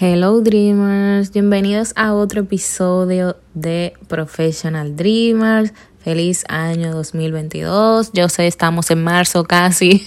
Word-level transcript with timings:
Hello 0.00 0.40
Dreamers, 0.40 1.32
bienvenidos 1.32 1.92
a 1.96 2.14
otro 2.14 2.42
episodio 2.42 3.36
de 3.54 3.94
Professional 4.06 4.94
Dreamers. 4.94 5.72
Feliz 5.98 6.44
año 6.48 6.94
2022. 6.94 8.12
Yo 8.12 8.28
sé, 8.28 8.46
estamos 8.46 8.92
en 8.92 9.02
marzo 9.02 9.42
casi, 9.42 10.06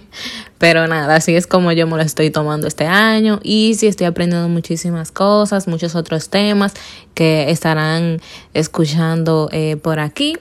pero 0.58 0.88
nada, 0.88 1.14
así 1.14 1.36
es 1.36 1.46
como 1.46 1.70
yo 1.70 1.86
me 1.86 1.96
lo 1.96 2.02
estoy 2.02 2.30
tomando 2.30 2.66
este 2.66 2.86
año 2.86 3.38
y 3.44 3.76
sí 3.76 3.86
estoy 3.86 4.08
aprendiendo 4.08 4.48
muchísimas 4.48 5.12
cosas, 5.12 5.68
muchos 5.68 5.94
otros 5.94 6.30
temas 6.30 6.74
que 7.14 7.48
estarán 7.52 8.20
escuchando 8.54 9.50
eh, 9.52 9.76
por 9.76 10.00
aquí. 10.00 10.36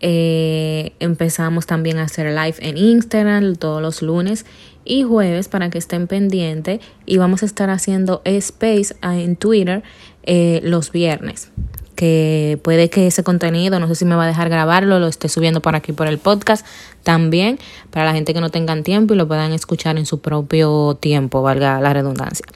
Eh, 0.00 0.94
empezamos 1.00 1.66
también 1.66 1.98
a 1.98 2.04
hacer 2.04 2.28
live 2.28 2.54
en 2.60 2.78
Instagram 2.78 3.56
todos 3.56 3.82
los 3.82 4.00
lunes 4.00 4.46
y 4.88 5.04
jueves 5.04 5.48
para 5.48 5.70
que 5.70 5.78
estén 5.78 6.08
pendientes 6.08 6.80
y 7.06 7.18
vamos 7.18 7.44
a 7.44 7.46
estar 7.46 7.70
haciendo 7.70 8.22
space 8.24 8.96
en 9.02 9.36
Twitter 9.36 9.84
eh, 10.24 10.60
los 10.64 10.90
viernes 10.90 11.52
que 11.98 12.60
puede 12.62 12.90
que 12.90 13.08
ese 13.08 13.24
contenido, 13.24 13.80
no 13.80 13.88
sé 13.88 13.96
si 13.96 14.04
me 14.04 14.14
va 14.14 14.22
a 14.22 14.26
dejar 14.28 14.48
grabarlo, 14.48 15.00
lo 15.00 15.08
esté 15.08 15.28
subiendo 15.28 15.60
por 15.60 15.74
aquí 15.74 15.90
por 15.92 16.06
el 16.06 16.18
podcast 16.18 16.64
también, 17.02 17.58
para 17.90 18.06
la 18.06 18.12
gente 18.12 18.32
que 18.32 18.40
no 18.40 18.50
tengan 18.50 18.84
tiempo 18.84 19.14
y 19.14 19.16
lo 19.16 19.26
puedan 19.26 19.50
escuchar 19.50 19.98
en 19.98 20.06
su 20.06 20.20
propio 20.20 20.96
tiempo, 21.00 21.42
valga 21.42 21.80
la 21.80 21.92
redundancia. 21.92 22.46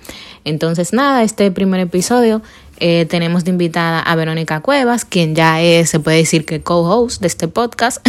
Entonces, 0.44 0.92
nada, 0.92 1.24
este 1.24 1.50
primer 1.50 1.80
episodio 1.80 2.40
eh, 2.78 3.04
tenemos 3.06 3.42
de 3.42 3.50
invitada 3.50 3.98
a 3.98 4.14
Verónica 4.14 4.60
Cuevas, 4.60 5.04
quien 5.04 5.34
ya 5.34 5.60
es, 5.60 5.90
se 5.90 5.98
puede 5.98 6.18
decir 6.18 6.46
que 6.46 6.60
co-host 6.62 7.20
de 7.20 7.26
este 7.26 7.48
podcast, 7.48 8.06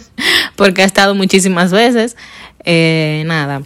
porque 0.56 0.82
ha 0.82 0.84
estado 0.84 1.14
muchísimas 1.14 1.72
veces. 1.72 2.14
Eh, 2.62 3.22
nada, 3.24 3.62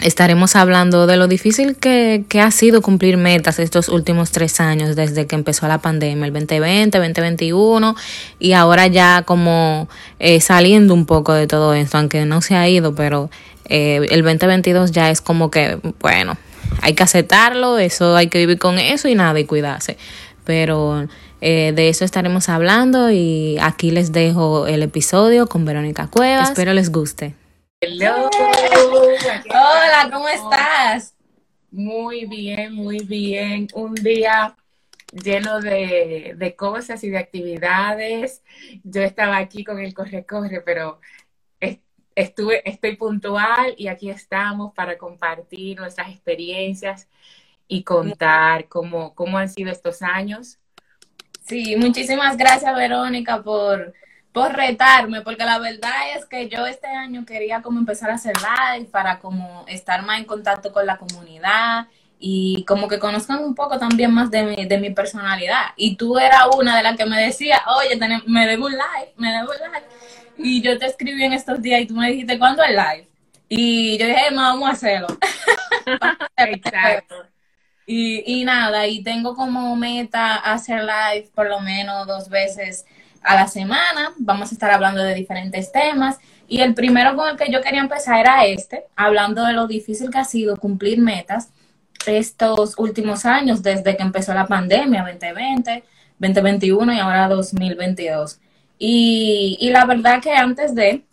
estaremos 0.00 0.54
hablando 0.56 1.06
de 1.06 1.16
lo 1.16 1.26
difícil 1.26 1.76
que, 1.76 2.24
que, 2.28 2.40
ha 2.40 2.50
sido 2.50 2.82
cumplir 2.82 3.16
metas 3.16 3.58
estos 3.58 3.88
últimos 3.88 4.30
tres 4.30 4.60
años 4.60 4.94
desde 4.94 5.26
que 5.26 5.34
empezó 5.34 5.66
la 5.66 5.78
pandemia, 5.78 6.26
el 6.26 6.32
2020, 6.32 6.98
2021 6.98 7.96
y 8.38 8.52
ahora 8.52 8.86
ya 8.86 9.22
como 9.26 9.88
eh, 10.18 10.40
saliendo 10.40 10.94
un 10.94 11.06
poco 11.06 11.32
de 11.32 11.46
todo 11.46 11.74
esto, 11.74 11.98
aunque 11.98 12.24
no 12.24 12.42
se 12.42 12.54
ha 12.54 12.68
ido, 12.68 12.94
pero 12.94 13.30
eh, 13.68 14.06
el 14.10 14.22
2022 14.22 14.92
ya 14.92 15.10
es 15.10 15.20
como 15.20 15.50
que, 15.50 15.78
bueno, 16.00 16.36
hay 16.80 16.94
que 16.94 17.02
aceptarlo, 17.02 17.78
eso 17.78 18.16
hay 18.16 18.28
que 18.28 18.38
vivir 18.38 18.58
con 18.58 18.78
eso 18.78 19.08
y 19.08 19.14
nada, 19.14 19.38
y 19.40 19.44
cuidarse. 19.44 19.96
Pero 20.44 21.06
eh, 21.40 21.72
de 21.74 21.88
eso 21.88 22.04
estaremos 22.04 22.48
hablando 22.48 23.10
y 23.10 23.58
aquí 23.60 23.90
les 23.90 24.12
dejo 24.12 24.66
el 24.66 24.82
episodio 24.82 25.46
con 25.46 25.64
Verónica 25.64 26.06
Cuevas. 26.06 26.50
Espero 26.50 26.72
les 26.72 26.90
guste. 26.90 27.34
Hello. 27.80 28.30
Hola, 30.00 30.10
¿cómo 30.12 30.28
estás? 30.28 31.16
Muy 31.72 32.26
bien, 32.26 32.72
muy 32.72 33.00
bien. 33.00 33.66
Un 33.74 33.94
día 33.94 34.56
lleno 35.10 35.60
de, 35.60 36.34
de, 36.36 36.54
cosas 36.54 37.02
y 37.02 37.10
de 37.10 37.18
actividades. 37.18 38.44
Yo 38.84 39.02
estaba 39.02 39.38
aquí 39.38 39.64
con 39.64 39.80
el 39.80 39.94
corre-corre, 39.94 40.60
pero 40.60 41.00
estuve, 42.14 42.62
estoy 42.68 42.94
puntual 42.94 43.74
y 43.76 43.88
aquí 43.88 44.08
estamos 44.08 44.72
para 44.72 44.96
compartir 44.96 45.78
nuestras 45.78 46.10
experiencias 46.10 47.08
y 47.66 47.82
contar 47.82 48.68
cómo, 48.68 49.16
cómo 49.16 49.36
han 49.36 49.48
sido 49.48 49.72
estos 49.72 50.02
años. 50.02 50.60
Sí, 51.44 51.74
muchísimas 51.74 52.36
gracias, 52.36 52.72
Verónica, 52.76 53.42
por 53.42 53.92
por 54.32 54.54
retarme, 54.54 55.22
porque 55.22 55.44
la 55.44 55.58
verdad 55.58 56.16
es 56.16 56.26
que 56.26 56.48
yo 56.48 56.66
este 56.66 56.86
año 56.86 57.24
quería 57.24 57.62
como 57.62 57.78
empezar 57.78 58.10
a 58.10 58.14
hacer 58.14 58.34
live 58.36 58.86
para 58.86 59.18
como 59.18 59.64
estar 59.68 60.04
más 60.04 60.18
en 60.18 60.26
contacto 60.26 60.72
con 60.72 60.86
la 60.86 60.96
comunidad 60.98 61.86
y 62.20 62.64
como 62.66 62.88
que 62.88 62.98
conozcan 62.98 63.42
un 63.44 63.54
poco 63.54 63.78
también 63.78 64.12
más 64.12 64.30
de 64.30 64.42
mi, 64.42 64.66
de 64.66 64.78
mi 64.78 64.90
personalidad. 64.90 65.72
Y 65.76 65.96
tú 65.96 66.18
eras 66.18 66.46
una 66.56 66.76
de 66.76 66.82
las 66.82 66.96
que 66.96 67.06
me 67.06 67.20
decía, 67.20 67.62
oye, 67.78 67.98
me 68.26 68.46
debo 68.46 68.66
un 68.66 68.72
live, 68.72 69.12
me 69.16 69.30
debo 69.32 69.50
un 69.50 69.72
live. 69.72 69.86
Y 70.36 70.62
yo 70.62 70.78
te 70.78 70.86
escribí 70.86 71.22
en 71.24 71.32
estos 71.32 71.60
días 71.62 71.80
y 71.80 71.86
tú 71.86 71.94
me 71.94 72.10
dijiste, 72.10 72.38
¿cuándo 72.38 72.62
es 72.62 72.70
live? 72.70 73.08
Y 73.48 73.98
yo 73.98 74.06
dije, 74.06 74.34
vamos 74.34 74.68
a 74.68 74.72
hacerlo. 74.72 75.08
Exacto. 76.36 77.14
Y, 77.90 78.40
y 78.40 78.44
nada, 78.44 78.86
y 78.86 79.02
tengo 79.02 79.34
como 79.34 79.74
meta 79.74 80.34
hacer 80.34 80.82
live 80.82 81.30
por 81.34 81.48
lo 81.48 81.60
menos 81.60 82.06
dos 82.06 82.28
veces 82.28 82.84
a 83.22 83.34
la 83.34 83.48
semana. 83.48 84.12
Vamos 84.18 84.50
a 84.50 84.54
estar 84.54 84.70
hablando 84.70 85.02
de 85.02 85.14
diferentes 85.14 85.72
temas. 85.72 86.18
Y 86.48 86.60
el 86.60 86.74
primero 86.74 87.14
con 87.14 87.28
el 87.28 87.36
que 87.36 87.52
yo 87.52 87.60
quería 87.60 87.80
empezar 87.80 88.18
era 88.20 88.44
este, 88.46 88.84
hablando 88.96 89.44
de 89.44 89.52
lo 89.52 89.66
difícil 89.66 90.10
que 90.10 90.18
ha 90.18 90.24
sido 90.24 90.56
cumplir 90.56 90.98
metas 90.98 91.50
estos 92.06 92.78
últimos 92.78 93.26
años, 93.26 93.62
desde 93.62 93.96
que 93.96 94.02
empezó 94.02 94.32
la 94.32 94.46
pandemia 94.46 95.02
2020, 95.02 95.84
2021 96.18 96.94
y 96.94 96.98
ahora 96.98 97.28
2022. 97.28 98.40
Y, 98.78 99.58
y 99.60 99.70
la 99.70 99.84
verdad 99.84 100.22
que 100.22 100.32
antes 100.32 100.74
de, 100.74 101.04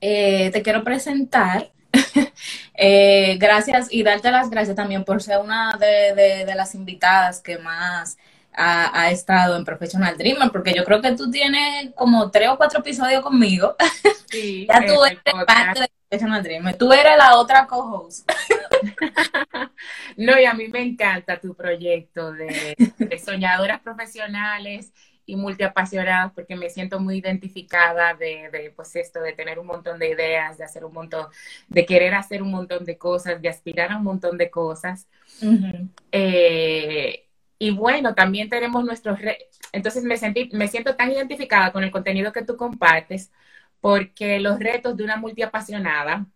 eh, 0.00 0.50
te 0.50 0.62
quiero 0.62 0.82
presentar, 0.84 1.70
eh, 2.74 3.36
gracias 3.38 3.88
y 3.90 4.02
darte 4.02 4.30
las 4.30 4.50
gracias 4.50 4.76
también 4.76 5.04
por 5.04 5.22
ser 5.22 5.38
una 5.38 5.76
de, 5.78 6.44
de 6.44 6.54
las 6.54 6.74
invitadas 6.74 7.40
que 7.40 7.58
más 7.58 8.16
ha, 8.56 9.10
estado 9.10 9.56
en 9.56 9.64
Professional 9.64 10.16
Dreamer, 10.16 10.50
porque 10.50 10.72
yo 10.74 10.84
creo 10.84 11.00
que 11.00 11.12
tú 11.12 11.30
tienes 11.30 11.92
como 11.94 12.30
tres 12.30 12.48
o 12.48 12.56
cuatro 12.56 12.80
episodios 12.80 13.22
conmigo. 13.22 13.76
Sí, 14.30 14.66
ya 14.68 14.86
tú 14.86 15.04
eres 15.04 15.20
parte 15.46 15.80
de 15.80 15.90
Professional 16.08 16.42
Dreamer. 16.42 16.76
Tú 16.76 16.92
eres 16.92 17.16
la 17.16 17.36
otra 17.36 17.66
co-host. 17.66 18.30
no, 20.16 20.38
y 20.38 20.44
a 20.44 20.54
mí 20.54 20.68
me 20.68 20.82
encanta 20.82 21.40
tu 21.40 21.54
proyecto 21.54 22.32
de, 22.32 22.76
soñadoras 23.24 23.80
profesionales 23.80 24.92
y 25.26 25.36
multiapasionadas 25.36 26.32
porque 26.32 26.54
me 26.54 26.68
siento 26.68 27.00
muy 27.00 27.16
identificada 27.16 28.12
de, 28.14 28.50
de, 28.52 28.72
pues 28.76 28.94
esto, 28.94 29.20
de 29.20 29.32
tener 29.32 29.58
un 29.58 29.66
montón 29.66 29.98
de 29.98 30.10
ideas, 30.10 30.58
de 30.58 30.64
hacer 30.64 30.84
un 30.84 30.92
montón, 30.92 31.26
de 31.68 31.86
querer 31.86 32.14
hacer 32.14 32.42
un 32.42 32.50
montón 32.50 32.84
de 32.84 32.98
cosas, 32.98 33.40
de 33.40 33.48
aspirar 33.48 33.90
a 33.90 33.96
un 33.96 34.04
montón 34.04 34.36
de 34.36 34.50
cosas. 34.50 35.08
eh, 36.12 37.23
y 37.58 37.70
bueno, 37.70 38.14
también 38.14 38.48
tenemos 38.48 38.84
nuestros... 38.84 39.18
Entonces 39.72 40.04
me, 40.04 40.16
sentí, 40.16 40.48
me 40.52 40.68
siento 40.68 40.96
tan 40.96 41.10
identificada 41.10 41.72
con 41.72 41.84
el 41.84 41.90
contenido 41.90 42.32
que 42.32 42.44
tú 42.44 42.56
compartes 42.56 43.30
porque 43.80 44.40
los 44.40 44.58
retos 44.58 44.96
de 44.96 45.04
una 45.04 45.16
multiapasionada 45.16 46.26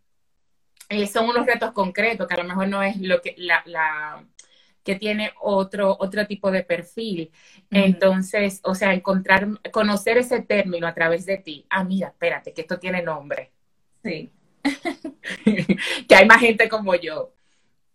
eh, 0.88 1.06
son 1.06 1.28
unos 1.28 1.46
retos 1.46 1.72
concretos 1.72 2.26
que 2.26 2.34
a 2.34 2.42
lo 2.42 2.48
mejor 2.48 2.68
no 2.68 2.82
es 2.82 3.00
lo 3.00 3.20
que 3.20 3.34
la, 3.38 3.62
la 3.66 4.24
que 4.88 4.94
tiene 4.94 5.32
otro, 5.40 5.96
otro 6.00 6.26
tipo 6.26 6.50
de 6.50 6.62
perfil. 6.62 7.30
Entonces, 7.70 8.60
o 8.64 8.74
sea, 8.74 8.94
encontrar, 8.94 9.46
conocer 9.70 10.16
ese 10.16 10.40
término 10.40 10.86
a 10.86 10.94
través 10.94 11.26
de 11.26 11.36
ti. 11.36 11.66
Ah, 11.68 11.84
mira, 11.84 12.08
espérate, 12.08 12.54
que 12.54 12.62
esto 12.62 12.78
tiene 12.78 13.02
nombre. 13.02 13.50
Sí. 14.02 14.30
que 16.08 16.14
hay 16.14 16.26
más 16.26 16.40
gente 16.40 16.70
como 16.70 16.94
yo. 16.94 17.34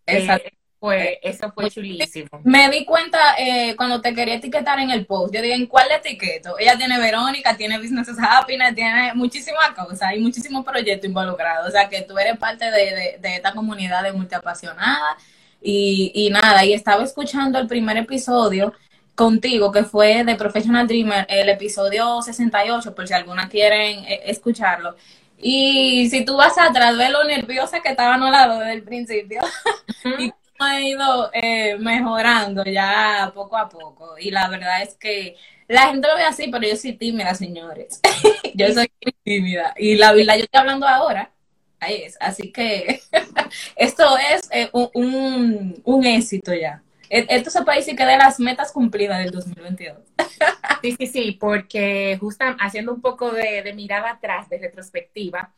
Exacto. 0.06 0.50
Eh, 0.50 0.63
fue, 0.84 1.18
eso 1.24 1.50
fue 1.54 1.70
chulísimo. 1.70 2.28
Me 2.44 2.70
di 2.70 2.84
cuenta 2.84 3.18
eh, 3.38 3.74
cuando 3.78 4.02
te 4.02 4.14
quería 4.14 4.34
etiquetar 4.34 4.80
en 4.80 4.90
el 4.90 5.06
post. 5.06 5.34
Yo 5.34 5.42
dije, 5.42 5.54
¿en 5.54 5.66
cuál 5.66 5.90
etiqueto? 5.90 6.60
Ella 6.60 6.76
tiene 6.78 7.00
Verónica, 7.00 7.56
tiene 7.56 7.78
Business 7.78 8.10
Happiness, 8.20 8.76
tiene 8.76 9.14
muchísimas 9.14 9.70
cosas, 9.70 10.02
hay 10.02 10.20
muchísimos 10.20 10.66
proyectos 10.66 11.08
involucrados. 11.08 11.70
O 11.70 11.72
sea, 11.72 11.88
que 11.88 12.02
tú 12.02 12.18
eres 12.18 12.38
parte 12.38 12.70
de, 12.70 13.18
esta 13.24 13.54
comunidad 13.54 14.04
de 14.04 14.12
multiapasionada. 14.12 15.16
Y, 15.62 16.12
y 16.14 16.30
nada, 16.30 16.66
y 16.66 16.74
estaba 16.74 17.02
escuchando 17.06 17.60
el 17.60 17.68
primer 17.68 17.96
episodio 17.96 18.74
contigo, 19.16 19.72
que 19.72 19.86
fue 19.86 20.26
de 20.26 20.36
Professional 20.36 20.86
Dreamer, 20.86 21.26
el 21.30 21.48
episodio 21.48 22.22
68, 22.22 22.94
por 22.94 23.08
si 23.08 23.14
alguna 23.14 23.48
quieren 23.48 24.04
eh, 24.04 24.24
escucharlo. 24.26 24.98
Y 25.38 26.10
si 26.10 26.26
tú 26.26 26.36
vas 26.36 26.58
atrás, 26.58 26.98
ve 26.98 27.08
lo 27.08 27.24
nerviosa 27.24 27.80
que 27.80 27.90
estaba 27.90 28.18
no 28.18 28.30
lado 28.30 28.60
desde 28.60 28.74
el 28.74 28.84
principio. 28.84 29.40
y 30.20 30.34
ha 30.60 30.82
ido 30.82 31.30
eh, 31.34 31.78
mejorando 31.78 32.64
ya 32.64 33.32
poco 33.34 33.58
a 33.58 33.70
poco. 33.70 34.18
Y 34.18 34.32
la 34.32 34.50
verdad 34.50 34.82
es 34.82 34.96
que 34.96 35.36
la 35.68 35.88
gente 35.88 36.08
lo 36.08 36.16
ve 36.16 36.24
así, 36.24 36.48
pero 36.50 36.68
yo 36.68 36.76
soy 36.76 36.94
tímida, 36.94 37.34
señores. 37.34 38.00
yo 38.54 38.74
soy 38.74 38.92
tímida. 39.24 39.74
Y 39.78 39.96
la 39.96 40.14
verdad, 40.14 40.36
yo 40.36 40.44
estoy 40.44 40.60
hablando 40.60 40.88
ahora. 40.88 41.32
Ahí 41.80 42.04
es. 42.04 42.18
Así 42.20 42.52
que 42.52 43.02
esto 43.76 44.18
es 44.18 44.50
eh, 44.52 44.70
un, 44.72 45.82
un, 45.84 46.06
éxito 46.06 46.54
ya. 46.54 46.82
E, 47.10 47.26
esto 47.30 47.50
se 47.50 47.64
puede 47.64 47.80
decir 47.80 47.96
que 47.96 48.06
de 48.06 48.18
las 48.18 48.40
metas 48.40 48.72
cumplidas 48.72 49.20
del 49.20 49.32
2022. 49.32 49.98
sí, 50.82 50.96
sí, 50.98 51.08
sí, 51.08 51.32
porque 51.40 52.18
justo 52.20 52.46
haciendo 52.60 52.94
un 52.94 53.02
poco 53.02 53.32
de 53.32 53.74
mirada 53.74 54.12
atrás, 54.12 54.50
de 54.50 54.60
retrospectiva, 54.60 55.54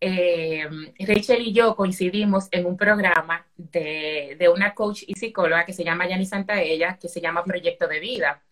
eh, 0.00 0.68
Rachel 1.00 1.42
y 1.42 1.52
yo 1.52 1.74
coincidimos 1.74 2.48
en 2.50 2.66
un 2.66 2.76
programa 2.76 3.46
de, 3.56 4.50
una 4.52 4.74
coach 4.74 5.04
y 5.06 5.14
psicóloga 5.14 5.64
que 5.64 5.72
se 5.72 5.84
llama 5.84 6.08
Yani 6.08 6.26
Santaella, 6.26 6.98
que 6.98 7.08
se 7.08 7.20
llama 7.20 7.44
Proyecto 7.44 7.88
de 7.88 8.00
Vida, 8.00 8.42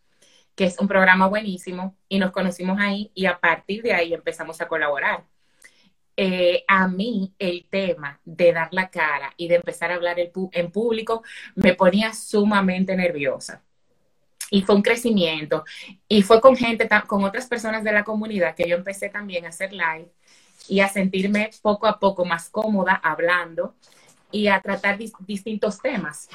que 0.55 0.65
es 0.67 0.79
un 0.79 0.89
programa 0.89 1.27
buenísimo 1.29 1.97
y 2.09 2.19
nos 2.19 2.33
conocimos 2.33 2.79
ahí 2.81 3.11
y 3.15 3.27
a 3.27 3.39
partir 3.41 3.83
de 3.83 3.93
ahí 3.95 4.15
empezamos 4.15 4.61
a 4.61 4.69
colaborar. 4.69 5.25
eh, 6.17 6.65
a 6.69 6.89
mí 6.89 7.35
el 7.39 7.67
tema 7.69 8.21
de 8.25 8.53
dar 8.53 8.69
la 8.73 8.89
cara 8.91 9.35
y 9.37 9.49
de 9.49 9.57
empezar 9.57 9.91
a 9.91 9.97
hablar 9.97 10.17
en 10.19 10.71
público 10.71 11.25
me 11.57 11.75
ponía 11.75 12.13
sumamente 12.13 12.97
nerviosa. 12.97 13.63
Y 14.51 14.63
fue 14.63 14.77
un 14.77 14.83
crecimiento. 14.83 15.65
Y 16.09 16.23
fue 16.23 16.41
con 16.41 16.57
gente, 16.57 16.89
con 17.07 17.25
otras 17.25 17.47
personas 17.49 17.83
de 17.85 17.93
la 17.93 18.05
comunidad 18.05 18.55
que 18.55 18.69
yo 18.69 18.77
empecé 18.77 19.09
también 19.09 19.47
a 19.47 19.49
hacer 19.49 19.73
live 19.73 20.13
y 20.69 20.81
a 20.81 20.89
sentirme 20.89 21.51
poco 21.63 21.87
a 21.87 21.99
poco 21.99 22.25
más 22.25 22.49
cómoda 22.49 23.01
hablando 23.03 23.75
y 24.31 24.49
a 24.49 24.61
tratar 24.61 24.99
distintos 25.21 25.81
temas. 25.81 26.29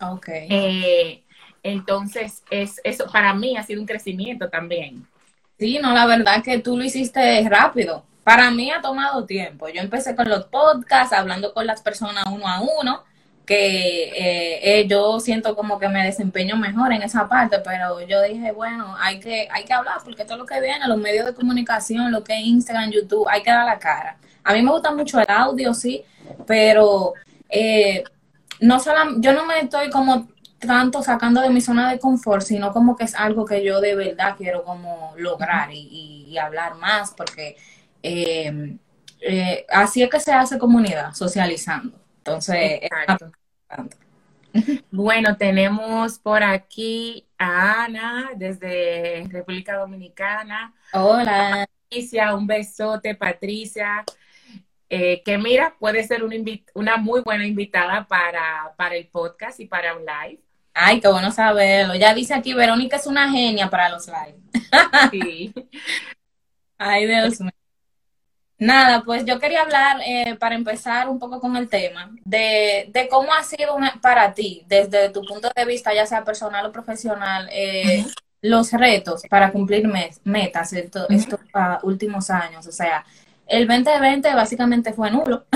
Ok. 0.00 0.28
Eh, 0.28 1.22
entonces, 1.62 2.42
es, 2.50 2.80
eso 2.84 3.06
para 3.10 3.34
mí 3.34 3.56
ha 3.56 3.62
sido 3.62 3.80
un 3.80 3.86
crecimiento 3.86 4.48
también. 4.48 5.06
Sí, 5.58 5.78
no, 5.80 5.92
la 5.92 6.06
verdad 6.06 6.42
que 6.42 6.58
tú 6.58 6.76
lo 6.76 6.84
hiciste 6.84 7.46
rápido. 7.48 8.04
Para 8.22 8.50
mí 8.50 8.70
ha 8.70 8.80
tomado 8.80 9.24
tiempo. 9.24 9.68
Yo 9.68 9.80
empecé 9.80 10.14
con 10.14 10.28
los 10.28 10.46
podcasts, 10.46 11.12
hablando 11.12 11.52
con 11.54 11.66
las 11.66 11.82
personas 11.82 12.24
uno 12.30 12.46
a 12.46 12.60
uno, 12.60 13.04
que 13.46 14.08
eh, 14.08 14.80
eh, 14.80 14.86
yo 14.88 15.20
siento 15.20 15.54
como 15.54 15.78
que 15.78 15.88
me 15.88 16.04
desempeño 16.04 16.56
mejor 16.56 16.92
en 16.92 17.02
esa 17.02 17.28
parte, 17.28 17.60
pero 17.60 18.00
yo 18.00 18.20
dije, 18.22 18.50
bueno, 18.52 18.96
hay 18.98 19.20
que, 19.20 19.48
hay 19.50 19.64
que 19.64 19.72
hablar, 19.72 19.98
porque 20.04 20.24
todo 20.24 20.38
lo 20.38 20.46
que 20.46 20.60
viene, 20.60 20.86
los 20.88 20.98
medios 20.98 21.24
de 21.26 21.34
comunicación, 21.34 22.10
lo 22.10 22.24
que 22.24 22.34
es 22.34 22.44
Instagram, 22.44 22.90
YouTube, 22.90 23.28
hay 23.28 23.42
que 23.42 23.50
dar 23.50 23.64
la 23.64 23.78
cara. 23.78 24.18
A 24.42 24.52
mí 24.52 24.62
me 24.62 24.70
gusta 24.72 24.92
mucho 24.92 25.20
el 25.20 25.26
audio, 25.28 25.72
sí, 25.74 26.04
pero 26.46 27.14
eh, 27.48 28.02
no 28.60 28.80
solo, 28.80 29.18
yo 29.18 29.32
no 29.32 29.46
me 29.46 29.60
estoy 29.60 29.90
como 29.90 30.28
tanto 30.58 31.02
sacando 31.02 31.40
de 31.40 31.50
mi 31.50 31.60
zona 31.60 31.90
de 31.90 31.98
confort, 31.98 32.42
sino 32.42 32.72
como 32.72 32.96
que 32.96 33.04
es 33.04 33.14
algo 33.14 33.44
que 33.44 33.62
yo 33.64 33.80
de 33.80 33.94
verdad 33.94 34.34
quiero 34.36 34.64
como 34.64 35.14
lograr 35.16 35.70
y, 35.72 36.36
hablar 36.38 36.74
más, 36.74 37.12
porque 37.16 37.56
eh, 38.02 38.76
eh, 39.20 39.66
así 39.70 40.02
es 40.02 40.10
que 40.10 40.20
se 40.20 40.32
hace 40.32 40.58
comunidad, 40.58 41.14
socializando. 41.14 42.05
Entonces, 42.26 42.80
bueno, 44.90 45.36
tenemos 45.36 46.18
por 46.18 46.42
aquí 46.42 47.24
a 47.38 47.84
Ana 47.84 48.30
desde 48.36 49.26
República 49.30 49.76
Dominicana. 49.76 50.74
Hola. 50.92 51.68
Patricia, 51.88 52.34
un 52.34 52.46
besote, 52.46 53.14
Patricia. 53.14 54.04
Eh, 54.88 55.22
que 55.24 55.38
mira, 55.38 55.76
puede 55.78 56.04
ser 56.04 56.24
una, 56.24 56.36
una 56.74 56.96
muy 56.96 57.20
buena 57.20 57.46
invitada 57.46 58.06
para, 58.06 58.74
para 58.76 58.96
el 58.96 59.06
podcast 59.08 59.60
y 59.60 59.66
para 59.66 59.94
un 59.94 60.02
live. 60.04 60.40
Ay, 60.74 61.00
qué 61.00 61.08
bueno 61.08 61.30
saberlo. 61.30 61.94
Ya 61.94 62.12
dice 62.12 62.34
aquí, 62.34 62.54
Verónica 62.54 62.96
es 62.96 63.06
una 63.06 63.30
genia 63.30 63.70
para 63.70 63.88
los 63.88 64.06
live. 64.08 64.38
Sí. 65.10 65.54
Ay, 66.78 67.06
Dios 67.06 67.40
mío. 67.40 67.52
Nada, 68.58 69.02
pues 69.04 69.24
yo 69.26 69.38
quería 69.38 69.62
hablar, 69.62 70.00
eh, 70.06 70.34
para 70.36 70.54
empezar 70.54 71.08
un 71.08 71.18
poco 71.18 71.40
con 71.40 71.56
el 71.56 71.68
tema, 71.68 72.10
de, 72.24 72.86
de 72.88 73.08
cómo 73.08 73.32
ha 73.34 73.42
sido 73.42 73.76
para 74.00 74.32
ti, 74.32 74.64
desde 74.66 75.10
tu 75.10 75.22
punto 75.22 75.50
de 75.54 75.64
vista, 75.66 75.92
ya 75.92 76.06
sea 76.06 76.24
personal 76.24 76.64
o 76.64 76.72
profesional, 76.72 77.48
eh, 77.52 78.06
los 78.40 78.72
retos 78.72 79.22
para 79.28 79.52
cumplir 79.52 79.86
metas 80.24 80.72
estos, 80.72 81.06
estos 81.10 81.40
ah, 81.52 81.80
últimos 81.82 82.30
años. 82.30 82.66
O 82.66 82.72
sea, 82.72 83.04
el 83.46 83.66
2020 83.66 84.34
básicamente 84.34 84.92
fue 84.92 85.10
nulo. 85.10 85.44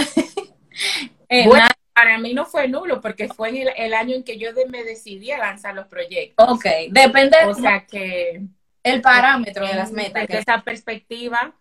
Eh, 1.33 1.47
bueno, 1.47 1.67
para 1.93 2.19
mí 2.19 2.35
no 2.35 2.45
fue 2.45 2.67
nulo 2.67 3.01
porque 3.01 3.29
fue 3.29 3.51
en 3.51 3.69
el, 3.77 3.95
año 3.95 4.17
en 4.17 4.25
que 4.25 4.37
yo 4.37 4.49
me 4.69 4.83
decidí 4.83 5.31
a 5.31 5.39
lanzar 5.39 5.77
los 5.77 5.87
proyectos. 5.87 6.45
Ok, 6.49 6.65
depende. 6.91 7.37
O 7.47 7.55
sea 7.55 7.87
que... 7.87 8.43
El 8.83 9.01
parámetro 9.01 9.65
de 9.65 9.75
las 9.75 9.93
metas. 9.93 10.27
Desde 10.27 10.41
esa 10.41 10.63
perspectiva. 10.63 11.55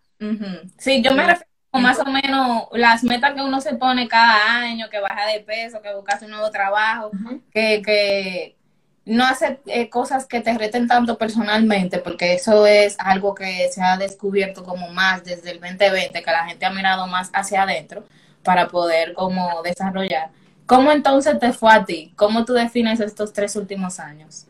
Sí, 0.78 1.02
yo 1.02 1.14
me 1.14 1.26
refiero 1.26 1.46
más 1.72 1.98
o 2.00 2.04
menos 2.10 2.68
las 2.72 3.04
metas 3.04 3.34
que 3.34 3.42
uno 3.42 3.60
se 3.60 3.74
pone 3.74 4.08
cada 4.08 4.60
año, 4.60 4.88
que 4.90 5.00
baja 5.00 5.26
de 5.26 5.40
peso, 5.40 5.80
que 5.80 5.94
buscas 5.94 6.22
un 6.22 6.30
nuevo 6.30 6.50
trabajo, 6.50 7.12
que, 7.52 7.80
que 7.82 8.56
no 9.04 9.24
hace 9.24 9.60
eh, 9.66 9.88
cosas 9.88 10.26
que 10.26 10.40
te 10.40 10.56
reten 10.58 10.86
tanto 10.88 11.16
personalmente, 11.16 11.98
porque 11.98 12.34
eso 12.34 12.66
es 12.66 12.96
algo 12.98 13.34
que 13.34 13.68
se 13.70 13.82
ha 13.82 13.96
descubierto 13.96 14.64
como 14.64 14.88
más 14.92 15.24
desde 15.24 15.52
el 15.52 15.60
2020, 15.60 16.22
que 16.22 16.30
la 16.30 16.46
gente 16.46 16.66
ha 16.66 16.70
mirado 16.70 17.06
más 17.06 17.30
hacia 17.32 17.62
adentro 17.62 18.04
para 18.42 18.68
poder 18.68 19.14
como 19.14 19.62
desarrollar. 19.62 20.30
¿Cómo 20.66 20.92
entonces 20.92 21.38
te 21.38 21.52
fue 21.52 21.72
a 21.72 21.84
ti? 21.84 22.12
¿Cómo 22.16 22.44
tú 22.44 22.52
defines 22.54 23.00
estos 23.00 23.32
tres 23.32 23.56
últimos 23.56 23.98
años? 24.00 24.46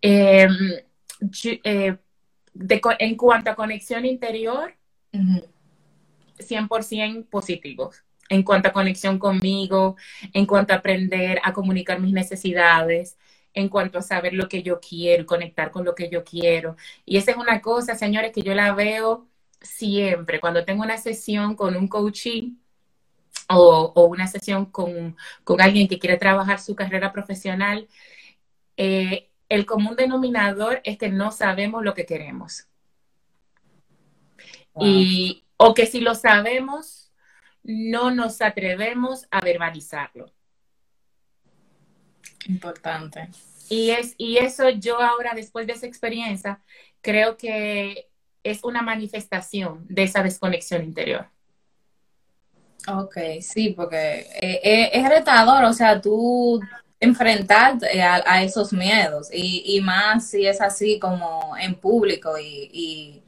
Em, 0.00 0.82
eh, 1.64 1.96
en 2.54 3.16
cuanto 3.16 3.50
a 3.50 3.54
conexión 3.54 4.04
interior, 4.04 4.74
100% 6.38 7.28
positivos. 7.28 8.02
En 8.28 8.42
cuanto 8.42 8.68
a 8.68 8.72
conexión 8.72 9.18
conmigo, 9.18 9.96
en 10.32 10.46
cuanto 10.46 10.72
a 10.72 10.76
aprender 10.76 11.40
a 11.42 11.52
comunicar 11.52 12.00
mis 12.00 12.12
necesidades, 12.12 13.18
en 13.54 13.68
cuanto 13.68 13.98
a 13.98 14.02
saber 14.02 14.32
lo 14.34 14.48
que 14.48 14.62
yo 14.62 14.80
quiero, 14.80 15.26
conectar 15.26 15.70
con 15.70 15.84
lo 15.84 15.94
que 15.94 16.08
yo 16.08 16.24
quiero. 16.24 16.76
Y 17.04 17.18
esa 17.18 17.32
es 17.32 17.36
una 17.36 17.60
cosa, 17.60 17.94
señores, 17.94 18.32
que 18.32 18.42
yo 18.42 18.54
la 18.54 18.74
veo 18.74 19.28
siempre. 19.60 20.40
Cuando 20.40 20.64
tengo 20.64 20.82
una 20.82 20.98
sesión 20.98 21.54
con 21.54 21.76
un 21.76 21.88
coaching 21.88 22.56
o, 23.48 24.06
una 24.06 24.26
sesión 24.26 24.66
con, 24.66 25.16
alguien 25.58 25.88
que 25.88 25.98
quiere 25.98 26.16
trabajar 26.18 26.60
su 26.60 26.74
carrera 26.74 27.12
profesional, 27.12 27.88
eh, 28.76 29.30
el 29.52 29.66
común 29.66 29.96
denominador 29.96 30.80
es 30.82 30.96
que 30.96 31.10
no 31.10 31.30
sabemos 31.30 31.84
lo 31.84 31.92
que 31.92 32.06
queremos. 32.06 32.68
Y, 34.80 35.44
o 35.58 35.74
que 35.74 35.84
si 35.84 36.00
lo 36.00 36.14
sabemos, 36.14 37.12
no 37.62 38.10
nos 38.10 38.40
atrevemos 38.40 39.26
a 39.30 39.42
verbalizarlo. 39.42 40.32
Importante. 42.46 43.28
Y, 43.68 43.90
es, 43.90 44.14
y 44.16 44.38
eso 44.38 44.70
yo 44.70 44.98
ahora, 45.02 45.32
después 45.34 45.66
de 45.66 45.74
esa 45.74 45.86
experiencia, 45.86 46.62
creo 47.02 47.36
que 47.36 48.08
es 48.42 48.64
una 48.64 48.80
manifestación 48.80 49.84
de 49.86 50.04
esa 50.04 50.22
desconexión 50.22 50.82
interior. 50.82 51.28
Ok, 52.88 53.18
sí, 53.42 53.74
porque 53.76 54.20
eh, 54.40 54.60
eh, 54.64 54.90
es 54.94 55.08
retador, 55.08 55.64
o 55.64 55.74
sea, 55.74 56.00
tú 56.00 56.58
enfrentarte 57.02 58.00
a, 58.00 58.44
esos 58.44 58.72
miedos 58.72 59.28
y, 59.32 59.80
más 59.82 60.28
si 60.28 60.46
es 60.46 60.60
así 60.60 61.00
como 61.00 61.56
en 61.58 61.74
público 61.74 62.38
y, 62.38 63.20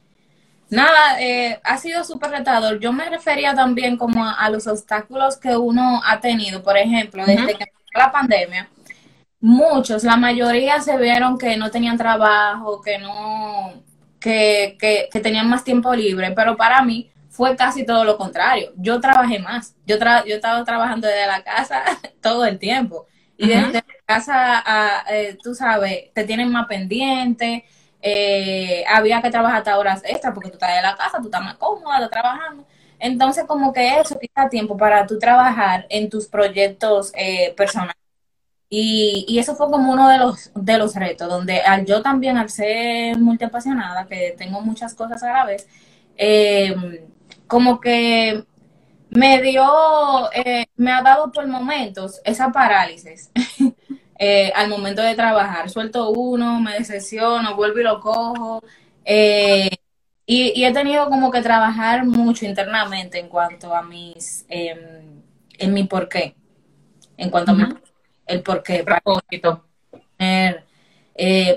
nada, 0.69 1.21
eh, 1.21 1.59
ha 1.61 1.77
sido 1.77 2.05
súper 2.05 2.31
retador. 2.31 2.79
Yo 2.79 2.93
me 2.93 3.09
refería 3.09 3.53
también 3.53 3.97
como 3.97 4.25
a, 4.25 4.49
los 4.49 4.65
obstáculos 4.67 5.35
que 5.35 5.57
uno 5.57 6.01
ha 6.05 6.21
tenido, 6.21 6.63
por 6.63 6.77
ejemplo, 6.77 7.25
desde 7.25 7.55
que 7.55 7.65
la 7.93 8.13
pandemia, 8.13 8.69
muchos, 9.41 10.05
la 10.05 10.15
mayoría 10.15 10.79
se 10.79 10.97
vieron 10.97 11.37
que 11.37 11.57
no 11.57 11.69
tenían 11.69 11.97
trabajo, 11.97 12.81
que 12.81 12.97
no, 12.97 13.73
que, 14.21 14.77
que, 14.79 15.09
que 15.11 15.19
tenían 15.19 15.49
más 15.49 15.65
tiempo 15.65 15.93
libre, 15.93 16.31
pero 16.31 16.55
para 16.55 16.81
mí 16.81 17.11
fue 17.29 17.57
casi 17.57 17.85
todo 17.85 18.05
lo 18.05 18.17
contrario. 18.17 18.71
Yo 18.77 19.01
trabajé 19.01 19.39
más. 19.39 19.75
Yo, 19.85 19.97
yo 19.97 20.35
estaba 20.35 20.63
trabajando 20.63 21.07
desde 21.07 21.27
la 21.27 21.43
casa 21.43 21.83
todo 22.21 22.45
el 22.45 22.57
tiempo. 22.57 23.05
Y 23.37 23.47
desde 23.47 23.73
la 23.73 23.83
casa, 24.05 24.63
eh, 25.09 25.37
tú 25.41 25.53
sabes, 25.53 26.13
te 26.13 26.23
tienen 26.23 26.51
más 26.51 26.67
pendiente. 26.67 27.65
Eh, 28.01 28.83
había 28.87 29.21
que 29.21 29.31
trabajar 29.31 29.59
hasta 29.59 29.77
horas 29.77 30.01
extra 30.05 30.33
porque 30.33 30.49
tú 30.49 30.55
estás 30.55 30.77
en 30.77 30.83
la 30.83 30.95
casa, 30.95 31.17
tú 31.19 31.25
estás 31.25 31.43
más 31.43 31.57
cómoda, 31.57 31.95
estás 31.95 32.11
trabajando. 32.11 32.65
Entonces, 32.99 33.45
como 33.45 33.73
que 33.73 33.99
eso 33.99 34.17
quita 34.19 34.49
tiempo 34.49 34.77
para 34.77 35.05
tú 35.05 35.19
trabajar 35.19 35.85
en 35.89 36.09
tus 36.09 36.27
proyectos 36.27 37.11
eh, 37.15 37.53
personales. 37.57 37.95
Y, 38.69 39.25
y, 39.27 39.39
eso 39.39 39.55
fue 39.55 39.69
como 39.69 39.91
uno 39.91 40.09
de 40.09 40.17
los, 40.17 40.51
de 40.55 40.77
los 40.77 40.95
retos, 40.95 41.29
donde 41.29 41.61
al 41.61 41.85
yo 41.85 42.01
también, 42.01 42.37
al 42.37 42.49
ser 42.49 43.17
multiapasionada, 43.17 44.07
que 44.07 44.35
tengo 44.37 44.61
muchas 44.61 44.95
cosas 44.95 45.21
a 45.23 45.33
la 45.33 45.45
vez, 45.45 45.67
eh, 46.17 46.75
como 47.47 47.79
que 47.79 48.43
me 49.15 49.41
dio, 49.41 50.29
eh, 50.33 50.65
me 50.75 50.91
ha 50.91 51.01
dado 51.01 51.31
por 51.31 51.47
momentos 51.47 52.21
esa 52.25 52.51
parálisis 52.51 53.31
eh, 54.19 54.51
al 54.55 54.69
momento 54.69 55.01
de 55.01 55.15
trabajar. 55.15 55.69
Suelto 55.69 56.09
uno, 56.09 56.59
me 56.59 56.73
decepciono, 56.73 57.55
vuelvo 57.55 57.79
y 57.79 57.83
lo 57.83 57.99
cojo. 57.99 58.61
Eh, 59.05 59.69
y, 60.25 60.63
he 60.63 60.73
tenido 60.73 61.07
como 61.09 61.31
que 61.31 61.41
trabajar 61.41 62.05
mucho 62.05 62.45
internamente 62.45 63.19
en 63.19 63.29
cuanto 63.29 63.75
a 63.75 63.83
mis, 63.83 64.45
em, 64.49 65.21
en 65.57 65.73
mi 65.73 65.83
porqué, 65.85 66.35
en 67.17 67.29
cuanto 67.29 67.51
a 67.51 67.55
mi, 67.55 67.63
el 68.27 68.41
porqué, 68.43 68.83
propósito. 68.83 69.65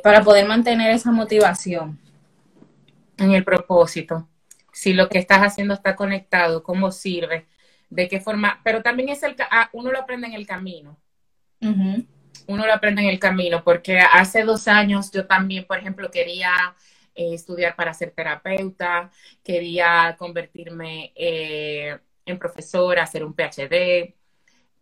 para 0.03 0.23
poder 0.23 0.47
mantener 0.47 0.91
esa 0.93 1.11
motivación. 1.11 1.99
En 3.19 3.33
el 3.33 3.45
propósito 3.45 4.29
si 4.79 4.93
lo 4.93 5.09
que 5.09 5.19
estás 5.19 5.41
haciendo 5.41 5.75
está 5.75 5.97
conectado, 5.97 6.63
cómo 6.63 6.93
sirve, 6.93 7.47
de 7.91 8.07
qué 8.07 8.21
forma, 8.21 8.61
pero 8.63 8.81
también 8.81 9.09
es 9.09 9.25
el, 9.25 9.35
ah, 9.51 9.69
uno 9.73 9.91
lo 9.91 9.99
aprende 9.99 10.29
en 10.29 10.35
el 10.35 10.47
camino. 10.47 10.97
Uno 12.47 12.65
lo 12.65 12.73
aprende 12.73 13.03
en 13.03 13.09
el 13.09 13.19
camino, 13.19 13.65
porque 13.65 13.99
hace 13.99 14.45
dos 14.45 14.69
años 14.69 15.11
yo 15.11 15.27
también, 15.27 15.67
por 15.67 15.79
ejemplo, 15.79 16.13
quería 16.13 16.53
eh, 17.17 17.35
estudiar 17.35 17.75
para 17.75 17.93
ser 17.93 18.13
terapeuta, 18.13 19.11
quería 19.43 20.15
convertirme 20.17 21.13
eh, 21.17 21.99
en 22.25 22.39
profesora, 22.39 23.03
hacer 23.03 23.25
un 23.25 23.35
PhD, 23.35 24.15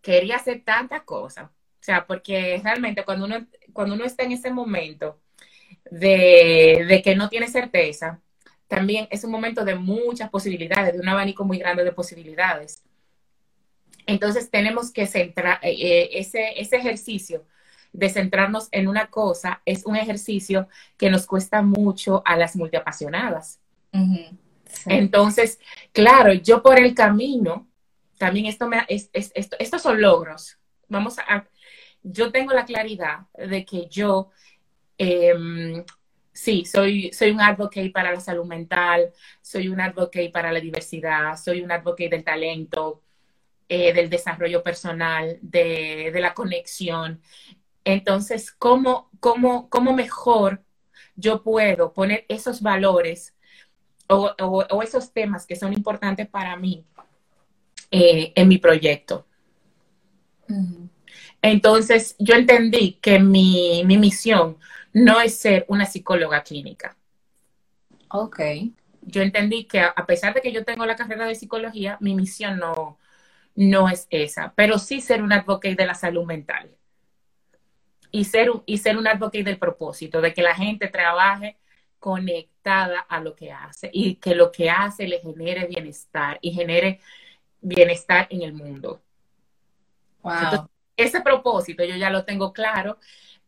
quería 0.03 0.37
hacer 0.37 0.63
tantas 0.63 1.05
cosas. 1.05 1.47
O 1.47 1.85
sea, 1.87 2.07
porque 2.07 2.61
realmente 2.63 3.03
cuando 3.03 3.25
uno, 3.25 3.47
cuando 3.73 3.95
uno 3.95 4.05
está 4.05 4.25
en 4.25 4.33
ese 4.33 4.51
momento 4.51 5.23
de, 5.91 6.85
de 6.87 7.03
que 7.03 7.17
no 7.17 7.31
tiene 7.31 7.49
certeza, 7.49 8.21
también 8.69 9.07
es 9.11 9.25
un 9.25 9.31
momento 9.31 9.65
de 9.65 9.75
muchas 9.75 10.31
posibilidades, 10.31 10.95
de 10.95 11.01
un 11.01 11.09
abanico 11.09 11.45
muy 11.45 11.59
grande 11.59 11.85
de 11.85 11.93
posibilidades. 11.93 12.83
Entonces 14.07 14.51
tenemos 14.51 14.93
que 14.93 15.07
centrar 15.07 15.59
eh, 15.63 15.71
eh, 15.73 16.11
ese, 16.13 16.61
ese 16.61 16.77
ejercicio 16.77 17.45
de 17.93 18.09
centrarnos 18.11 18.69
en 18.73 18.89
una 18.89 19.09
cosa, 19.09 19.63
es 19.65 19.87
un 19.87 19.97
ejercicio 19.97 20.69
que 20.97 21.11
nos 21.11 21.27
cuesta 21.27 21.63
mucho 21.63 22.23
a 22.27 22.37
las 22.37 22.55
multiapasionadas. 22.55 23.59
Entonces, 24.85 25.59
claro, 25.93 26.35
yo 26.35 26.63
por 26.63 26.79
el 26.79 26.95
camino, 26.95 27.67
también 28.19 28.47
esto 28.47 28.69
me, 28.69 28.85
es, 28.89 29.09
esto, 29.13 29.57
estos 29.59 29.81
son 29.81 30.01
logros. 30.01 30.59
Vamos 30.89 31.19
a, 31.19 31.47
yo 32.03 32.31
tengo 32.31 32.53
la 32.53 32.67
claridad 32.67 33.21
de 33.35 33.65
que 33.65 33.87
yo 33.89 34.31
eh, 34.99 35.35
sí, 36.37 36.65
soy, 36.67 37.11
soy 37.13 37.31
un 37.31 37.41
advocate 37.41 37.91
para 37.91 38.13
la 38.13 38.21
salud 38.21 38.45
mental, 38.45 39.11
soy 39.41 39.69
un 39.69 39.81
advocate 39.81 40.31
para 40.31 40.53
la 40.53 40.61
diversidad, 40.61 41.37
soy 41.37 41.63
un 41.63 41.73
advocate 41.73 42.11
del 42.11 42.25
talento, 42.25 43.03
eh, 43.69 43.93
del 43.95 44.11
desarrollo 44.11 44.63
personal, 44.63 45.39
de, 45.41 46.13
la 46.15 46.35
conexión. 46.35 47.21
Entonces, 47.85 48.53
¿cómo, 48.53 49.11
cómo, 49.19 49.71
cómo 49.71 49.95
mejor 49.95 50.63
yo 51.17 51.43
puedo 51.43 51.93
poner 51.95 52.27
esos 52.29 52.61
valores 52.61 53.35
o, 54.09 54.83
esos 54.83 55.13
temas 55.13 55.47
que 55.47 55.57
son 55.57 55.73
importantes 55.73 56.29
para 56.29 56.57
mí 56.57 56.85
eh, 57.91 58.33
en 58.37 58.49
mi 58.49 58.59
proyecto? 58.59 59.27
Entonces, 61.41 62.15
yo 62.19 62.35
entendí 62.35 62.99
que 63.01 63.19
mi, 63.19 63.83
mi 63.87 63.97
misión 63.97 64.59
no 64.97 65.21
es 65.21 65.37
ser 65.37 65.67
una 65.69 65.85
psicóloga 65.85 66.43
clínica. 66.43 66.97
Ok. 68.09 68.41
Yo 69.03 69.21
entendí 69.21 69.65
que 69.65 69.81
a 69.81 70.07
pesar 70.07 70.33
de 70.33 70.41
que 70.41 70.53
yo 70.53 70.65
tengo 70.65 70.87
la 70.87 70.97
carrera 70.97 71.27
de 71.27 71.35
psicología, 71.35 71.99
mi 72.01 72.15
misión 72.15 72.59
no, 72.59 72.97
no 73.55 73.91
es 73.91 74.07
esa, 74.09 74.55
pero 74.57 74.79
sí 74.79 75.03
ser 75.03 75.23
un 75.23 75.35
advocate 75.35 75.75
de 75.75 75.85
la 75.85 75.93
salud 75.93 76.25
mental. 76.25 76.75
Y 78.11 78.25
ser, 78.25 78.51
un, 78.51 78.63
y 78.65 78.79
ser 78.79 78.97
un 78.97 79.07
advocate 79.07 79.45
del 79.45 79.59
propósito, 79.59 80.23
de 80.23 80.33
que 80.33 80.41
la 80.41 80.55
gente 80.55 80.89
trabaje 80.89 81.59
conectada 81.99 83.01
a 83.01 83.21
lo 83.21 83.37
que 83.37 83.53
hace 83.53 83.91
y 83.93 84.15
que 84.15 84.35
lo 84.35 84.51
que 84.51 84.71
hace 84.71 85.07
le 85.07 85.21
genere 85.21 85.67
bienestar 85.67 86.39
y 86.41 86.53
genere 86.53 87.01
bienestar 87.61 88.29
en 88.31 88.41
el 88.41 88.55
mundo. 88.55 89.03
Wow. 90.23 90.71
ese 90.97 91.21
propósito 91.21 91.85
yo 91.85 91.97
ya 91.97 92.09
lo 92.09 92.25
tengo 92.25 92.55
claro, 92.55 92.99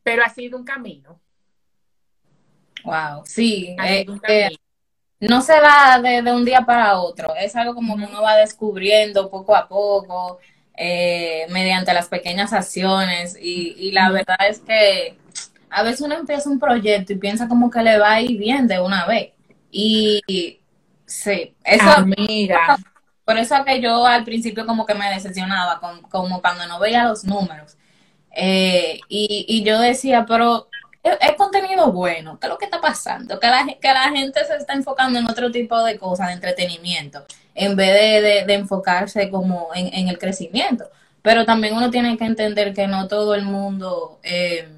pero 0.02 0.22
ha 0.22 0.28
sido 0.28 0.58
un 0.58 0.64
camino. 0.64 1.18
Wow, 2.84 3.22
sí. 3.24 3.76
Eh, 3.84 4.06
eh, 4.28 4.50
no 5.20 5.42
se 5.42 5.54
da 5.54 6.00
de, 6.00 6.32
un 6.32 6.44
día 6.44 6.62
para 6.62 6.98
otro, 6.98 7.34
es 7.34 7.56
algo 7.56 7.74
como 7.74 7.96
que 7.96 8.04
uno 8.04 8.22
va 8.22 8.36
descubriendo 8.36 9.30
poco 9.30 9.56
a 9.56 9.68
poco, 9.68 10.38
eh, 10.76 11.46
mediante 11.50 11.92
las 11.92 12.08
pequeñas 12.08 12.52
acciones, 12.52 13.36
y, 13.40 13.90
la 13.92 14.10
verdad 14.10 14.38
es 14.48 14.60
que 14.60 15.18
a 15.70 15.82
veces 15.82 16.00
uno 16.02 16.14
empieza 16.14 16.48
un 16.48 16.60
proyecto 16.60 17.12
y 17.12 17.16
piensa 17.16 17.48
como 17.48 17.70
que 17.70 17.82
le 17.82 17.98
va 17.98 18.12
a 18.12 18.20
ir 18.20 18.38
bien 18.38 18.66
de 18.68 18.80
una 18.80 19.06
vez. 19.06 19.32
Y, 19.70 20.22
sí, 21.04 21.54
eso, 21.64 21.90
Amiga. 21.90 22.78
por 23.24 23.36
eso 23.36 23.62
que 23.64 23.80
yo 23.82 24.06
al 24.06 24.24
principio 24.24 24.64
como 24.64 24.86
que 24.86 24.94
me 24.94 25.10
decepcionaba, 25.10 25.80
como 26.10 26.40
cuando 26.40 26.66
no 26.66 26.78
veía 26.78 27.04
los 27.04 27.24
números. 27.24 27.76
y, 28.36 29.44
y 29.48 29.64
yo 29.64 29.80
decía, 29.80 30.24
pero 30.26 30.68
es, 31.20 31.32
contenido 31.36 31.92
bueno. 31.92 32.38
¿Qué 32.38 32.46
es 32.46 32.50
lo 32.50 32.58
que 32.58 32.64
está 32.66 32.80
pasando? 32.80 33.38
Que 33.38 33.46
la, 33.46 33.66
que 33.80 33.88
la 33.88 34.10
gente 34.10 34.44
se 34.44 34.56
está 34.56 34.74
enfocando 34.74 35.18
en 35.18 35.28
otro 35.28 35.50
tipo 35.50 35.82
de 35.82 35.98
cosas, 35.98 36.28
de 36.28 36.34
entretenimiento, 36.34 37.24
en 37.54 37.76
vez 37.76 38.46
de, 38.46 38.54
enfocarse 38.54 39.30
como 39.30 39.70
en, 39.74 40.08
el 40.08 40.18
crecimiento. 40.18 40.90
Pero 41.22 41.44
también 41.44 41.74
uno 41.74 41.90
tiene 41.90 42.16
que 42.16 42.24
entender 42.24 42.72
que 42.74 42.86
no 42.86 43.08
todo 43.08 43.34
el 43.34 43.44
mundo 43.44 44.20
eh, 44.22 44.68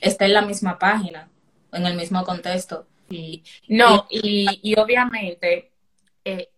está 0.00 0.24
en 0.24 0.34
la 0.34 0.42
misma 0.42 0.78
página, 0.78 1.28
en 1.72 1.86
el 1.86 1.94
mismo 1.94 2.24
contexto. 2.24 2.86
Y, 3.08 3.42
no, 3.68 4.06
y, 4.08 4.74
obviamente 4.78 5.72
eh, 6.24 6.48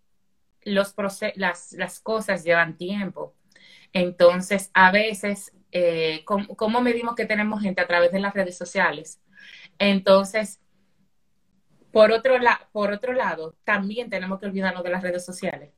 los 0.65 0.95
las, 1.37 1.73
las 1.73 2.01
cosas 2.01 2.45
llevan 2.45 2.77
tiempo. 2.77 3.35
Entonces, 3.93 4.71
a 4.75 4.91
veces 4.91 5.53
eh, 5.73 6.23
cómo, 6.25 6.83
medimos 6.83 7.15
que 7.15 7.25
tenemos 7.25 7.63
gente 7.63 7.81
a 7.81 7.87
través 7.87 8.13
de 8.13 8.21
las 8.21 8.35
redes 8.35 8.57
sociales. 8.59 9.21
Entonces, 9.79 10.61
por 11.91 12.13
otro, 12.13 12.39
lado, 12.39 13.55
también 13.65 14.11
tenemos 14.11 14.39
que 14.39 14.47
olvidarnos 14.47 14.85
de 14.85 14.91
las 14.91 15.03
redes 15.03 15.25
sociales. 15.25 15.71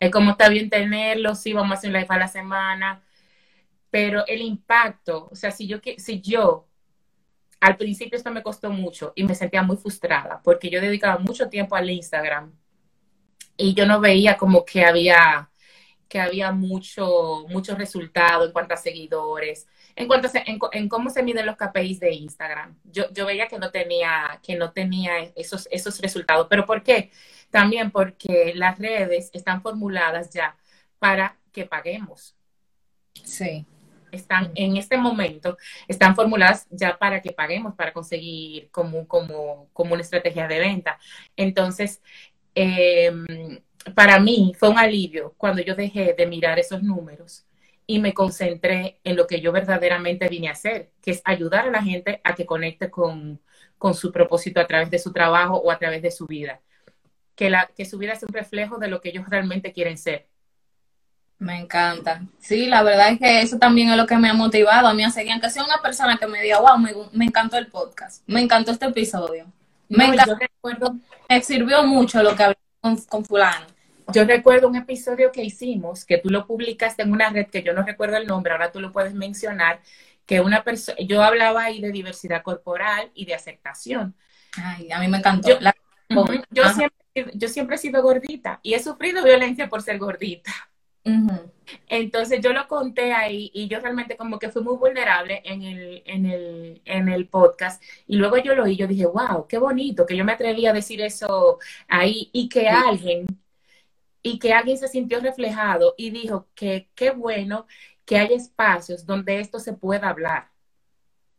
Es 0.00 0.10
como 0.10 0.32
está 0.32 0.48
bien 0.48 0.70
tenerlo, 0.70 1.34
sí, 1.34 1.52
vamos 1.52 1.72
a 1.72 1.78
hacer 1.78 1.90
un 1.90 1.94
live 1.94 2.06
a 2.08 2.18
la 2.18 2.28
semana, 2.28 3.02
pero 3.90 4.26
el 4.26 4.40
impacto, 4.40 5.28
o 5.30 5.34
sea, 5.34 5.50
si 5.50 5.66
yo, 5.66 5.78
si 5.96 6.20
yo, 6.20 6.66
al 7.60 7.76
principio 7.76 8.16
esto 8.16 8.30
me 8.30 8.42
costó 8.42 8.70
mucho 8.70 9.12
y 9.16 9.24
me 9.24 9.34
sentía 9.34 9.62
muy 9.62 9.76
frustrada 9.76 10.40
porque 10.44 10.70
yo 10.70 10.80
dedicaba 10.80 11.18
mucho 11.18 11.48
tiempo 11.48 11.74
al 11.74 11.90
Instagram 11.90 12.52
y 13.56 13.74
yo 13.74 13.84
no 13.84 14.00
veía 14.00 14.36
como 14.36 14.64
que 14.64 14.84
había 14.84 15.50
que 16.08 16.20
había 16.20 16.52
mucho, 16.52 17.46
mucho 17.48 17.76
resultado 17.76 18.46
en 18.46 18.52
cuanto 18.52 18.74
a 18.74 18.78
seguidores, 18.78 19.68
en 19.94 20.08
cuanto 20.08 20.28
a, 20.28 20.30
en, 20.72 20.88
cómo 20.88 21.10
se 21.10 21.22
miden 21.22 21.46
los 21.46 21.56
KPIs 21.56 22.00
de 22.00 22.12
Instagram. 22.12 22.78
Yo, 22.84 23.12
yo 23.12 23.26
veía 23.26 23.46
que 23.46 23.58
no 23.58 23.70
tenía, 23.70 24.40
que 24.42 24.56
no 24.56 24.72
tenía 24.72 25.18
esos, 25.36 25.68
esos 25.70 26.00
resultados. 26.00 26.46
¿Pero 26.48 26.64
por 26.64 26.82
qué? 26.82 27.10
También 27.50 27.90
porque 27.90 28.52
las 28.54 28.78
redes 28.78 29.30
están 29.34 29.60
formuladas 29.62 30.30
ya 30.30 30.56
para 30.98 31.36
que 31.52 31.66
paguemos. 31.66 32.34
Sí. 33.24 33.66
Están 34.10 34.52
en 34.54 34.78
este 34.78 34.96
momento, 34.96 35.58
están 35.86 36.16
formuladas 36.16 36.66
ya 36.70 36.96
para 36.96 37.20
que 37.20 37.32
paguemos, 37.32 37.74
para 37.74 37.92
conseguir 37.92 38.70
como, 38.70 39.06
como, 39.06 39.68
como 39.74 39.92
una 39.92 40.02
estrategia 40.02 40.48
de 40.48 40.60
venta. 40.60 40.98
Entonces, 41.36 42.00
eh, 42.54 43.12
para 43.94 44.18
mí 44.18 44.54
fue 44.58 44.68
un 44.68 44.78
alivio 44.78 45.34
cuando 45.36 45.62
yo 45.62 45.74
dejé 45.74 46.14
de 46.16 46.26
mirar 46.26 46.58
esos 46.58 46.82
números 46.82 47.44
y 47.86 47.98
me 48.00 48.12
concentré 48.12 49.00
en 49.02 49.16
lo 49.16 49.26
que 49.26 49.40
yo 49.40 49.50
verdaderamente 49.50 50.28
vine 50.28 50.48
a 50.48 50.52
hacer, 50.52 50.90
que 51.00 51.12
es 51.12 51.22
ayudar 51.24 51.66
a 51.66 51.70
la 51.70 51.82
gente 51.82 52.20
a 52.22 52.34
que 52.34 52.44
conecte 52.44 52.90
con, 52.90 53.40
su 53.94 54.12
propósito 54.12 54.60
a 54.60 54.66
través 54.66 54.90
de 54.90 54.98
su 54.98 55.12
trabajo 55.12 55.56
o 55.56 55.70
a 55.70 55.78
través 55.78 56.02
de 56.02 56.10
su 56.10 56.26
vida. 56.26 56.60
Que, 57.34 57.48
la, 57.48 57.70
que 57.74 57.86
su 57.86 57.96
vida 57.96 58.12
es 58.12 58.22
un 58.22 58.28
reflejo 58.28 58.76
de 58.78 58.88
lo 58.88 59.00
que 59.00 59.08
ellos 59.08 59.24
realmente 59.28 59.72
quieren 59.72 59.96
ser. 59.96 60.26
Me 61.38 61.58
encanta. 61.58 62.22
Sí, 62.40 62.66
la 62.66 62.82
verdad 62.82 63.12
es 63.12 63.18
que 63.20 63.40
eso 63.40 63.58
también 63.58 63.88
es 63.90 63.96
lo 63.96 64.06
que 64.06 64.18
me 64.18 64.28
ha 64.28 64.34
motivado 64.34 64.88
a 64.88 64.92
mí 64.92 65.04
a 65.04 65.10
seguir, 65.10 65.32
aunque 65.32 65.48
sea 65.48 65.64
una 65.64 65.80
persona 65.80 66.18
que 66.18 66.26
me 66.26 66.42
diga, 66.42 66.60
wow, 66.60 66.76
me, 67.12 67.24
encantó 67.24 67.56
el 67.56 67.68
podcast, 67.68 68.22
me 68.26 68.42
encantó 68.42 68.72
este 68.72 68.86
episodio. 68.86 69.46
Me, 69.88 70.14
me 71.28 71.42
sirvió 71.42 71.84
mucho 71.84 72.22
lo 72.22 72.36
que 72.36 72.42
hablé 72.42 72.67
con, 72.80 72.96
con 72.96 73.24
fulano 73.24 73.66
yo 74.12 74.24
recuerdo 74.24 74.68
un 74.68 74.76
episodio 74.76 75.30
que 75.32 75.42
hicimos, 75.42 76.04
que 76.04 76.18
tú 76.18 76.30
lo 76.30 76.46
publicaste 76.46 77.02
en 77.02 77.12
una 77.12 77.28
red 77.30 77.46
que 77.48 77.62
yo 77.62 77.72
no 77.72 77.82
recuerdo 77.82 78.16
el 78.16 78.26
nombre, 78.26 78.52
ahora 78.52 78.72
tú 78.72 78.80
lo 78.80 78.92
puedes 78.92 79.14
mencionar, 79.14 79.80
que 80.24 80.40
una 80.40 80.64
persona, 80.64 80.98
yo 81.00 81.22
hablaba 81.22 81.64
ahí 81.64 81.80
de 81.80 81.92
diversidad 81.92 82.42
corporal 82.42 83.10
y 83.14 83.26
de 83.26 83.34
aceptación. 83.34 84.14
Ay, 84.56 84.90
a 84.90 84.98
mí 84.98 85.08
me 85.08 85.18
encantó. 85.18 85.48
Yo, 86.50 86.68
siempre, 86.70 87.32
yo 87.34 87.48
siempre 87.48 87.76
he 87.76 87.78
sido 87.78 88.02
gordita 88.02 88.60
y 88.62 88.74
he 88.74 88.82
sufrido 88.82 89.22
violencia 89.22 89.68
por 89.68 89.82
ser 89.82 89.98
gordita. 89.98 90.52
Entonces 91.88 92.40
yo 92.40 92.52
lo 92.52 92.66
conté 92.68 93.12
ahí 93.12 93.50
y 93.54 93.68
yo 93.68 93.80
realmente 93.80 94.16
como 94.16 94.38
que 94.38 94.50
fui 94.50 94.62
muy 94.62 94.76
vulnerable 94.76 95.42
en 95.44 95.62
el, 95.62 96.02
en 96.06 96.26
el, 96.26 96.82
en 96.84 97.08
el 97.08 97.28
podcast. 97.28 97.82
Y 98.06 98.16
luego 98.16 98.38
yo 98.38 98.54
lo 98.54 98.64
oí, 98.64 98.76
yo 98.76 98.86
dije, 98.86 99.06
wow, 99.06 99.46
qué 99.48 99.58
bonito 99.58 100.06
que 100.06 100.16
yo 100.16 100.24
me 100.24 100.32
atreví 100.32 100.66
a 100.66 100.72
decir 100.72 101.00
eso 101.00 101.58
ahí 101.88 102.30
y 102.32 102.48
que 102.48 102.68
alguien 102.68 103.26
y 104.22 104.38
que 104.38 104.52
alguien 104.52 104.78
se 104.78 104.88
sintió 104.88 105.20
reflejado 105.20 105.94
y 105.96 106.10
dijo 106.10 106.48
que 106.54 106.88
qué 106.94 107.10
bueno 107.10 107.66
que 108.04 108.18
hay 108.18 108.32
espacios 108.34 109.06
donde 109.06 109.40
esto 109.40 109.58
se 109.60 109.72
pueda 109.72 110.08
hablar. 110.08 110.48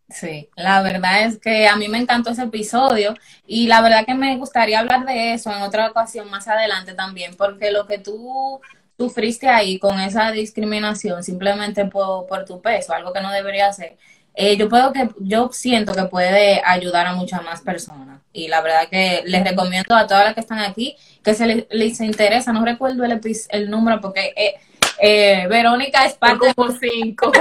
Sí, 0.10 0.50
la 0.56 0.82
verdad 0.82 1.25
es 1.25 1.38
que 1.38 1.68
a 1.68 1.75
mí 1.75 1.88
me 1.88 2.00
encantó 2.00 2.32
ese 2.32 2.44
episodio 2.44 3.13
y 3.46 3.68
la 3.68 3.82
verdad 3.82 4.06
que 4.08 4.16
me 4.16 4.38
gustaría 4.38 4.80
hablar 4.80 5.06
de 5.06 5.34
eso 5.34 5.51
en 5.51 5.62
otra 5.62 5.88
ocasión 5.89 6.30
más 6.32 6.48
adelante 6.48 6.96
también, 6.96 7.36
porque 7.36 7.70
lo 7.70 7.86
que 7.86 8.00
tú 8.00 8.60
sufriste 9.00 9.48
ahí 9.48 9.79
con 9.79 10.00
esa 10.00 10.32
discriminación 10.32 11.24
simplemente 11.24 11.86
por, 11.86 12.27
por 12.27 12.44
tu 12.44 12.62
peso, 12.62 12.94
algo 12.94 13.13
que 13.13 13.22
no 13.22 13.32
debería 13.32 13.72
ser, 13.72 13.98
eh, 14.36 14.58
yo 14.58 14.70
puedo 14.70 14.94
que, 14.94 15.10
yo 15.20 15.50
siento 15.51 15.94
que 15.94 16.03
puede 16.03 16.62
ayudar 16.65 17.08
a 17.08 17.13
muchas 17.13 17.44
más 17.44 17.62
personas. 17.62 18.22
Y 18.32 18.48
la 18.48 18.62
verdad 18.62 18.88
que 18.89 19.24
les 19.25 19.44
recomiendo 19.44 19.96
a 19.96 20.08
todas 20.08 20.25
las 20.25 20.34
que 20.34 20.41
están 20.41 20.60
aquí 20.60 20.96
que 21.24 21.34
se 21.34 21.65
les, 21.70 22.00
interesa, 22.01 22.53
no 22.53 22.63
recuerdo 22.63 23.03
el, 23.03 23.20
el 23.50 23.70
número 23.70 24.00
porque 24.00 24.34
eh, 24.36 24.56
eh, 25.01 25.48
Verónica 25.50 26.06
es 26.06 26.13
parte 26.13 26.53
como 26.53 26.72
cinco. 26.72 27.32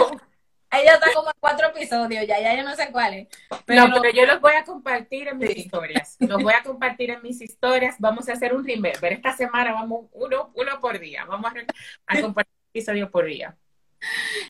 Ella 0.71 0.95
está 0.95 1.13
como 1.15 1.29
en 1.29 1.37
cuatro 1.41 1.69
episodios 1.69 2.27
ya, 2.27 2.41
ya 2.41 2.55
yo 2.55 2.63
no 2.63 2.77
sé 2.77 2.91
cuáles. 2.93 3.29
Pero... 3.65 3.89
No, 3.89 4.01
pero 4.01 4.15
yo 4.15 4.27
los 4.27 4.41
voy 4.41 4.53
a 4.55 4.65
compartir 4.65 5.29
en 5.29 5.39
mis 5.39 5.57
historias. 5.57 6.17
Los 6.21 6.43
voy 6.43 6.53
a 6.53 6.63
compartir 6.63 7.11
en 7.11 7.23
mis 7.23 7.41
historias. 7.41 7.97
Vamos 7.99 8.29
a 8.29 8.35
hacer 8.35 8.55
un 8.55 8.67
remember. 8.67 9.13
Esta 9.13 9.35
semana 9.35 9.73
vamos 9.73 10.07
uno, 10.13 10.51
uno 10.55 10.81
por 10.81 10.99
día. 10.99 11.25
Vamos 11.25 11.51
a, 11.53 12.15
a 12.15 12.21
compartir 12.21 12.55
episodio 12.71 13.11
por 13.11 13.25
día. 13.25 13.57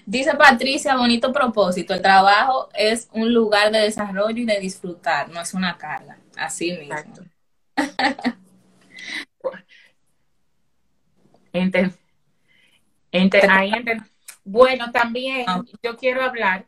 Dice 0.05 0.35
Patricia, 0.35 0.97
bonito 0.97 1.33
propósito. 1.33 1.95
El 1.95 2.03
trabajo 2.03 2.69
es 2.75 3.09
un 3.13 3.33
lugar 3.33 3.71
de 3.71 3.79
desarrollo 3.81 4.43
y 4.43 4.45
de 4.45 4.61
disfrutar, 4.61 5.29
no 5.29 5.41
es 5.41 5.55
una 5.55 5.79
carga. 5.79 6.19
Así 6.37 6.73
mismo. 6.73 7.25
Bueno, 14.51 14.91
también 14.93 15.45
ah. 15.47 15.63
yo 15.83 15.95
quiero 15.99 16.23
hablar 16.23 16.67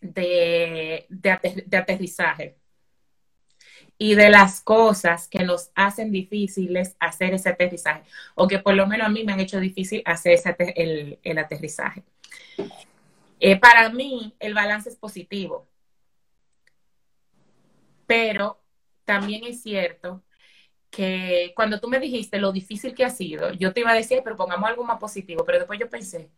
de, 0.00 1.04
de 1.10 1.76
aterrizaje 1.76 2.56
y 3.98 4.14
de 4.14 4.30
las 4.30 4.62
cosas 4.62 5.28
que 5.28 5.44
nos 5.44 5.70
hacen 5.74 6.10
difíciles 6.10 6.96
hacer 6.98 7.34
ese 7.34 7.50
aterrizaje, 7.50 8.04
o 8.34 8.48
que 8.48 8.60
por 8.60 8.74
lo 8.74 8.86
menos 8.86 9.06
a 9.06 9.10
mí 9.10 9.22
me 9.22 9.34
han 9.34 9.40
hecho 9.40 9.60
difícil 9.60 10.02
hacer 10.06 10.32
ese, 10.32 10.56
el, 11.22 11.38
aterrizaje. 11.38 12.04
Eh, 13.38 13.58
para 13.60 13.90
mí, 13.90 14.34
el 14.40 14.54
balance 14.54 14.88
es 14.88 14.96
positivo, 14.96 15.68
pero 18.06 18.62
también 19.04 19.44
es 19.44 19.62
cierto 19.62 20.24
que 20.90 21.52
cuando 21.54 21.80
tú 21.80 21.88
me 21.88 22.00
dijiste 22.00 22.38
lo 22.38 22.50
difícil 22.50 22.94
que 22.94 23.04
ha 23.04 23.10
sido, 23.10 23.52
yo 23.52 23.74
te 23.74 23.80
iba 23.80 23.90
a 23.90 23.94
decir, 23.94 24.22
pero 24.24 24.36
pongamos 24.36 24.70
algo 24.70 24.84
más 24.84 24.98
positivo, 24.98 25.44
pero 25.44 25.58
después 25.58 25.78
yo 25.78 25.90
pensé, 25.90 26.30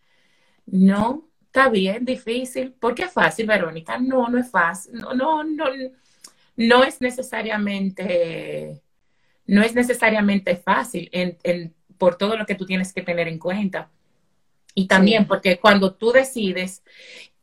no, 0.71 1.29
está 1.47 1.69
bien, 1.69 2.05
difícil, 2.05 2.73
porque 2.79 3.05
es 3.05 3.13
fácil, 3.13 3.47
Verónica, 3.47 3.99
no, 3.99 4.29
no 4.29 4.39
es 4.39 4.51
fácil, 4.51 4.95
no, 4.95 5.15
no, 5.15 5.45
no 5.45 5.65
no 6.61 6.85
es 6.85 7.01
necesariamente, 7.01 8.83
no 9.47 9.63
es 9.63 9.75
necesariamente 9.75 10.57
fácil 10.57 11.09
en, 11.13 11.75
por 11.97 12.17
todo 12.19 12.37
lo 12.37 12.45
que 12.45 12.55
tú 12.55 12.67
tienes 12.67 12.93
que 12.93 13.01
tener 13.01 13.29
en 13.29 13.39
cuenta. 13.39 13.91
Y 14.75 14.87
también 14.87 15.27
porque 15.27 15.59
cuando 15.59 15.95
tú 15.95 16.13
decides 16.13 16.83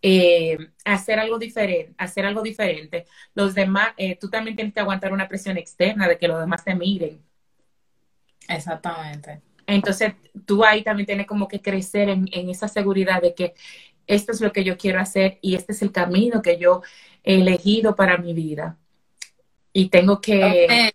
eh, 0.04 0.58
hacer 0.86 1.20
algo 1.20 1.40
diferente, 1.40 1.96
hacer 1.98 2.28
algo 2.28 2.44
diferente, 2.44 3.08
los 3.34 3.56
demás, 3.56 3.90
eh, 3.98 4.18
tú 4.18 4.30
también 4.30 4.56
tienes 4.56 4.74
que 4.74 4.82
aguantar 4.82 5.12
una 5.12 5.28
presión 5.28 5.58
externa 5.58 6.08
de 6.08 6.20
que 6.20 6.28
los 6.28 6.40
demás 6.40 6.64
te 6.64 6.76
miren. 6.76 7.20
Exactamente. 8.48 9.42
Entonces, 9.68 10.14
tú 10.46 10.64
ahí 10.64 10.82
también 10.82 11.06
tienes 11.06 11.28
como 11.28 11.48
que 11.48 11.62
crecer 11.62 12.10
en, 12.10 12.28
esa 12.32 12.70
seguridad 12.70 13.22
de 13.22 13.36
que 13.36 13.54
esto 14.08 14.32
es 14.32 14.40
lo 14.40 14.54
que 14.54 14.64
yo 14.64 14.78
quiero 14.78 15.02
hacer 15.02 15.38
y 15.42 15.56
este 15.56 15.74
es 15.74 15.82
el 15.82 15.92
camino 15.92 16.42
que 16.42 16.58
yo 16.58 16.82
he 17.24 17.36
elegido 17.36 17.96
para 17.96 18.18
mi 18.18 18.34
vida 18.34 18.78
y 19.74 19.90
tengo 19.90 20.22
que... 20.22 20.92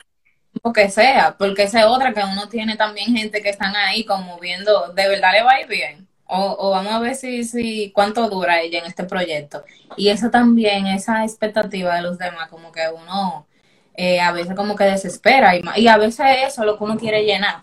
Lo 0.63 0.73
que 0.73 0.91
sea, 0.91 1.35
porque 1.39 1.63
esa 1.63 1.81
es 1.81 1.87
otra 1.87 2.13
que 2.13 2.23
uno 2.23 2.47
tiene 2.47 2.77
también 2.77 3.17
gente 3.17 3.41
que 3.41 3.49
están 3.49 3.75
ahí 3.75 4.05
como 4.05 4.39
viendo, 4.39 4.93
de 4.93 5.09
verdad 5.09 5.33
le 5.33 5.43
va 5.43 5.53
a 5.53 5.61
ir 5.63 5.67
bien. 5.67 6.07
O, 6.27 6.71
vamos 6.71 6.93
a 6.93 6.99
ver 6.99 7.15
si, 7.15 7.45
si 7.45 7.91
cuánto 7.95 8.29
dura 8.29 8.61
ella 8.61 8.79
en 8.79 8.87
este 8.87 9.05
proyecto. 9.05 9.65
Y 9.97 10.09
eso 10.09 10.31
también, 10.31 10.87
esa 10.87 11.25
expectativa 11.25 11.95
de 11.97 12.03
los 12.03 12.19
demás, 12.19 12.49
como 12.51 12.71
que 12.71 12.83
uno 12.95 13.47
eh, 13.95 14.21
a 14.21 14.33
veces 14.33 14.55
como 14.55 14.77
que 14.77 14.85
desespera 14.85 15.57
y, 15.57 15.63
y, 15.77 15.89
a 15.89 15.97
veces 15.97 16.27
eso 16.47 16.63
es 16.63 16.67
lo 16.67 16.77
que 16.77 16.85
uno 16.85 16.99
quiere 16.99 17.25
llenar. 17.25 17.63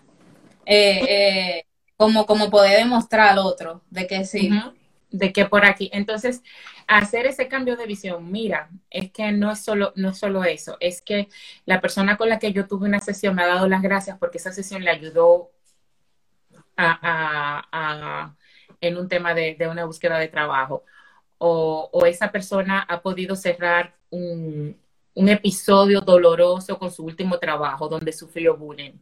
Eh, 0.72 1.00
eh, 1.08 1.66
como, 1.96 2.26
como 2.26 2.48
poder 2.48 2.78
demostrar 2.78 3.36
otro 3.40 3.82
de 3.90 4.06
que 4.06 4.24
sí. 4.24 4.50
De 5.10 5.32
que 5.32 5.44
por 5.44 5.64
aquí. 5.64 5.90
Entonces, 5.92 6.42
hacer 6.86 7.26
ese 7.26 7.48
cambio 7.48 7.76
de 7.76 7.86
visión, 7.86 8.30
mira, 8.30 8.70
es 8.88 9.10
que 9.10 9.32
no 9.32 9.50
es 9.50 9.64
solo, 9.64 9.92
no 9.96 10.10
es 10.10 10.18
solo 10.18 10.44
eso, 10.44 10.76
es 10.78 11.02
que 11.02 11.28
la 11.66 11.80
persona 11.80 12.16
con 12.16 12.28
la 12.28 12.38
que 12.38 12.52
yo 12.52 12.68
tuve 12.68 12.86
una 12.86 13.00
sesión 13.00 13.34
me 13.34 13.42
ha 13.42 13.48
dado 13.48 13.68
las 13.68 13.82
gracias 13.82 14.16
porque 14.18 14.38
esa 14.38 14.52
sesión 14.52 14.84
le 14.84 14.90
ayudó 14.92 15.50
a, 16.76 18.36
en 18.80 18.96
un 18.96 19.08
tema 19.08 19.34
de, 19.34 19.56
una 19.68 19.84
búsqueda 19.84 20.18
de 20.18 20.28
trabajo. 20.28 20.84
O, 21.38 21.90
esa 22.06 22.30
persona 22.30 22.80
ha 22.82 23.02
podido 23.02 23.34
cerrar 23.36 23.96
un, 24.10 24.76
un 25.14 25.28
episodio 25.28 26.00
doloroso 26.00 26.78
con 26.78 26.90
su 26.92 27.04
último 27.04 27.38
trabajo 27.38 27.88
donde 27.88 28.12
sufrió 28.12 28.56
bullying. 28.56 28.92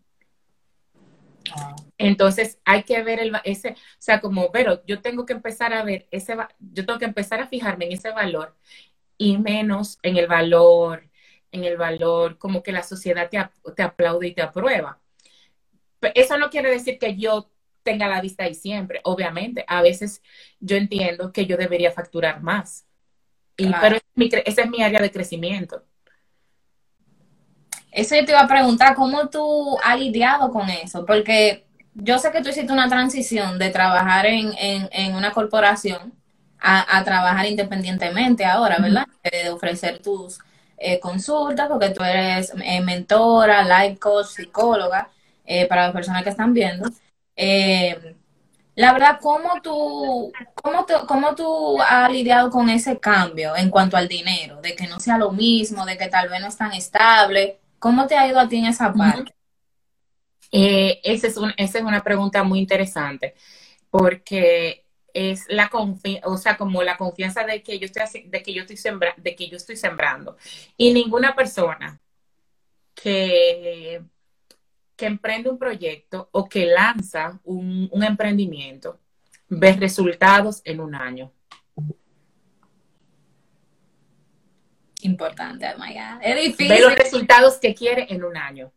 Entonces 1.98 2.58
hay 2.64 2.84
que 2.84 3.02
ver 3.02 3.20
el, 3.20 3.32
ese, 3.44 3.70
o 3.70 3.74
sea, 3.98 4.20
como, 4.20 4.52
pero 4.52 4.84
yo 4.87 5.00
tengo 5.00 5.26
que 5.26 5.32
empezar 5.32 5.72
a 5.72 5.82
ver 5.82 6.06
ese, 6.11 6.37
yo 6.58 6.87
tengo 6.87 6.98
que 6.98 7.04
empezar 7.04 7.40
a 7.40 7.48
fijarme 7.48 7.87
en 7.87 7.92
ese 7.92 8.11
valor 8.11 8.54
y 9.16 9.38
menos 9.38 9.98
en 10.02 10.16
el 10.16 10.26
valor, 10.26 11.08
en 11.50 11.64
el 11.64 11.76
valor 11.76 12.38
como 12.38 12.62
que 12.62 12.72
la 12.72 12.82
sociedad 12.82 13.28
te, 13.28 13.38
te 13.74 13.82
aplaude 13.82 14.28
y 14.28 14.34
te 14.34 14.42
aprueba. 14.42 15.00
Eso 16.14 16.38
no 16.38 16.50
quiere 16.50 16.70
decir 16.70 16.98
que 16.98 17.16
yo 17.16 17.50
tenga 17.82 18.06
la 18.06 18.20
vista 18.20 18.44
ahí 18.44 18.54
siempre, 18.54 19.00
obviamente. 19.04 19.64
A 19.66 19.82
veces 19.82 20.22
yo 20.61 20.76
entiendo 20.76 21.32
que 21.32 21.46
yo 21.46 21.56
debería 21.56 21.90
facturar 21.90 22.42
más. 22.42 22.87
Y, 23.56 23.72
Pero 23.80 23.98
esa 24.44 24.62
es 24.62 24.70
mi 24.70 24.82
área 24.82 25.00
de 25.00 25.11
crecimiento. 25.11 25.84
Eso 27.90 28.14
yo 28.14 28.24
te 28.24 28.33
iba 28.33 28.40
a 28.40 28.48
preguntar, 28.48 28.94
¿cómo 28.94 29.29
tú 29.29 29.77
has 29.83 29.98
lidiado 29.98 30.51
con 30.53 30.68
eso? 30.68 31.05
Porque 31.07 31.66
yo 31.94 32.18
sé 32.18 32.31
que 32.31 32.42
tú 32.42 32.51
hiciste 32.51 32.72
una 32.72 32.88
transición 32.88 33.59
de 33.59 33.70
trabajar 33.70 34.27
en, 34.27 34.53
en, 34.59 35.14
una 35.14 35.33
corporación 35.33 36.12
a, 36.61 37.03
trabajar 37.05 37.46
independientemente 37.46 38.44
ahora, 38.44 38.79
¿verdad? 38.79 39.07
De 39.22 39.51
ofrecer 39.51 40.01
tus 40.01 40.38
eh, 40.77 41.01
consultas, 41.01 41.68
porque 41.68 41.90
tú 41.90 42.03
eres 42.03 42.53
eh, 42.62 42.81
mentora, 42.81 43.62
life 43.64 43.98
coach, 43.98 44.27
psicóloga, 44.27 45.11
eh, 45.46 45.66
para 45.66 45.85
las 45.85 45.92
personas 45.92 46.22
que 46.24 46.31
están 46.31 46.53
viendo. 46.53 46.88
la 48.74 48.92
verdad, 48.92 49.18
¿cómo 49.20 49.61
tú, 49.62 50.33
cómo, 50.55 50.87
¿cómo 51.07 51.35
tú 51.35 51.81
has 51.83 52.11
lidiado 52.12 52.51
con 52.51 52.70
ese 52.70 52.98
cambio 52.98 53.57
en 53.57 53.70
cuanto 53.70 53.96
al 53.96 54.09
dinero? 54.09 54.61
De 54.61 54.74
que 54.77 54.87
no 54.87 55.01
sea 55.01 55.18
lo 55.18 55.33
mismo, 55.33 55.85
de 55.85 55.96
que 55.98 56.09
tal 56.09 56.29
vez 56.29 56.40
no 56.40 56.48
es 56.48 56.57
tan 56.57 56.72
estable. 56.72 57.59
¿Cómo 57.78 58.06
te 58.06 58.16
ha 58.16 58.28
ido 58.28 58.38
a 58.38 58.48
ti 58.48 58.56
en 58.56 58.66
esa 58.66 58.92
parte? 58.92 59.34
Eh, 60.50 61.00
esa, 61.04 61.26
es 61.26 61.36
esa 61.56 61.78
es 61.78 61.84
una 61.84 62.02
pregunta 62.02 62.42
muy 62.42 62.58
interesante, 62.58 63.34
porque 63.90 64.86
es 65.12 65.44
la 65.48 65.68
confianza, 65.68 66.28
o 66.28 66.36
sea, 66.36 66.56
como 66.56 66.82
la 66.82 66.96
confianza 66.96 67.44
de 67.44 67.62
que 67.62 67.78
yo 67.78 67.86
estoy 67.86 68.22
de 68.28 68.42
que 68.42 68.54
yo 68.54 68.62
estoy 68.62 68.76
sembrando, 68.76 69.22
de 69.22 69.34
que 69.34 69.48
yo 69.48 69.56
estoy 69.56 69.76
sembrando. 69.76 70.36
Y 70.76 70.92
ninguna 70.92 71.34
persona 71.34 72.00
que, 72.94 74.02
que 74.96 75.06
emprende 75.06 75.50
un 75.50 75.58
proyecto 75.58 76.28
o 76.32 76.48
que 76.48 76.66
lanza 76.66 77.40
un, 77.44 77.88
un 77.92 78.04
emprendimiento 78.04 79.00
ve 79.48 79.72
resultados 79.74 80.62
en 80.64 80.80
un 80.80 80.94
año. 80.94 81.32
Importante, 85.08 85.66
oh 85.74 85.78
my 85.78 85.94
God. 85.94 86.22
Es 86.22 86.42
difícil. 86.42 86.68
Ve 86.68 86.80
los 86.80 86.94
resultados 86.94 87.56
que 87.56 87.74
quiere 87.74 88.06
en 88.10 88.24
un 88.24 88.36
año. 88.36 88.72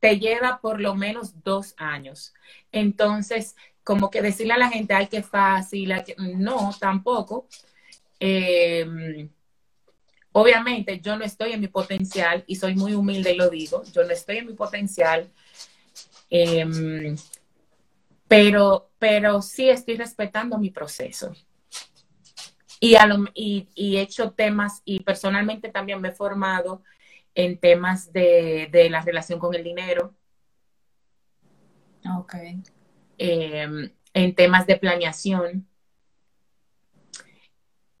Te 0.00 0.18
lleva 0.18 0.60
por 0.60 0.80
lo 0.80 0.94
menos 0.94 1.42
dos 1.42 1.74
años. 1.76 2.32
Entonces, 2.70 3.56
como 3.82 4.10
que 4.10 4.22
decirle 4.22 4.52
a 4.52 4.58
la 4.58 4.68
gente, 4.68 4.94
ay, 4.94 5.06
qué 5.06 5.22
fácil, 5.22 5.92
no, 6.36 6.70
tampoco. 6.78 7.48
Em, 8.20 9.28
obviamente, 10.32 11.00
yo 11.00 11.16
no 11.16 11.24
estoy 11.24 11.52
en 11.52 11.60
mi 11.60 11.68
potencial 11.68 12.44
y 12.46 12.56
soy 12.56 12.74
muy 12.74 12.94
humilde 12.94 13.32
y 13.32 13.36
lo 13.36 13.48
digo, 13.48 13.82
yo 13.92 14.04
no 14.04 14.10
estoy 14.10 14.38
en 14.38 14.46
mi 14.46 14.52
potencial. 14.52 15.28
Em, 16.30 17.16
pero, 18.28 18.90
pero 18.98 19.40
sí 19.40 19.70
estoy 19.70 19.96
respetando 19.96 20.58
mi 20.58 20.70
proceso. 20.70 21.34
Y, 22.80 22.96
y, 23.74 23.96
he 23.96 24.00
hecho 24.00 24.32
temas 24.32 24.82
y 24.84 25.00
personalmente 25.00 25.68
también 25.68 26.00
me 26.00 26.08
he 26.08 26.12
formado 26.12 26.82
en 27.34 27.58
temas 27.58 28.12
de, 28.12 28.88
la 28.90 29.02
relación 29.02 29.38
con 29.38 29.54
el 29.54 29.64
dinero. 29.64 30.14
Ok. 32.18 32.34
Em, 33.18 33.90
en 34.14 34.34
temas 34.34 34.66
de 34.66 34.76
planeación. 34.76 35.66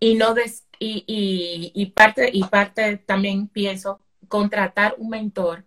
Y 0.00 0.14
no 0.14 0.34
y, 0.78 1.72
y, 1.74 1.86
parte, 1.86 2.30
y 2.32 2.44
parte 2.44 2.98
también 2.98 3.48
pienso 3.48 4.00
contratar 4.28 4.94
un 4.98 5.10
mentor 5.10 5.64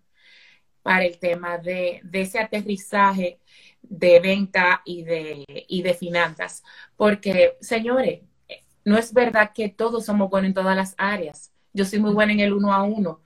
para 0.82 1.04
el 1.04 1.18
tema 1.18 1.58
de, 1.58 2.00
de 2.02 2.22
ese 2.22 2.38
aterrizaje 2.38 3.40
de 3.82 4.20
venta 4.20 4.82
y 4.84 5.02
de, 5.02 5.44
y 5.68 5.82
de 5.82 5.94
finanzas. 5.94 6.62
Porque, 6.96 7.56
señores, 7.60 8.22
no 8.84 8.98
es 8.98 9.12
verdad 9.12 9.52
que 9.54 9.68
todos 9.68 10.06
somos 10.06 10.30
buenos 10.30 10.48
en 10.48 10.54
todas 10.54 10.76
las 10.76 10.94
áreas. 10.98 11.52
Yo 11.72 11.84
soy 11.84 11.98
muy 12.00 12.12
buena 12.12 12.32
en 12.32 12.40
el 12.40 12.52
uno 12.52 12.72
a 12.72 12.82
uno, 12.82 13.20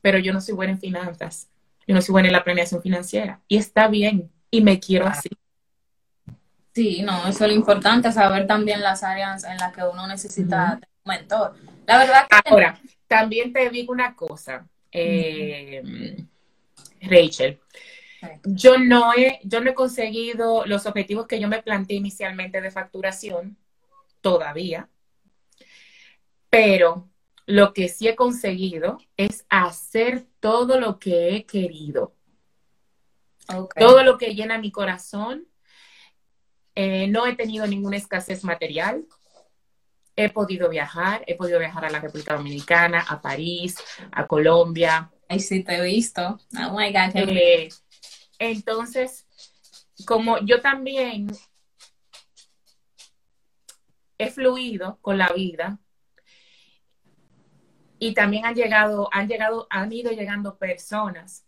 pero 0.00 0.18
yo 0.18 0.32
no 0.32 0.40
soy 0.40 0.54
buena 0.54 0.72
en 0.72 0.80
finanzas. 0.80 1.48
Yo 1.86 1.94
no 1.94 2.02
soy 2.02 2.12
buena 2.12 2.28
en 2.28 2.32
la 2.32 2.44
planeación 2.44 2.82
financiera. 2.82 3.40
Y 3.48 3.56
está 3.56 3.88
bien. 3.88 4.30
Y 4.50 4.60
me 4.60 4.78
quiero 4.78 5.06
así. 5.06 5.28
Sí, 6.74 7.02
no, 7.02 7.26
eso 7.26 7.44
es 7.44 7.50
lo 7.50 7.56
importante, 7.56 8.12
saber 8.12 8.46
también 8.46 8.80
las 8.80 9.02
áreas 9.02 9.42
en 9.44 9.56
las 9.56 9.74
que 9.74 9.82
uno 9.82 10.06
necesita 10.06 10.78
un 11.04 11.12
mentor. 11.12 11.56
La 11.86 11.98
verdad 11.98 12.26
que... 12.28 12.50
Ahora, 12.50 12.80
también 13.08 13.52
te 13.52 13.68
digo 13.70 13.92
una 13.92 14.14
cosa, 14.14 14.68
eh, 14.92 16.24
Rachel. 17.00 17.58
Yo 18.44 18.78
no, 18.78 19.12
he, 19.14 19.40
yo 19.42 19.60
no 19.60 19.70
he 19.70 19.74
conseguido 19.74 20.66
los 20.66 20.86
objetivos 20.86 21.26
que 21.26 21.40
yo 21.40 21.48
me 21.48 21.62
planteé 21.62 21.96
inicialmente 21.96 22.60
de 22.60 22.70
facturación 22.70 23.56
todavía, 24.20 24.88
pero 26.50 27.08
lo 27.46 27.72
que 27.72 27.88
sí 27.88 28.08
he 28.08 28.16
conseguido 28.16 28.98
es 29.16 29.46
hacer 29.48 30.26
todo 30.40 30.78
lo 30.78 30.98
que 30.98 31.34
he 31.34 31.46
querido. 31.46 32.14
Todo 33.78 34.02
lo 34.02 34.18
que 34.18 34.34
llena 34.34 34.58
mi 34.58 34.70
corazón. 34.70 35.48
Eh, 36.74 37.08
no 37.08 37.26
he 37.26 37.34
tenido 37.34 37.66
ninguna 37.66 37.96
escasez 37.96 38.44
material. 38.44 39.06
He 40.14 40.28
podido 40.28 40.68
viajar, 40.68 41.24
he 41.26 41.36
podido 41.36 41.58
viajar 41.58 41.86
a 41.86 41.90
la 41.90 42.00
República 42.00 42.36
Dominicana, 42.36 43.00
a 43.08 43.22
París, 43.22 43.76
a 44.12 44.26
Colombia. 44.26 45.10
Ahí 45.28 45.40
sí 45.40 45.64
te 45.64 45.76
he 45.76 45.82
visto. 45.82 46.38
Oh 46.54 46.76
my 46.78 46.92
God. 46.92 47.14
Eh, 47.14 47.68
entonces, 48.38 49.26
como 50.04 50.38
yo 50.40 50.60
también 50.60 51.28
he 54.18 54.30
fluido 54.30 54.98
con 55.00 55.16
la 55.16 55.32
vida 55.32 55.78
y 57.98 58.14
también 58.14 58.44
han 58.44 58.54
llegado, 58.54 59.08
han 59.12 59.28
llegado, 59.28 59.66
han 59.70 59.92
ido 59.92 60.12
llegando 60.12 60.58
personas 60.58 61.44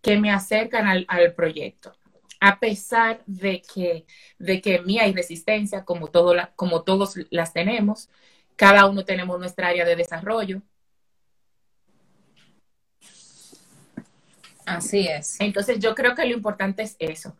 que 0.00 0.18
me 0.18 0.30
acercan 0.30 0.86
al, 0.86 1.34
proyecto. 1.34 1.94
A 2.40 2.60
pesar 2.60 3.22
de 3.26 3.62
que, 3.62 4.06
de 4.38 4.60
que 4.60 4.80
mía 4.80 5.02
hay 5.04 5.12
resistencia, 5.12 5.84
como, 5.84 6.08
todo 6.08 6.34
como 6.54 6.82
todos 6.82 7.16
las 7.30 7.52
tenemos, 7.52 8.08
cada 8.56 8.86
uno 8.86 9.04
tenemos 9.04 9.38
nuestra 9.38 9.68
área 9.68 9.84
de 9.84 9.96
desarrollo. 9.96 10.62
Así 14.64 15.06
es. 15.08 15.40
Entonces 15.40 15.78
yo 15.78 15.94
creo 15.94 16.14
que 16.14 16.26
lo 16.26 16.34
importante 16.34 16.82
es 16.82 16.96
eso. 16.98 17.36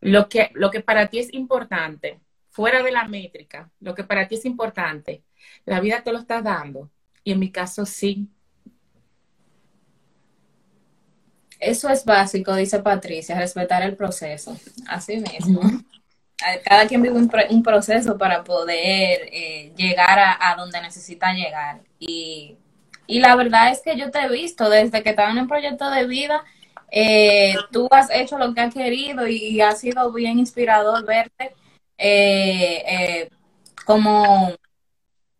Lo 0.00 0.28
que, 0.28 0.50
lo 0.54 0.70
que 0.70 0.80
para 0.80 1.08
ti 1.08 1.18
es 1.18 1.32
importante, 1.32 2.20
fuera 2.56 2.82
de 2.82 2.90
la 2.90 3.06
métrica, 3.06 3.70
lo 3.80 3.94
que 3.94 4.02
para 4.02 4.26
ti 4.26 4.36
es 4.36 4.46
importante, 4.46 5.22
la 5.66 5.78
vida 5.78 6.02
te 6.02 6.10
lo 6.10 6.18
está 6.18 6.40
dando. 6.40 6.90
Y 7.22 7.32
en 7.32 7.38
mi 7.38 7.50
caso 7.52 7.84
sí. 7.84 8.30
Eso 11.60 11.90
es 11.90 12.02
básico, 12.04 12.54
dice 12.54 12.78
Patricia, 12.80 13.38
respetar 13.38 13.82
el 13.82 13.94
proceso. 13.94 14.56
Así 14.88 15.18
mismo. 15.18 15.60
Cada 16.64 16.86
quien 16.86 17.02
vive 17.02 17.16
un, 17.16 17.62
proceso 17.62 18.16
para 18.16 18.42
poder 18.42 19.28
eh, 19.32 19.72
llegar 19.76 20.18
a, 20.18 20.50
a, 20.50 20.56
donde 20.56 20.80
necesita 20.80 21.34
llegar. 21.34 21.82
Y, 21.98 22.56
y 23.06 23.20
la 23.20 23.36
verdad 23.36 23.70
es 23.70 23.82
que 23.82 23.98
yo 23.98 24.10
te 24.10 24.20
he 24.20 24.28
visto 24.30 24.70
desde 24.70 25.02
que 25.02 25.10
estaba 25.10 25.30
en 25.30 25.38
un 25.38 25.48
proyecto 25.48 25.90
de 25.90 26.06
vida 26.06 26.42
eh, 26.90 27.54
tú 27.72 27.88
has 27.90 28.10
hecho 28.10 28.38
lo 28.38 28.54
que 28.54 28.60
has 28.60 28.72
querido 28.72 29.26
y, 29.26 29.60
ha 29.60 29.72
sido 29.72 30.12
bien 30.12 30.38
inspirador 30.38 31.04
verte 31.04 31.54
eh, 31.98 32.82
eh, 32.86 33.30
como 33.84 34.52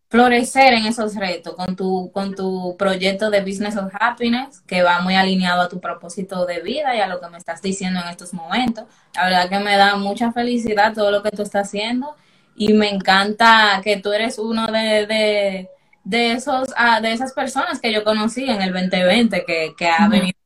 florecer 0.09 0.75
en 0.75 0.87
esos 0.87 1.14
retos 1.16 1.55
con 1.55 1.77
tu, 1.77 2.11
con 2.12 2.35
tu 2.35 2.77
proyecto 2.79 3.29
de 3.31 3.40
Business 3.40 3.77
of 3.77 3.92
Happiness, 3.99 4.61
que 4.61 4.83
va 4.83 5.01
muy 5.01 5.14
alineado 5.14 5.62
a 5.62 5.69
tu 5.69 5.81
propósito 5.81 6.47
de 6.47 6.61
vida 6.61 6.95
y 6.97 7.01
a 7.01 7.09
lo 7.09 7.21
que 7.21 7.29
me 7.29 7.38
estás 7.38 7.61
diciendo 7.61 8.01
en 8.01 8.09
estos 8.09 8.33
momentos. 8.33 8.85
La 9.14 9.25
verdad 9.25 9.49
que 9.49 9.59
me 9.59 9.77
da 9.77 9.97
mucha 9.97 10.33
felicidad 10.33 10.95
todo 10.95 11.11
lo 11.11 11.23
que 11.23 11.31
tú 11.31 11.42
estás 11.42 11.66
haciendo 11.69 12.14
y 12.57 12.73
me 12.73 12.88
encanta 12.88 13.81
que 13.83 13.97
tú 13.99 14.12
eres 14.12 14.38
uno 14.38 14.69
de, 14.69 15.69
de, 16.05 16.33
esos, 16.33 16.69
ah, 16.77 17.01
de 17.01 17.12
esas 17.12 17.33
personas 17.33 17.81
que 17.81 17.92
yo 17.92 18.05
conocí 18.05 18.49
en 18.49 18.62
el 18.62 18.73
2020 18.73 19.45
que, 19.45 19.75
que 19.77 19.88
ha 19.88 20.09
venido 20.09 20.38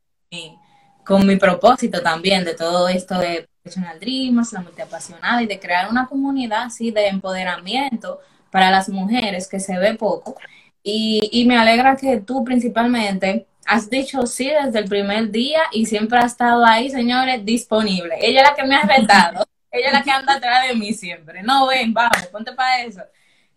con 1.04 1.26
mi 1.26 1.36
propósito 1.36 2.02
también 2.02 2.44
de 2.44 2.54
todo 2.54 2.88
esto 2.88 3.18
de 3.18 3.49
Professional 3.62 4.00
Dreamers, 4.00 4.52
la 4.52 4.62
multiapasionada 4.62 5.42
y 5.42 5.46
de 5.46 5.60
crear 5.60 5.90
una 5.90 6.06
comunidad 6.06 6.62
así 6.62 6.90
de 6.90 7.08
empoderamiento 7.08 8.20
para 8.50 8.70
las 8.70 8.88
mujeres 8.88 9.46
que 9.48 9.60
se 9.60 9.78
ve 9.78 9.94
poco. 9.94 10.36
Y, 10.82 11.44
me 11.46 11.58
alegra 11.58 11.96
que 11.96 12.20
tú 12.20 12.42
principalmente 12.42 13.46
has 13.66 13.90
dicho 13.90 14.26
sí 14.26 14.48
desde 14.50 14.78
el 14.78 14.88
primer 14.88 15.30
día 15.30 15.62
y 15.72 15.84
siempre 15.84 16.18
has 16.18 16.32
estado 16.32 16.64
ahí, 16.64 16.88
señores, 16.88 17.44
disponible. 17.44 18.16
Ella 18.22 18.42
es 18.42 18.48
la 18.48 18.54
que 18.54 18.64
me 18.64 18.76
ha 18.76 18.82
retado, 18.82 19.44
ella 19.70 19.88
es 19.88 19.92
la 19.92 20.02
que 20.02 20.10
anda 20.10 20.34
atrás 20.36 20.68
de 20.68 20.74
mí 20.74 20.94
siempre. 20.94 21.42
No, 21.42 21.66
ven, 21.66 21.92
vamos, 21.92 22.26
ponte 22.32 22.52
para 22.52 22.82
eso. 22.82 23.02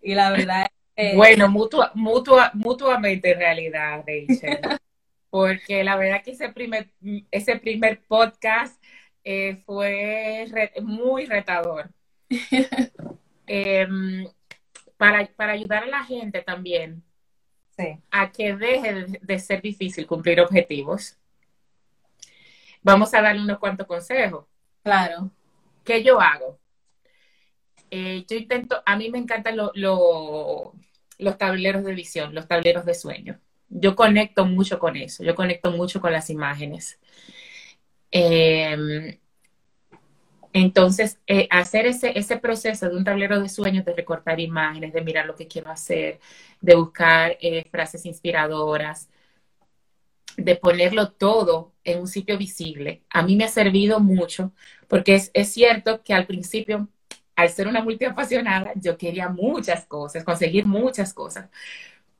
Y 0.01 0.13
la 0.15 0.31
verdad 0.31 0.67
es 0.95 1.11
que... 1.11 1.15
Bueno, 1.15 1.47
mutua, 1.47 1.91
mutua, 1.95 2.51
mutuamente 2.53 3.31
en 3.31 3.39
realidad, 3.39 4.03
Rachel 4.05 4.59
porque 5.33 5.83
la 5.83 5.95
verdad 5.95 6.21
que 6.23 6.29
ese 6.29 6.49
primer, 6.49 6.91
ese 7.31 7.55
primer 7.55 8.01
podcast 8.03 8.79
eh, 9.23 9.61
fue 9.65 10.71
muy 10.81 11.25
retador. 11.25 11.89
Em, 13.45 14.25
para, 14.95 15.27
ayudar 15.51 15.83
a 15.83 15.87
la 15.87 16.05
gente 16.05 16.41
también 16.41 17.03
a 18.09 18.31
que 18.31 18.55
deje 18.55 19.19
de, 19.21 19.39
ser 19.39 19.61
difícil 19.61 20.07
cumplir 20.07 20.39
objetivos, 20.39 21.17
vamos 22.81 23.13
a 23.13 23.21
darle 23.21 23.41
unos 23.41 23.59
cuantos 23.59 23.85
consejos. 23.85 24.45
Claro. 24.81 25.29
¿Qué 25.83 26.03
yo 26.03 26.21
hago? 26.21 26.57
Eh, 27.91 28.25
yo 28.29 28.37
intento, 28.37 28.81
a 28.85 28.95
mí 28.95 29.09
me 29.09 29.17
encantan 29.17 29.57
los 29.57 31.37
tableros 31.37 31.83
de 31.83 31.93
visión, 31.93 32.33
los 32.33 32.47
tableros 32.47 32.85
de 32.85 32.95
sueño 32.95 33.39
yo 33.73 33.95
conecto 33.95 34.45
mucho 34.45 34.79
con 34.79 34.95
eso, 34.95 35.23
yo 35.23 35.35
conecto 35.35 35.71
mucho 35.71 35.99
con 35.99 36.11
las 36.11 36.29
imágenes. 36.29 36.99
Em, 38.13 39.17
entonces, 40.55 41.19
eh, 41.27 41.47
hacer 41.49 41.87
ese, 41.87 42.17
ese 42.17 42.37
proceso 42.37 42.87
de 42.89 42.95
un 42.95 43.03
tablero 43.03 43.39
de 43.41 43.49
sueños, 43.49 43.85
de 43.85 43.93
recortar 43.95 44.39
imágenes, 44.39 44.93
de 44.93 45.01
mirar 45.01 45.25
lo 45.25 45.35
que 45.35 45.47
quiero 45.47 45.71
hacer, 45.71 46.19
de 46.61 46.75
buscar 46.75 47.37
eh, 47.41 47.65
frases 47.71 48.05
inspiradoras, 48.05 49.09
de 50.37 50.55
ponerlo 50.55 51.11
todo 51.11 51.73
en 51.83 51.99
un 51.99 52.07
sitio 52.07 52.37
visible, 52.37 53.03
a 53.09 53.21
mí 53.23 53.35
me 53.35 53.45
ha 53.45 53.47
servido 53.49 53.99
mucho, 53.99 54.51
porque 54.87 55.15
es, 55.15 55.31
es 55.33 55.51
cierto 55.53 56.01
que 56.03 56.13
al 56.13 56.25
principio, 56.25 56.87
al 57.35 57.49
ser 57.49 57.67
una 57.67 57.83
multiapasionada, 57.83 58.71
yo 58.75 58.97
quería 58.97 59.29
muchas 59.29 59.85
cosas, 59.85 60.23
conseguir 60.23 60.65
muchas 60.65 61.13
cosas, 61.13 61.49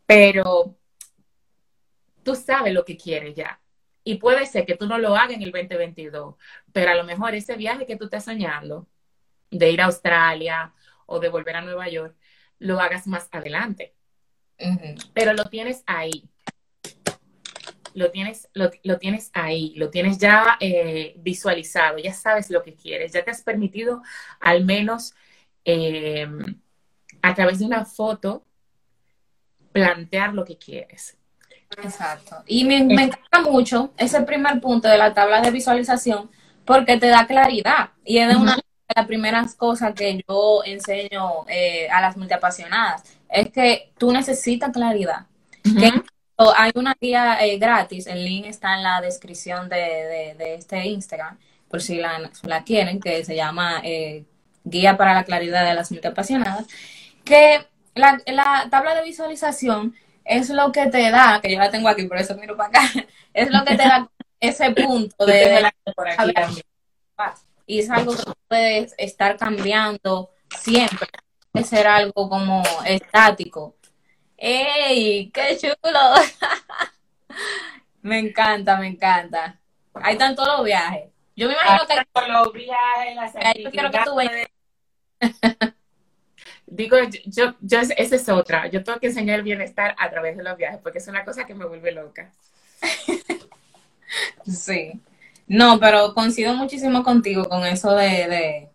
pero 0.05 0.75
tú 2.23 2.35
sabes 2.35 2.73
lo 2.73 2.85
que 2.85 2.97
quieres 2.97 3.35
ya. 3.35 3.59
Y 4.03 4.15
puede 4.15 4.45
ser 4.45 4.65
que 4.65 4.75
tú 4.75 4.85
no 4.85 4.97
lo 4.97 5.15
hagas 5.15 5.31
en 5.35 5.43
el 5.43 5.51
2022, 5.51 6.35
pero 6.71 6.91
a 6.91 6.95
lo 6.95 7.03
mejor 7.03 7.35
ese 7.35 7.55
viaje 7.55 7.85
que 7.85 7.95
tú 7.95 8.05
estás 8.05 8.25
soñando 8.25 8.87
de 9.49 9.71
ir 9.71 9.81
a 9.81 9.85
Australia 9.85 10.73
o 11.05 11.19
de 11.19 11.29
volver 11.29 11.55
a 11.55 11.61
Nueva 11.61 11.87
York, 11.89 12.15
lo 12.59 12.79
hagas 12.79 13.07
más 13.07 13.29
adelante. 13.31 13.93
Pero 15.13 15.33
lo 15.33 15.45
tienes 15.45 15.83
ahí. 15.85 16.29
Lo 17.93 18.09
tienes, 18.09 18.49
lo, 18.53 18.71
tienes 18.97 19.29
ahí, 19.33 19.73
lo 19.75 19.91
tienes 19.91 20.17
ya 20.17 20.57
eh, 20.59 21.13
visualizado, 21.17 21.99
ya 21.99 22.11
sabes 22.11 22.49
lo 22.49 22.63
que 22.63 22.73
quieres, 22.73 23.13
ya 23.13 23.23
te 23.23 23.29
has 23.29 23.43
permitido 23.43 24.01
al 24.39 24.65
menos 24.65 25.13
eh, 25.63 26.27
a 27.21 27.35
través 27.35 27.59
de 27.59 27.65
una 27.65 27.85
foto 27.85 28.47
plantear 29.71 30.33
lo 30.33 30.43
que 30.43 30.57
quieres. 30.57 31.17
Exacto. 31.81 32.43
Y 32.45 32.65
me, 32.65 32.77
encanta 32.77 33.41
mucho 33.41 33.91
ese 33.97 34.21
primer 34.21 34.59
punto 34.61 34.87
de 34.87 34.97
la 34.97 35.13
tabla 35.13 35.41
de 35.41 35.51
visualización 35.51 36.29
porque 36.65 36.97
te 36.97 37.07
da 37.07 37.27
claridad 37.27 37.89
y 38.05 38.19
es 38.19 38.29
de 38.29 38.35
una 38.35 38.55
de 38.55 38.63
las 38.95 39.05
primeras 39.05 39.55
cosas 39.55 39.93
que 39.93 40.23
yo 40.27 40.63
enseño 40.65 41.45
eh, 41.47 41.87
a 41.89 42.01
las 42.01 42.17
multiapasionadas. 42.17 43.03
Es 43.29 43.51
que 43.51 43.91
tú 43.97 44.11
necesitas 44.11 44.71
claridad. 44.71 45.25
hay 46.55 46.71
una 46.75 46.95
guía 46.99 47.37
eh, 47.45 47.57
gratis, 47.57 48.07
el 48.07 48.23
link 48.23 48.45
está 48.45 48.75
en 48.75 48.83
la 48.83 49.01
descripción 49.01 49.69
de, 49.69 50.35
este 50.57 50.85
Instagram, 50.85 51.37
por 51.69 51.81
si 51.81 51.95
la, 51.95 52.29
la 52.43 52.63
quieren, 52.63 52.99
que 52.99 53.23
se 53.25 53.35
llama 53.35 53.81
eh, 53.83 54.25
Guía 54.63 54.97
para 54.97 55.13
la 55.13 55.23
Claridad 55.23 55.65
de 55.65 55.73
las 55.73 55.91
Multiapasionadas, 55.91 56.67
que 57.23 57.65
la, 57.95 58.21
la 58.27 58.67
tabla 58.69 58.95
de 58.95 59.03
visualización 59.03 59.95
es 60.25 60.49
lo 60.49 60.71
que 60.71 60.87
te 60.87 61.09
da, 61.11 61.39
que 61.41 61.51
yo 61.51 61.59
la 61.59 61.69
tengo 61.69 61.89
aquí, 61.89 62.05
por 62.07 62.17
eso 62.17 62.35
miro 62.35 62.55
para 62.55 62.69
acá, 62.69 62.81
es 63.33 63.49
lo 63.51 63.63
que 63.65 63.75
te 63.75 63.83
da 63.83 64.09
ese 64.39 64.71
punto 64.71 65.25
de... 65.25 65.71
y 67.65 67.79
es 67.79 67.89
algo 67.89 68.15
que 68.15 68.23
puedes 68.47 68.93
estar 68.97 69.37
cambiando 69.37 70.31
siempre, 70.59 71.07
puede 71.51 71.65
ser 71.65 71.87
algo 71.87 72.29
como 72.29 72.63
estático. 72.85 73.75
¡Ey! 74.37 75.31
¡Qué 75.31 75.57
chulo! 75.57 75.99
me 78.01 78.19
encanta, 78.19 78.75
me 78.77 78.87
encanta. 78.87 79.57
Están 80.09 80.35
todos 80.35 80.57
los 80.57 80.65
viajes. 80.65 81.09
Yo 81.35 81.47
me 81.47 81.53
imagino 81.53 81.87
que... 81.87 82.27
Los 82.27 82.53
viajes, 82.53 83.15
las 83.15 83.33
Yo 83.57 83.71
quiero 83.71 83.91
que 83.91 83.99
tú 84.03 84.15
veas. 84.15 84.49
Digo, 86.75 86.97
yo, 87.25 87.53
yo, 87.61 87.79
esa 87.79 88.15
es 88.15 88.29
otra. 88.29 88.67
Yo 88.67 88.83
tengo 88.83 88.99
que 88.99 89.07
enseñar 89.07 89.37
el 89.37 89.43
bienestar 89.43 89.95
a 89.99 90.09
través 90.09 90.35
de 90.35 90.43
los 90.43 90.57
viajes, 90.57 90.79
porque 90.81 90.97
es 90.97 91.07
una 91.07 91.23
cosa 91.23 91.45
que 91.45 91.53
me 91.53 91.65
vuelve 91.65 91.91
loca. 91.91 92.31
Sí. 94.45 95.01
No, 95.47 95.79
pero 95.79 96.13
coincido 96.13 96.53
muchísimo 96.53 97.03
contigo 97.03 97.45
con 97.45 97.65
eso 97.65 97.95
de, 97.95 98.69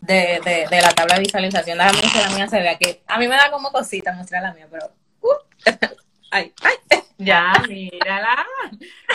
de, 0.00 0.40
de, 0.42 0.66
de, 0.70 0.80
la 0.80 0.90
tabla 0.90 1.16
de 1.16 1.22
visualización. 1.22 1.78
Déjame 1.78 2.00
que 2.02 2.20
la 2.20 2.30
mía 2.36 2.48
se 2.48 2.60
vea 2.60 2.78
que 2.78 3.02
a 3.08 3.18
mí 3.18 3.26
me 3.26 3.34
da 3.34 3.50
como 3.50 3.72
cosita 3.72 4.12
mostrar 4.12 4.44
la 4.44 4.54
mía, 4.54 4.68
pero. 4.70 4.92
Uh, 5.22 5.34
ay, 6.30 6.52
ay. 6.62 7.00
Ya, 7.18 7.52
mírala. 7.68 8.46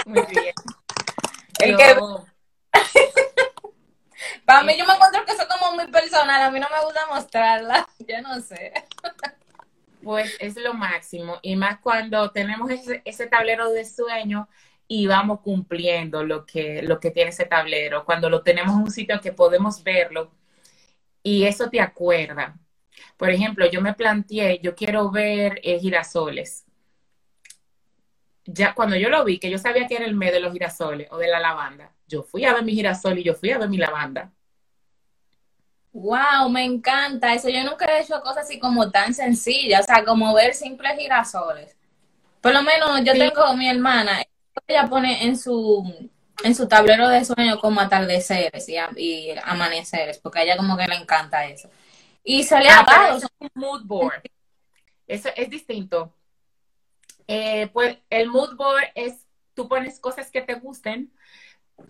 Muy 0.06 0.26
bien. 0.30 0.54
El 1.60 1.78
que. 1.78 1.96
Para 4.44 4.64
mí 4.64 4.76
yo 4.78 4.86
me 4.86 4.94
encuentro 4.94 5.24
que 5.26 5.32
eso 5.32 5.44
es 5.44 5.48
como 5.48 5.76
muy 5.76 5.88
personal, 5.88 6.42
a 6.42 6.52
mí 6.52 6.60
no 6.60 6.68
me 6.70 6.84
gusta 6.84 7.08
mostrarla, 7.08 7.88
yo 8.00 8.22
no 8.22 8.42
sé. 8.42 8.74
Pues 10.04 10.36
es 10.40 10.56
lo 10.58 10.74
máximo, 10.74 11.40
y 11.42 11.56
más 11.56 11.80
cuando 11.80 12.32
tenemos 12.32 12.70
ese, 12.70 13.02
ese 13.06 13.28
tablero 13.28 13.72
de 13.72 13.86
sueño 13.86 14.48
y 14.88 15.08
vamos 15.08 15.40
cumpliendo 15.42 16.24
lo 16.24 16.46
que, 16.46 16.82
lo 16.84 17.00
que 17.00 17.12
tiene 17.12 17.32
ese 17.32 17.46
tablero, 17.46 18.06
cuando 18.06 18.30
lo 18.30 18.44
tenemos 18.44 18.76
en 18.76 18.84
un 18.84 18.92
sitio 18.92 19.20
que 19.22 19.32
podemos 19.32 19.84
verlo 19.84 20.32
y 21.24 21.46
eso 21.46 21.70
te 21.70 21.82
acuerda. 21.82 22.56
Por 23.18 23.32
ejemplo, 23.32 23.66
yo 23.70 23.82
me 23.82 23.94
planteé, 23.94 24.60
yo 24.62 24.76
quiero 24.76 25.10
ver 25.12 25.60
eh, 25.64 25.80
girasoles. 25.80 26.65
Ya 28.46 28.74
cuando 28.74 28.96
yo 28.96 29.10
lo 29.10 29.24
vi, 29.24 29.40
que 29.40 29.50
yo 29.50 29.58
sabía 29.58 29.88
que 29.88 29.96
era 29.96 30.06
el 30.06 30.16
mes 30.16 30.32
de 30.32 30.40
los 30.40 30.54
girasoles 30.54 31.08
o 31.12 31.18
de 31.18 31.28
la 31.28 31.40
lavanda, 31.40 31.92
yo 32.08 32.24
fui 32.24 32.46
a 32.46 32.54
ver 32.54 32.64
mi 32.64 32.74
girasol 32.74 33.18
y 33.18 33.24
yo 33.24 33.34
fui 33.34 33.52
a 33.52 33.58
ver 33.58 33.70
mi 33.70 33.78
lavanda. 33.78 34.32
Wow, 35.92 36.50
me 36.50 36.66
encanta 36.66 37.34
eso. 37.34 37.48
Yo 37.50 37.64
nunca 37.64 37.86
he 37.86 38.02
hecho 38.02 38.22
cosas 38.22 38.44
así 38.44 38.60
como 38.60 38.92
tan 38.92 39.14
sencillas, 39.14 39.82
o 39.82 39.84
sea, 39.86 40.04
como 40.04 40.34
ver 40.34 40.54
simples 40.54 40.98
girasoles. 40.98 41.76
Por 42.42 42.54
lo 42.54 42.62
menos 42.62 43.02
yo 43.04 43.14
tengo 43.14 43.56
mi 43.56 43.70
hermana, 43.70 44.22
ella 44.68 44.88
pone 44.88 45.24
en 45.24 45.38
su 45.38 46.10
en 46.44 46.54
su 46.54 46.68
tablero 46.68 47.08
de 47.08 47.24
sueño 47.24 47.60
como 47.60 47.80
atardeceres 47.82 48.68
y, 48.70 49.32
amaneceres, 49.44 50.20
porque 50.20 50.40
a 50.40 50.44
ella 50.44 50.58
como 50.58 50.78
que 50.78 50.86
le 50.88 50.96
encanta 50.96 51.46
eso. 51.46 51.70
Y 52.24 52.44
sale 52.44 52.68
ah, 52.70 53.18
un 53.40 53.50
mood 53.54 53.84
board. 53.86 54.22
Eso 55.08 55.30
es 55.36 55.50
distinto. 55.50 56.14
Eh, 57.28 57.68
pues 57.74 57.98
el 58.10 58.30
mood 58.30 58.56
board 58.56 58.86
es, 58.96 59.26
tú 59.54 59.68
pones 59.68 60.00
cosas 60.00 60.32
que 60.32 60.42
te 60.42 60.56
gusten, 60.56 61.12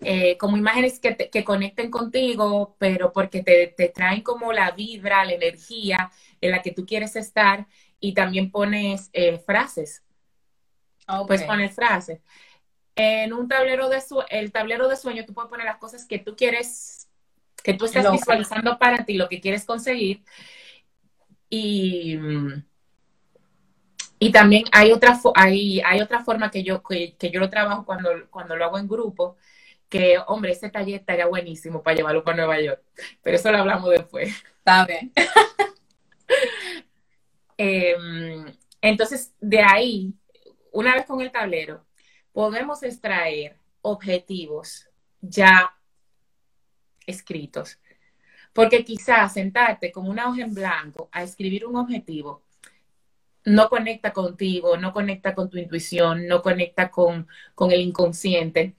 eh, 0.00 0.36
como 0.38 0.56
imágenes 0.56 0.98
que, 0.98 1.16
que, 1.16 1.44
conecten 1.44 1.90
contigo, 1.90 2.76
pero 2.78 3.12
porque 3.12 3.42
te, 3.42 3.68
te, 3.68 3.88
traen 3.88 4.22
como 4.22 4.52
la 4.52 4.72
vibra, 4.72 5.24
la 5.24 5.32
energía 5.32 6.10
en 6.40 6.50
la 6.50 6.62
que 6.62 6.72
tú 6.72 6.84
quieres 6.84 7.14
estar, 7.14 7.66
y 8.00 8.14
también 8.14 8.50
pones 8.50 9.10
eh, 9.12 9.38
frases. 9.38 10.02
Pues 11.26 11.44
pones 11.44 11.74
frases. 11.74 12.20
En 12.96 13.32
un 13.32 13.46
tablero 13.46 13.88
de 13.88 14.00
su 14.00 14.22
el 14.28 14.50
tablero 14.50 14.88
de 14.88 14.96
sueño 14.96 15.24
tú 15.24 15.34
puedes 15.34 15.50
poner 15.50 15.66
las 15.66 15.76
cosas 15.76 16.04
que 16.04 16.18
tú 16.18 16.34
quieres, 16.34 17.08
que 17.62 17.74
tú 17.74 17.84
estás 17.84 18.10
visualizando 18.10 18.78
para 18.78 19.04
ti, 19.04 19.14
lo 19.14 19.28
que 19.28 19.40
quieres 19.40 19.64
conseguir. 19.64 20.24
Y, 21.48 22.18
y 24.18 24.32
también 24.32 24.64
hay 24.72 24.92
otra, 24.92 25.18
hay, 25.34 25.80
hay 25.80 26.00
otra 26.00 26.24
forma 26.24 26.50
que 26.50 26.62
yo, 26.62 26.82
que, 26.82 27.16
yo 27.30 27.40
lo 27.40 27.50
trabajo 27.50 27.84
cuando, 27.84 28.10
cuando 28.30 28.56
lo 28.56 28.64
hago 28.64 28.78
en 28.78 28.88
grupo, 28.88 29.36
que, 29.88 30.18
hombre, 30.26 30.52
ese 30.52 30.70
taller 30.70 31.00
estaría 31.00 31.26
buenísimo 31.26 31.82
para 31.82 31.96
llevarlo 31.96 32.24
para 32.24 32.38
Nueva 32.38 32.60
York, 32.60 32.82
pero 33.22 33.36
eso 33.36 33.52
lo 33.52 33.58
hablamos 33.58 33.90
después. 33.90 34.34
Está 34.58 34.86
bien. 34.86 35.12
Em, 37.58 38.54
entonces, 38.82 39.32
de 39.40 39.60
ahí, 39.62 40.12
una 40.72 40.94
vez 40.94 41.06
con 41.06 41.22
el 41.22 41.32
tablero, 41.32 41.86
podemos 42.32 42.82
extraer 42.82 43.56
objetivos 43.80 44.90
ya 45.22 45.74
escritos. 47.06 47.78
Porque 48.52 48.84
quizás 48.84 49.32
sentarte 49.32 49.90
con 49.90 50.08
una 50.08 50.28
hoja 50.28 50.42
en 50.42 50.54
blanco 50.54 51.08
a 51.12 51.22
escribir 51.22 51.64
un 51.66 51.76
objetivo 51.76 52.42
no 53.46 53.68
conecta 53.70 54.12
contigo, 54.12 54.76
no 54.76 54.92
conecta 54.92 55.34
con 55.34 55.48
tu 55.48 55.58
intuición, 55.58 56.26
no 56.26 56.42
conecta 56.42 56.90
con, 56.90 57.28
con 57.54 57.70
el 57.72 57.80
inconsciente. 57.80 58.74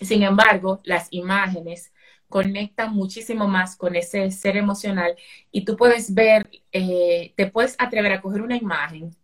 Sin 0.00 0.22
embargo, 0.24 0.80
las 0.84 1.08
imágenes 1.10 1.92
conectan 2.28 2.94
muchísimo 2.94 3.46
más 3.48 3.76
con 3.76 3.94
ese 3.96 4.30
ser 4.30 4.56
emocional 4.56 5.16
y 5.52 5.64
tú 5.64 5.76
puedes 5.76 6.14
ver, 6.14 6.48
eh, 6.72 7.34
te 7.36 7.46
puedes 7.48 7.76
atrever 7.78 8.12
a 8.12 8.22
coger 8.22 8.42
una 8.42 8.56
imagen 8.56 9.14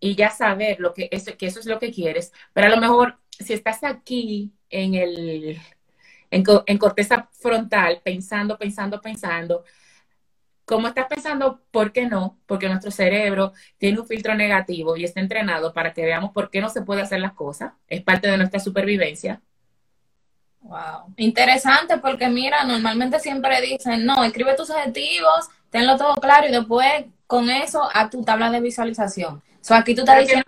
y 0.00 0.14
ya 0.14 0.30
saber 0.30 0.80
lo 0.80 0.92
que 0.94 1.08
eso, 1.10 1.36
que 1.36 1.46
eso 1.46 1.60
es 1.60 1.66
lo 1.66 1.78
que 1.78 1.92
quieres. 1.92 2.32
Pero 2.52 2.66
a 2.68 2.70
lo 2.70 2.80
mejor 2.80 3.18
si 3.30 3.54
estás 3.54 3.82
aquí 3.84 4.52
en 4.70 4.94
el 4.94 5.58
en, 6.30 6.78
corteza 6.78 7.28
frontal, 7.32 8.00
pensando, 8.04 8.58
pensando, 8.58 9.00
pensando, 9.00 9.64
como 10.64 10.88
estás 10.88 11.06
pensando, 11.06 11.60
¿por 11.70 11.92
qué 11.92 12.06
no? 12.06 12.38
Porque 12.46 12.68
nuestro 12.68 12.90
cerebro 12.90 13.52
tiene 13.78 14.00
un 14.00 14.06
filtro 14.06 14.34
negativo 14.34 14.96
y 14.96 15.04
está 15.04 15.20
entrenado 15.20 15.72
para 15.72 15.92
que 15.92 16.02
veamos 16.02 16.32
por 16.32 16.50
qué 16.50 16.60
no 16.60 16.68
se 16.68 16.82
puede 16.82 17.02
hacer 17.02 17.20
las 17.20 17.32
cosas. 17.32 17.72
Es 17.88 18.02
parte 18.02 18.28
de 18.28 18.36
nuestra 18.36 18.60
supervivencia. 18.60 19.40
Wow. 20.60 21.12
Interesante 21.16 21.98
porque 21.98 22.28
mira, 22.28 22.64
normalmente 22.64 23.20
siempre 23.20 23.60
dicen, 23.60 24.06
no, 24.06 24.24
escribe 24.24 24.54
tus 24.54 24.70
objetivos, 24.70 25.48
tenlo 25.70 25.96
todo 25.96 26.14
claro 26.14 26.48
y 26.48 26.52
después 26.52 27.04
con 27.26 27.50
eso 27.50 27.88
a 27.92 28.08
tu 28.08 28.24
tabla 28.24 28.50
de 28.50 28.60
visualización 28.60 29.42
aquí 29.72 29.94
tú 29.94 30.02
estás 30.02 30.20
diciendo... 30.20 30.44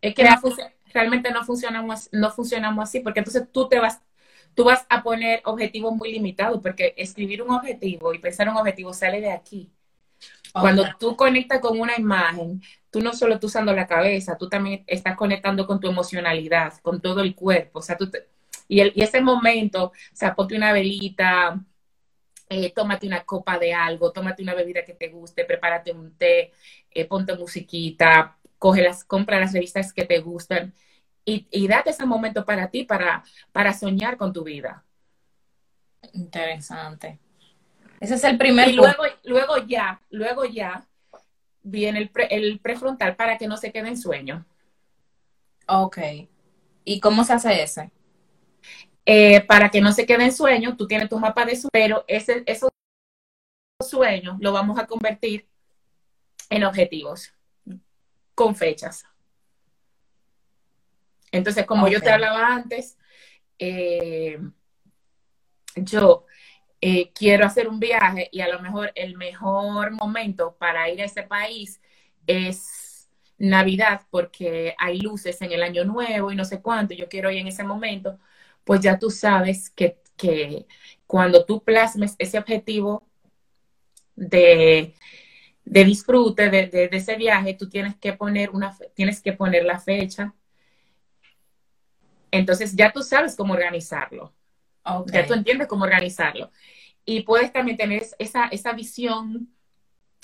es 0.00 0.14
que 0.14 0.26
realmente 0.94 1.30
no 1.30 1.44
funcionamos, 1.44 2.08
no 2.12 2.30
funcionamos 2.30 2.88
así, 2.88 3.00
porque 3.00 3.20
entonces 3.20 3.44
tú 3.52 3.68
te 3.68 3.78
vas, 3.78 4.00
tú 4.54 4.64
vas 4.64 4.86
a 4.88 5.02
poner 5.02 5.40
objetivos 5.44 5.94
muy 5.94 6.12
limitados, 6.12 6.60
porque 6.62 6.94
escribir 6.96 7.42
un 7.42 7.50
objetivo 7.50 8.12
y 8.14 8.18
pensar 8.18 8.48
un 8.48 8.56
objetivo 8.56 8.92
sale 8.92 9.20
de 9.20 9.30
aquí. 9.30 9.70
Cuando 10.52 10.84
tú 10.98 11.16
conectas 11.16 11.60
con 11.60 11.78
una 11.78 11.96
imagen, 11.96 12.62
tú 12.90 13.00
no 13.00 13.12
solo 13.12 13.34
estás 13.34 13.50
usando 13.50 13.72
la 13.72 13.86
cabeza, 13.86 14.36
tú 14.36 14.48
también 14.48 14.82
estás 14.86 15.16
conectando 15.16 15.66
con 15.66 15.78
tu 15.78 15.88
emocionalidad, 15.88 16.74
con 16.82 17.00
todo 17.00 17.20
el 17.20 17.34
cuerpo. 17.34 17.78
O 17.78 17.82
sea, 17.82 17.96
tú 17.96 18.10
y, 18.66 18.80
el, 18.80 18.92
y 18.94 19.02
ese 19.02 19.20
momento, 19.20 19.84
o 19.84 19.92
sea, 20.12 20.34
ponte 20.34 20.56
una 20.56 20.72
velita, 20.72 21.60
eh, 22.48 22.72
tómate 22.74 23.06
una 23.06 23.24
copa 23.24 23.58
de 23.58 23.74
algo, 23.74 24.12
tómate 24.12 24.42
una 24.42 24.54
bebida 24.54 24.84
que 24.84 24.94
te 24.94 25.08
guste, 25.08 25.44
prepárate 25.44 25.92
un 25.92 26.16
té, 26.16 26.52
eh, 26.90 27.04
ponte 27.04 27.36
musiquita, 27.36 28.38
coge 28.58 28.82
las, 28.82 29.04
compra 29.04 29.38
las 29.38 29.52
revistas 29.52 29.92
que 29.92 30.04
te 30.04 30.18
gustan 30.20 30.74
y, 31.50 31.68
date 31.68 31.90
ese 31.90 32.06
momento 32.06 32.44
para 32.44 32.68
ti, 32.70 32.84
para, 32.84 33.22
para 33.52 33.72
soñar 33.72 34.16
con 34.16 34.32
tu 34.32 34.44
vida. 34.44 34.84
Interesante. 36.12 37.18
Ese 38.00 38.14
es 38.14 38.24
el 38.24 38.38
primer. 38.38 38.68
Y 38.68 38.72
luego, 38.72 39.02
luego 39.24 39.58
ya, 39.66 40.00
luego 40.10 40.44
ya 40.44 40.86
viene 41.62 41.98
el, 41.98 42.10
el 42.30 42.60
prefrontal 42.60 43.16
para 43.16 43.36
que 43.36 43.48
no 43.48 43.56
se 43.56 43.72
quede 43.72 43.88
en 43.88 43.98
sueño. 43.98 44.46
Ok. 45.66 45.98
¿Y 46.84 47.00
cómo 47.00 47.24
se 47.24 47.34
hace 47.34 47.62
ese? 47.62 47.90
Eh, 49.04 49.42
para 49.42 49.70
que 49.70 49.80
no 49.80 49.92
se 49.92 50.06
quede 50.06 50.24
en 50.24 50.32
sueño, 50.32 50.76
tú 50.76 50.86
tienes 50.86 51.08
tu 51.08 51.18
mapa 51.18 51.44
de 51.44 51.56
sueño, 51.56 51.70
pero 51.72 52.04
ese, 52.08 52.42
esos 52.46 52.70
sueños 53.82 54.36
lo 54.40 54.52
vamos 54.52 54.78
a 54.78 54.86
convertir 54.86 55.46
en 56.48 56.64
objetivos 56.64 57.32
con 58.34 58.54
fechas. 58.54 59.04
Entonces, 61.32 61.66
como 61.66 61.88
yo 61.88 62.00
te 62.00 62.10
hablaba 62.10 62.54
antes, 62.54 62.96
eh, 63.58 64.38
yo 65.76 66.26
eh, 66.80 67.12
quiero 67.12 67.46
hacer 67.46 67.68
un 67.68 67.80
viaje 67.80 68.28
y 68.32 68.40
a 68.40 68.48
lo 68.48 68.60
mejor 68.60 68.92
el 68.94 69.16
mejor 69.16 69.90
momento 69.92 70.56
para 70.58 70.88
ir 70.88 71.02
a 71.02 71.04
ese 71.04 71.22
país 71.22 71.80
es 72.26 73.08
Navidad 73.38 74.02
porque 74.10 74.74
hay 74.78 75.00
luces 75.00 75.40
en 75.42 75.52
el 75.52 75.62
año 75.62 75.84
nuevo 75.84 76.32
y 76.32 76.36
no 76.36 76.44
sé 76.44 76.60
cuánto, 76.60 76.94
yo 76.94 77.08
quiero 77.08 77.30
ir 77.30 77.38
en 77.38 77.48
ese 77.48 77.64
momento, 77.64 78.18
pues 78.64 78.80
ya 78.80 78.98
tú 78.98 79.10
sabes 79.10 79.70
que, 79.70 80.00
que 80.16 80.66
cuando 81.06 81.44
tú 81.44 81.62
plasmes 81.62 82.14
ese 82.18 82.38
objetivo 82.38 83.08
de 84.16 84.94
de 85.68 85.84
disfrute 85.84 86.48
de, 86.50 86.88
ese 86.90 87.16
viaje, 87.16 87.54
tú 87.54 87.68
tienes 87.68 87.96
que 87.96 88.14
poner 88.14 88.50
una 88.50 88.76
tienes 88.94 89.20
que 89.20 89.32
poner 89.34 89.64
la 89.64 89.78
fecha. 89.78 90.34
Entonces 92.30 92.74
ya 92.74 92.92
tú 92.92 93.02
sabes 93.02 93.36
cómo 93.36 93.54
organizarlo. 93.54 94.32
Ya 95.12 95.26
tú 95.26 95.34
entiendes 95.34 95.66
cómo 95.66 95.84
organizarlo. 95.84 96.50
Y 97.04 97.22
puedes 97.22 97.52
también 97.52 97.76
tener 97.76 98.06
esa, 98.18 98.46
esa 98.46 98.72
visión 98.72 99.48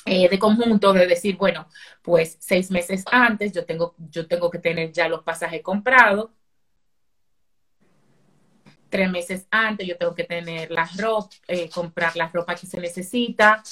eh, 0.07 0.29
de 0.29 0.39
conjunto 0.39 0.93
de 0.93 1.07
decir, 1.07 1.37
bueno, 1.37 1.67
pues 2.03 2.37
seis 2.39 2.71
meses 2.71 3.05
antes 3.11 3.53
yo 3.53 3.65
tengo, 3.65 3.95
yo 4.11 4.27
tengo 4.27 4.51
que 4.51 4.59
tener 4.59 4.93
ya 4.93 5.09
los 5.09 5.23
pasajes 5.23 5.63
comprados. 5.63 6.31
Tres 8.91 9.11
meses 9.11 9.47
antes 9.51 9.87
yo 9.87 9.97
tengo 9.97 10.15
que 10.15 10.25
tener 10.25 10.71
la 10.71 10.89
ropa, 10.99 11.35
eh, 11.49 11.69
comprar 11.71 12.15
la 12.17 12.29
ropa 12.29 12.55
que 12.55 12.67
se 12.67 12.79
necesita, 12.79 13.63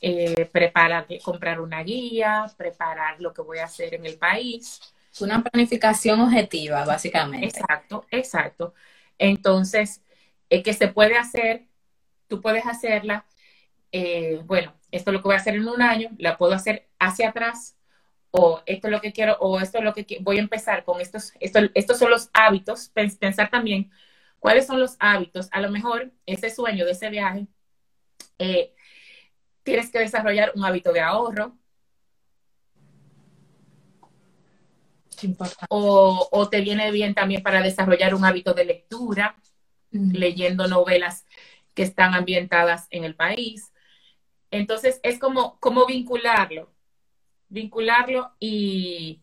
eh, 0.00 0.46
preparar, 0.52 1.06
comprar 1.22 1.60
una 1.60 1.82
guía, 1.82 2.44
preparar 2.56 3.20
lo 3.20 3.32
que 3.32 3.42
voy 3.42 3.58
a 3.58 3.64
hacer 3.64 3.94
en 3.94 4.04
el 4.04 4.18
país. 4.18 4.93
Una 5.20 5.42
planificación 5.42 6.20
objetiva, 6.20 6.84
básicamente. 6.84 7.46
Exacto, 7.46 8.06
exacto. 8.10 8.74
Entonces, 9.18 10.02
que 10.48 10.72
se 10.72 10.88
puede 10.88 11.16
hacer, 11.16 11.66
tú 12.28 12.40
puedes 12.40 12.66
hacerla, 12.66 13.26
bueno, 14.44 14.74
esto 14.90 15.10
es 15.10 15.14
lo 15.14 15.20
que 15.20 15.28
voy 15.28 15.34
a 15.34 15.38
hacer 15.38 15.54
en 15.54 15.68
un 15.68 15.82
año, 15.82 16.10
la 16.18 16.36
puedo 16.36 16.52
hacer 16.52 16.88
hacia 16.98 17.30
atrás, 17.30 17.76
o 18.30 18.62
esto 18.66 18.88
es 18.88 18.90
lo 18.92 19.00
que 19.00 19.12
quiero, 19.12 19.36
o 19.40 19.60
esto 19.60 19.78
es 19.78 19.84
lo 19.84 19.94
que 19.94 20.18
voy 20.20 20.38
a 20.38 20.40
empezar 20.40 20.84
con 20.84 21.00
estos, 21.00 21.32
estos 21.40 21.98
son 21.98 22.10
los 22.10 22.30
hábitos, 22.32 22.90
pensar 22.90 23.50
también 23.50 23.90
cuáles 24.38 24.66
son 24.66 24.80
los 24.80 24.96
hábitos, 24.98 25.48
a 25.52 25.60
lo 25.60 25.70
mejor 25.70 26.12
ese 26.26 26.50
sueño 26.50 26.84
de 26.84 26.92
ese 26.92 27.10
viaje, 27.10 27.46
eh, 28.38 28.74
tienes 29.62 29.90
que 29.90 30.00
desarrollar 30.00 30.52
un 30.54 30.64
hábito 30.64 30.92
de 30.92 31.00
ahorro, 31.00 31.56
o, 35.68 36.28
o, 36.30 36.48
te 36.48 36.60
viene 36.60 36.90
bien 36.90 37.14
también 37.14 37.42
para 37.42 37.62
desarrollar 37.62 38.14
un 38.14 38.24
hábito 38.24 38.54
de 38.54 38.64
lectura, 38.64 39.36
leyendo 39.90 40.66
novelas 40.66 41.24
que 41.74 41.82
están 41.82 42.14
ambientadas 42.14 42.86
en 42.90 43.04
el 43.04 43.14
país, 43.14 43.72
entonces 44.50 45.00
es 45.02 45.18
como, 45.18 45.58
como 45.58 45.84
vincularlo, 45.84 46.72
vincularlo 47.48 48.32
y, 48.38 49.20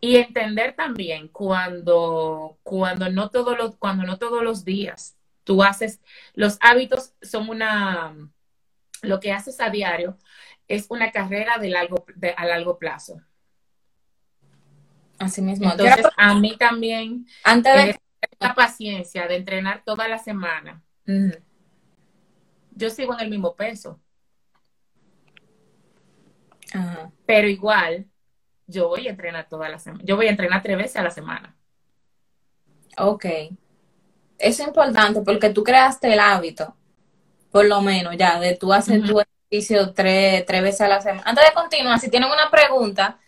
y 0.00 0.16
entender 0.16 0.74
también 0.74 1.28
cuando, 1.28 2.58
cuando, 2.62 3.08
no 3.10 3.30
todos 3.30 3.56
los, 3.56 3.76
cuando 3.76 4.04
no 4.04 4.18
todos 4.18 4.42
los 4.42 4.64
días 4.64 5.16
tú 5.44 5.62
haces, 5.62 6.00
los 6.34 6.58
hábitos 6.60 7.14
son 7.22 7.48
una, 7.48 8.16
lo 9.02 9.20
que 9.20 9.32
haces 9.32 9.60
a 9.60 9.70
diario 9.70 10.18
es 10.66 10.86
una 10.88 11.12
carrera 11.12 11.58
de 11.58 11.70
largo, 11.70 12.04
de, 12.16 12.30
a 12.30 12.46
largo 12.46 12.78
plazo. 12.78 13.20
Así 15.18 15.42
mismo. 15.42 15.70
Entonces, 15.70 16.06
a 16.16 16.34
mí 16.34 16.56
también, 16.56 17.26
antes 17.42 17.74
de 17.74 18.00
la 18.40 18.54
paciencia 18.54 19.26
de 19.26 19.36
entrenar 19.36 19.82
toda 19.84 20.08
la 20.08 20.18
semana, 20.18 20.82
yo 22.72 22.90
sigo 22.90 23.14
en 23.14 23.20
el 23.20 23.30
mismo 23.30 23.54
peso. 23.54 24.00
Pero 27.26 27.48
igual, 27.48 28.06
yo 28.66 28.88
voy 28.88 29.06
a 29.06 29.10
entrenar 29.10 29.48
toda 29.48 29.68
la 29.68 29.78
semana. 29.78 30.02
Yo 30.04 30.16
voy 30.16 30.26
a 30.26 30.30
entrenar 30.30 30.62
tres 30.62 30.76
veces 30.76 30.96
a 30.96 31.02
la 31.02 31.10
semana. 31.10 31.56
Ok. 32.98 33.24
Eso 34.38 34.62
es 34.62 34.68
importante 34.68 35.20
porque 35.20 35.50
tú 35.50 35.62
creaste 35.62 36.12
el 36.12 36.18
hábito, 36.18 36.76
por 37.50 37.64
lo 37.66 37.80
menos 37.80 38.16
ya, 38.16 38.40
de 38.40 38.56
tú 38.56 38.72
hacer 38.72 39.02
tu 39.04 39.20
ejercicio 39.20 39.92
tres, 39.92 40.44
veces 40.46 40.80
a 40.80 40.88
la 40.88 41.00
semana. 41.00 41.22
Antes 41.24 41.44
de 41.44 41.52
continuar, 41.52 42.00
si 42.00 42.10
tienen 42.10 42.28
una 42.30 42.50
pregunta, 42.50 43.20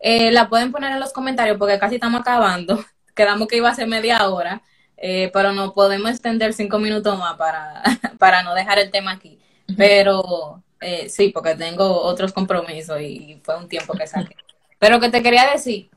eh, 0.00 0.30
la 0.32 0.48
pueden 0.48 0.72
poner 0.72 0.92
en 0.92 1.00
los 1.00 1.12
comentarios 1.12 1.58
porque 1.58 1.78
casi 1.78 1.96
estamos 1.96 2.20
acabando. 2.20 2.84
Quedamos 3.14 3.48
que 3.48 3.56
iba 3.56 3.68
a 3.68 3.74
ser 3.74 3.88
media 3.88 4.28
hora. 4.28 4.62
Eh, 4.98 5.30
pero 5.32 5.52
no 5.52 5.74
podemos 5.74 6.10
extender 6.10 6.54
cinco 6.54 6.78
minutos 6.78 7.18
más 7.18 7.36
para, 7.36 7.82
para 8.18 8.42
no 8.42 8.54
dejar 8.54 8.78
el 8.78 8.90
tema 8.90 9.12
aquí. 9.12 9.38
Pero 9.76 10.62
eh, 10.80 11.08
sí, 11.08 11.30
porque 11.30 11.54
tengo 11.54 12.02
otros 12.02 12.32
compromisos 12.32 13.00
y 13.00 13.40
fue 13.42 13.56
un 13.56 13.68
tiempo 13.68 13.94
que 13.94 14.06
saqué. 14.06 14.36
Pero 14.78 15.00
que 15.00 15.08
te 15.08 15.22
quería 15.22 15.50
decir, 15.50 15.88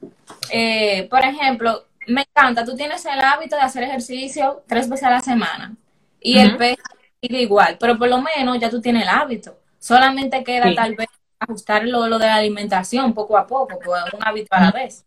eh, 0.51 1.05
por 1.09 1.19
ejemplo, 1.19 1.85
me 2.07 2.21
encanta, 2.21 2.63
tú 2.63 2.77
tienes 2.77 3.05
el 3.05 3.19
hábito 3.19 3.57
de 3.57 3.61
hacer 3.61 3.83
ejercicio 3.83 4.63
tres 4.67 4.87
veces 4.89 5.05
a 5.05 5.11
la 5.11 5.19
semana 5.19 5.75
y 6.21 6.37
el 6.37 6.55
peso 6.55 6.81
sigue 7.21 7.41
igual, 7.41 7.75
pero 7.77 7.97
por 7.97 8.07
lo 8.07 8.21
menos 8.21 8.57
ya 8.57 8.69
tú 8.69 8.79
tienes 8.79 9.03
el 9.03 9.09
hábito. 9.09 9.59
Solamente 9.79 10.45
queda 10.45 10.73
tal 10.73 10.95
vez 10.95 11.09
ajustar 11.39 11.85
lo, 11.85 12.07
lo, 12.07 12.19
de 12.19 12.25
la 12.25 12.35
alimentación 12.35 13.13
poco 13.13 13.37
a 13.37 13.47
poco, 13.47 13.79
pues 13.79 14.01
un 14.13 14.19
hábito 14.25 14.49
a 14.51 14.61
la 14.61 14.71
vez. 14.71 15.05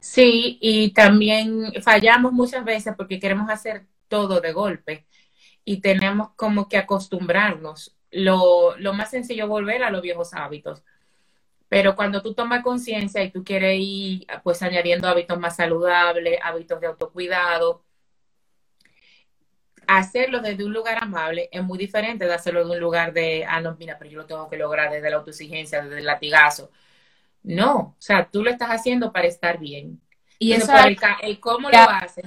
Sí, 0.00 0.58
y 0.60 0.92
también 0.92 1.72
fallamos 1.82 2.32
muchas 2.32 2.64
veces 2.64 2.94
porque 2.96 3.20
queremos 3.20 3.50
hacer 3.50 3.86
todo 4.08 4.40
de 4.40 4.52
golpe 4.52 5.06
y 5.64 5.80
tenemos 5.80 6.30
como 6.36 6.68
que 6.68 6.78
acostumbrarnos. 6.78 7.96
Lo, 8.10 8.76
lo 8.78 8.94
más 8.94 9.10
sencillo 9.10 9.44
es 9.44 9.48
volver 9.50 9.82
a 9.84 9.90
los 9.90 10.02
viejos 10.02 10.32
hábitos. 10.34 10.82
Pero 11.68 11.96
cuando 11.96 12.22
tú 12.22 12.34
tomas 12.34 12.62
conciencia 12.62 13.22
y 13.22 13.30
tú 13.30 13.44
quieres 13.44 13.78
ir 13.80 14.26
pues 14.42 14.62
añadiendo 14.62 15.08
hábitos 15.08 15.38
más 15.38 15.56
saludables, 15.56 16.38
hábitos 16.42 16.80
de 16.80 16.86
autocuidado, 16.86 17.84
hacerlo 19.88 20.40
desde 20.40 20.64
un 20.64 20.72
lugar 20.72 21.02
amable 21.02 21.48
es 21.50 21.62
muy 21.64 21.78
diferente 21.78 22.26
de 22.26 22.34
hacerlo 22.34 22.64
de 22.64 22.72
un 22.72 22.78
lugar 22.78 23.12
de, 23.14 23.44
ah, 23.48 23.60
no, 23.60 23.74
mira, 23.76 23.96
pero 23.98 24.10
yo 24.10 24.18
lo 24.18 24.26
tengo 24.26 24.48
que 24.48 24.58
lograr 24.58 24.92
desde 24.92 25.08
la 25.08 25.16
autoexigencia, 25.16 25.82
desde 25.82 25.98
el 25.98 26.04
latigazo. 26.04 26.70
No, 27.42 27.76
o 27.76 27.96
sea, 27.98 28.28
tú 28.30 28.44
lo 28.44 28.50
estás 28.50 28.68
haciendo 28.68 29.10
para 29.10 29.26
estar 29.26 29.58
bien. 29.58 30.00
Y 30.38 30.52
eso 30.52 30.72
el, 31.22 31.40
cómo 31.40 31.70
lo 31.70 31.78
haces 31.78 32.26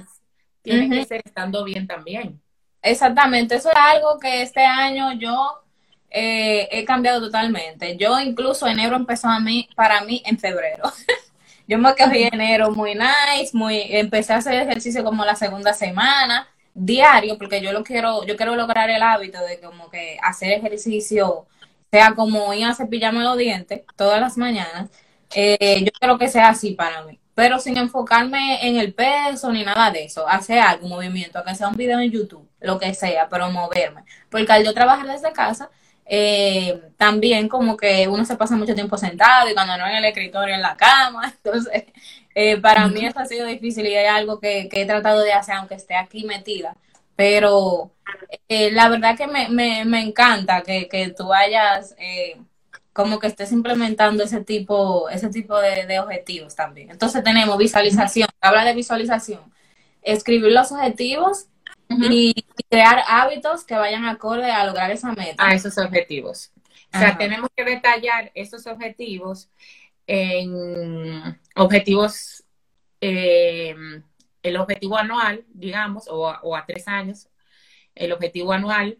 tiene 0.60 0.90
que 0.90 1.04
ser 1.04 1.22
estando 1.24 1.62
bien 1.62 1.86
también. 1.86 2.42
Exactamente, 2.82 3.54
eso 3.54 3.70
es 3.70 3.76
algo 3.76 4.18
que 4.18 4.42
este 4.42 4.64
año 4.64 5.12
yo 5.12 5.62
eh, 6.10 6.68
he 6.72 6.84
cambiado 6.84 7.20
totalmente. 7.20 7.96
Yo 7.96 8.18
incluso 8.20 8.66
enero 8.66 8.96
empezó 8.96 9.28
a 9.28 9.38
mí, 9.38 9.68
para 9.76 10.02
mí 10.02 10.20
en 10.26 10.36
febrero. 10.36 10.92
yo 11.68 11.78
me 11.78 11.94
cogí 11.94 12.24
enero 12.24 12.72
muy 12.72 12.96
nice, 12.96 13.50
muy, 13.52 13.80
empecé 13.88 14.32
a 14.32 14.38
hacer 14.38 14.54
ejercicio 14.54 15.04
como 15.04 15.24
la 15.24 15.36
segunda 15.36 15.72
semana, 15.72 16.48
diario, 16.74 17.38
porque 17.38 17.60
yo 17.60 17.72
lo 17.72 17.84
quiero, 17.84 18.24
yo 18.26 18.36
quiero 18.36 18.56
lograr 18.56 18.90
el 18.90 19.02
hábito 19.02 19.40
de 19.44 19.60
como 19.60 19.90
que 19.90 20.18
hacer 20.22 20.52
ejercicio, 20.52 21.46
sea 21.90 22.14
como 22.14 22.54
ir 22.54 22.64
a 22.66 22.74
cepillarme 22.74 23.20
los 23.20 23.36
dientes 23.36 23.82
todas 23.96 24.20
las 24.20 24.38
mañanas 24.38 24.90
eh, 25.34 25.82
yo 25.84 25.92
quiero 25.98 26.18
que 26.18 26.28
sea 26.28 26.48
así 26.48 26.72
para 26.72 27.02
mí, 27.04 27.18
pero 27.34 27.58
sin 27.58 27.76
enfocarme 27.76 28.66
en 28.66 28.76
el 28.76 28.92
peso 28.94 29.50
ni 29.52 29.64
nada 29.64 29.90
de 29.90 30.04
eso. 30.04 30.28
Hacer 30.28 30.58
algún 30.58 30.90
movimiento, 30.90 31.42
que 31.44 31.54
sea 31.54 31.68
un 31.68 31.76
video 31.76 32.00
en 32.00 32.10
YouTube, 32.10 32.48
lo 32.60 32.78
que 32.78 32.94
sea, 32.94 33.28
pero 33.28 33.50
moverme. 33.50 34.04
Porque 34.30 34.52
al 34.52 34.64
yo 34.64 34.74
trabajar 34.74 35.06
desde 35.06 35.32
casa, 35.32 35.70
eh, 36.04 36.82
también 36.96 37.48
como 37.48 37.76
que 37.76 38.08
uno 38.08 38.24
se 38.24 38.36
pasa 38.36 38.56
mucho 38.56 38.74
tiempo 38.74 38.98
sentado 38.98 39.48
y 39.48 39.54
cuando 39.54 39.76
no 39.78 39.86
en 39.86 39.96
el 39.96 40.04
escritorio, 40.04 40.54
en 40.54 40.62
la 40.62 40.76
cama. 40.76 41.32
Entonces, 41.44 41.84
eh, 42.34 42.60
para 42.60 42.88
mí 42.88 43.04
eso 43.04 43.18
ha 43.18 43.26
sido 43.26 43.46
difícil 43.46 43.86
y 43.86 43.94
es 43.94 44.10
algo 44.10 44.40
que, 44.40 44.68
he 44.70 44.86
tratado 44.86 45.20
de 45.20 45.32
hacer 45.32 45.54
aunque 45.56 45.74
esté 45.74 45.94
aquí 45.94 46.24
metida. 46.24 46.76
Pero 47.16 47.92
la 48.48 48.88
verdad 48.88 49.16
que 49.16 49.26
me, 49.26 49.48
me, 49.48 49.84
me 49.84 50.00
encanta 50.00 50.62
que, 50.62 50.88
que 50.88 51.10
tú 51.10 51.32
hayas 51.32 51.94
como 52.92 53.18
que 53.18 53.26
estés 53.26 53.52
implementando 53.52 54.22
ese 54.22 54.44
tipo, 54.44 55.08
ese 55.08 55.30
tipo 55.30 55.58
de, 55.58 55.98
objetivos 55.98 56.54
también. 56.54 56.90
Entonces 56.90 57.24
tenemos 57.24 57.56
visualización, 57.56 58.28
habla 58.40 58.64
de 58.64 58.74
visualización, 58.74 59.40
escribir 60.02 60.52
los 60.52 60.72
objetivos 60.72 61.46
y, 61.88 62.34
crear 62.68 63.02
hábitos 63.06 63.64
que 63.64 63.74
vayan 63.74 64.06
acorde 64.06 64.50
a 64.50 64.64
lograr 64.64 64.90
esa 64.90 65.12
meta. 65.12 65.46
A 65.46 65.54
esos 65.54 65.76
objetivos. 65.78 66.50
O 66.94 66.98
sea, 66.98 67.16
tenemos 67.16 67.50
que 67.54 67.64
detallar 67.64 68.30
esos 68.34 68.66
objetivos 68.66 69.50
en 70.06 71.38
objetivos, 71.56 72.44
eh, 73.00 73.74
el 74.42 74.56
objetivo 74.56 74.96
anual, 74.96 75.44
digamos, 75.48 76.08
o 76.08 76.32
o 76.42 76.56
a 76.56 76.66
tres 76.66 76.88
años, 76.88 77.28
el 77.94 78.12
objetivo 78.12 78.52
anual, 78.52 78.98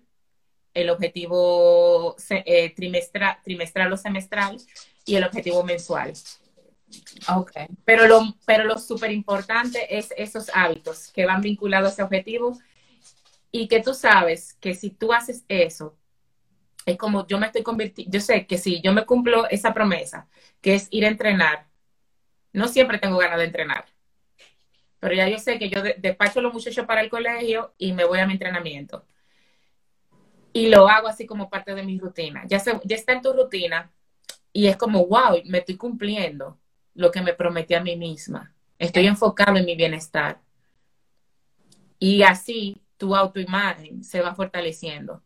el 0.74 0.90
objetivo 0.90 2.16
eh, 2.30 2.74
trimestral, 2.74 3.38
trimestral 3.42 3.92
o 3.92 3.96
semestral 3.96 4.56
y 5.04 5.16
el 5.16 5.24
objetivo 5.24 5.62
mensual. 5.64 6.12
Okay. 7.28 7.66
Pero 7.84 8.06
lo, 8.06 8.36
pero 8.44 8.64
lo 8.64 8.78
súper 8.78 9.12
importante 9.12 9.96
es 9.96 10.12
esos 10.16 10.50
hábitos 10.54 11.10
que 11.12 11.24
van 11.24 11.40
vinculados 11.40 11.90
a 11.90 11.92
ese 11.92 12.02
objetivo 12.02 12.58
y 13.50 13.68
que 13.68 13.80
tú 13.80 13.94
sabes 13.94 14.54
que 14.54 14.74
si 14.74 14.90
tú 14.90 15.12
haces 15.12 15.44
eso, 15.48 15.96
es 16.84 16.96
como 16.98 17.26
yo 17.26 17.38
me 17.38 17.46
estoy 17.46 17.62
convirtiendo, 17.62 18.12
yo 18.12 18.20
sé 18.20 18.46
que 18.46 18.58
si 18.58 18.80
yo 18.80 18.92
me 18.92 19.06
cumplo 19.06 19.48
esa 19.48 19.72
promesa, 19.72 20.28
que 20.60 20.74
es 20.74 20.88
ir 20.90 21.04
a 21.04 21.08
entrenar, 21.08 21.66
no 22.52 22.68
siempre 22.68 22.98
tengo 22.98 23.18
ganas 23.18 23.38
de 23.38 23.44
entrenar, 23.44 23.86
pero 25.00 25.14
ya 25.14 25.28
yo 25.28 25.38
sé 25.38 25.58
que 25.58 25.68
yo 25.68 25.82
despacho 25.98 26.38
a 26.38 26.42
los 26.42 26.52
muchachos 26.52 26.86
para 26.86 27.00
el 27.00 27.10
colegio 27.10 27.74
y 27.78 27.92
me 27.92 28.04
voy 28.04 28.20
a 28.20 28.26
mi 28.26 28.34
entrenamiento 28.34 29.04
y 30.52 30.68
lo 30.68 30.88
hago 30.88 31.08
así 31.08 31.26
como 31.26 31.48
parte 31.48 31.74
de 31.74 31.82
mi 31.82 31.98
rutina. 31.98 32.44
Ya, 32.46 32.62
ya 32.62 32.96
está 32.96 33.12
en 33.12 33.22
tu 33.22 33.32
rutina 33.32 33.90
y 34.52 34.66
es 34.66 34.76
como, 34.76 35.06
wow, 35.06 35.40
me 35.46 35.58
estoy 35.58 35.76
cumpliendo 35.76 36.58
lo 36.94 37.10
que 37.10 37.22
me 37.22 37.32
prometí 37.32 37.74
a 37.74 37.82
mí 37.82 37.96
misma. 37.96 38.52
Estoy 38.78 39.06
enfocado 39.06 39.56
en 39.56 39.64
mi 39.64 39.76
bienestar. 39.76 40.40
Y 41.98 42.22
así 42.22 42.82
tu 42.96 43.16
autoimagen 43.16 44.04
se 44.04 44.20
va 44.20 44.34
fortaleciendo. 44.34 45.22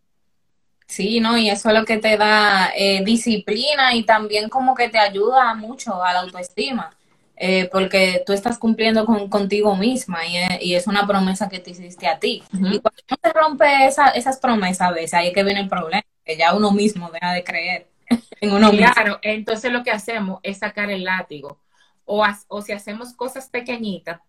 Sí, 0.86 1.18
¿no? 1.18 1.36
Y 1.36 1.50
eso 1.50 1.68
es 1.70 1.74
lo 1.74 1.84
que 1.84 1.96
te 1.96 2.16
da 2.16 2.70
eh, 2.76 3.02
disciplina 3.04 3.94
y 3.94 4.04
también 4.04 4.48
como 4.48 4.74
que 4.76 4.88
te 4.88 4.98
ayuda 4.98 5.52
mucho 5.54 6.02
a 6.02 6.12
la 6.12 6.20
autoestima, 6.20 6.96
eh, 7.36 7.68
porque 7.70 8.22
tú 8.24 8.32
estás 8.32 8.58
cumpliendo 8.58 9.04
con, 9.04 9.28
contigo 9.28 9.76
misma 9.76 10.20
y, 10.26 10.74
es 10.74 10.86
una 10.86 11.06
promesa 11.06 11.48
que 11.48 11.60
te 11.60 11.70
hiciste 11.70 12.06
a 12.06 12.18
ti. 12.18 12.42
Y 12.52 12.80
cuando 12.80 13.02
uno 13.10 13.18
se 13.22 13.32
rompe 13.32 13.86
esa, 13.86 14.08
esas 14.08 14.38
promesas 14.38 14.88
a 14.88 14.92
veces, 14.92 15.14
ahí 15.14 15.28
es 15.28 15.34
que 15.34 15.44
viene 15.44 15.60
el 15.60 15.68
problema, 15.68 16.02
que 16.24 16.36
ya 16.36 16.54
uno 16.54 16.72
mismo 16.72 17.10
deja 17.10 17.32
de 17.32 17.44
creer 17.44 17.88
en 18.40 18.52
uno 18.52 18.72
mismo. 18.72 18.92
Claro, 18.92 19.18
entonces 19.22 19.70
lo 19.70 19.82
que 19.82 19.90
hacemos 19.90 20.40
es 20.42 20.58
sacar 20.58 20.90
el 20.90 21.04
látigo. 21.04 21.60
O, 22.06 22.24
o 22.48 22.62
si 22.62 22.72
hacemos 22.72 23.12
cosas 23.12 23.48
pequeñitas, 23.50 24.20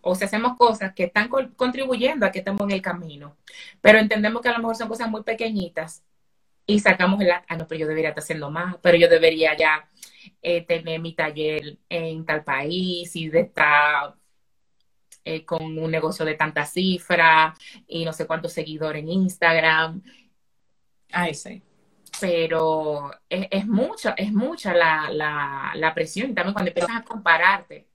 o 0.00 0.14
si 0.14 0.24
hacemos 0.24 0.56
cosas 0.56 0.94
que 0.94 1.04
están 1.04 1.28
contribuyendo 1.28 2.26
a 2.26 2.30
que 2.30 2.38
estemos 2.38 2.60
en 2.62 2.70
el 2.70 2.82
camino, 2.82 3.36
pero 3.80 3.98
entendemos 3.98 4.40
que 4.40 4.48
a 4.48 4.52
lo 4.52 4.58
mejor 4.58 4.76
son 4.76 4.88
cosas 4.88 5.10
muy 5.10 5.24
pequeñitas 5.24 6.04
y 6.66 6.80
sacamos 6.80 7.20
el, 7.20 7.30
ah, 7.30 7.44
no, 7.56 7.66
pero 7.66 7.80
yo 7.80 7.86
debería 7.86 8.10
estar 8.10 8.22
haciendo 8.22 8.50
más, 8.50 8.76
pero 8.82 8.96
yo 8.96 9.08
debería 9.08 9.56
ya 9.56 9.88
eh, 10.42 10.62
tener 10.66 11.00
mi 11.00 11.14
taller 11.14 11.78
en 11.88 12.24
tal 12.26 12.42
país 12.42 13.14
y 13.14 13.28
de 13.28 13.40
estar 13.40 14.14
eh, 15.24 15.44
con 15.44 15.78
un 15.78 15.90
negocio 15.90 16.24
de 16.24 16.34
tanta 16.34 16.64
cifra 16.64 17.54
y 17.86 18.04
no 18.04 18.12
sé 18.12 18.26
cuántos 18.26 18.52
seguidores 18.52 19.02
en 19.02 19.08
Instagram. 19.10 20.02
Ay, 21.12 21.34
sí. 21.34 21.62
Pero 22.20 23.10
es, 23.28 23.66
mucha, 23.66 24.12
es 24.16 24.32
mucha 24.32 24.72
la, 24.72 25.10
la, 25.74 25.94
presión 25.94 26.30
y 26.30 26.34
también 26.34 26.54
cuando 26.54 26.70
empiezas 26.70 26.96
a 26.96 27.02
compararte. 27.02 27.86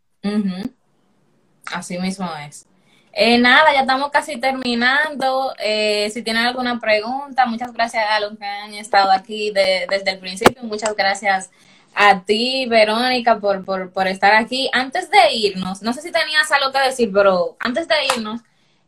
Así 1.66 1.98
mismo 1.98 2.30
es. 2.36 2.68
Eh, 3.14 3.38
nada, 3.38 3.74
ya 3.74 3.82
estamos 3.82 4.10
casi 4.10 4.40
terminando. 4.40 5.54
Eh, 5.60 6.10
si 6.14 6.24
tienen 6.24 6.46
alguna 6.46 6.80
pregunta, 6.80 7.46
muchas 7.46 7.74
gracias 7.74 8.06
a 8.10 8.20
los 8.22 8.38
que 8.38 8.46
han 8.46 8.74
estado 8.74 9.12
aquí 9.12 9.52
desde 9.52 10.12
el 10.12 10.20
principio. 10.20 10.64
Muchas 10.64 10.96
gracias 10.96 11.52
a 11.94 12.24
ti, 12.24 12.66
Verónica, 12.68 13.40
por, 13.40 13.66
por, 13.66 14.08
estar 14.08 14.34
aquí. 14.34 14.70
Antes 14.72 15.10
de 15.10 15.34
irnos, 15.34 15.82
no 15.82 15.92
sé 15.94 16.02
si 16.02 16.12
tenías 16.12 16.50
algo 16.52 16.72
que 16.72 16.80
decir, 16.80 17.12
pero 17.14 17.58
antes 17.60 17.88
de 17.88 17.96
irnos, 18.16 18.42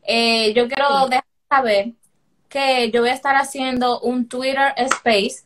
eh, 0.03 0.53
yo 0.53 0.67
quiero 0.69 1.07
dejar 1.07 1.25
saber 1.49 1.91
que 2.49 2.91
yo 2.91 3.01
voy 3.01 3.09
a 3.09 3.13
estar 3.13 3.35
haciendo 3.35 3.99
un 3.99 4.27
Twitter 4.29 4.73
Space 4.77 5.43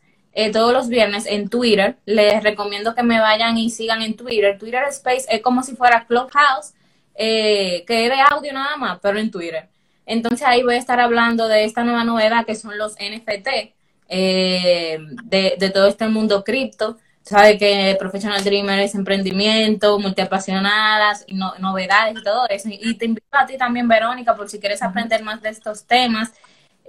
todos 0.53 0.71
los 0.71 0.87
viernes 0.87 1.25
en 1.25 1.49
Twitter. 1.49 1.97
Les 2.05 2.43
recomiendo 2.43 2.93
que 2.93 3.01
me 3.01 3.19
vayan 3.19 3.57
y 3.57 3.71
sigan 3.71 4.03
en 4.03 4.15
Twitter. 4.15 4.59
Twitter 4.59 4.83
Space 4.89 5.25
es 5.29 5.41
como 5.41 5.63
si 5.63 5.75
fuera 5.75 6.05
Clubhouse 6.05 6.73
eh, 7.17 7.83
que 7.87 8.05
es 8.05 8.11
de 8.11 8.21
audio 8.21 8.53
nada 8.53 8.77
más, 8.77 8.99
pero 9.01 9.19
en 9.19 9.31
Twitter. 9.31 9.67
Entonces 10.05 10.47
ahí 10.47 10.63
voy 10.63 10.75
a 10.75 10.77
estar 10.77 10.99
hablando 10.99 11.47
de 11.47 11.65
esta 11.65 11.83
nueva 11.83 12.03
novedad 12.03 12.45
que 12.45 12.55
son 12.55 12.77
los 12.77 12.93
NFT, 12.93 13.73
eh, 14.07 14.99
de, 15.25 15.71
todo 15.73 15.87
este 15.87 16.07
mundo 16.07 16.43
cripto. 16.43 16.97
Sabe 17.23 17.57
que 17.57 17.97
Professional 17.99 18.41
Dreamer 18.43 18.79
es 18.79 18.95
emprendimiento, 18.95 19.99
multiapasionadas, 19.99 21.25
y 21.27 21.35
novedades 21.35 22.15
y 22.17 22.23
todo 22.23 22.47
eso. 22.47 22.69
Y 22.71 22.93
te 22.93 23.05
invito 23.05 23.27
a 23.31 23.45
ti 23.45 23.57
también, 23.57 23.87
Verónica, 23.87 24.35
por 24.35 24.47
si 24.47 24.59
quieres 24.59 24.81
aprender 24.81 25.23
más 25.23 25.41
de 25.41 25.49
estos 25.49 25.85
temas. 25.85 26.31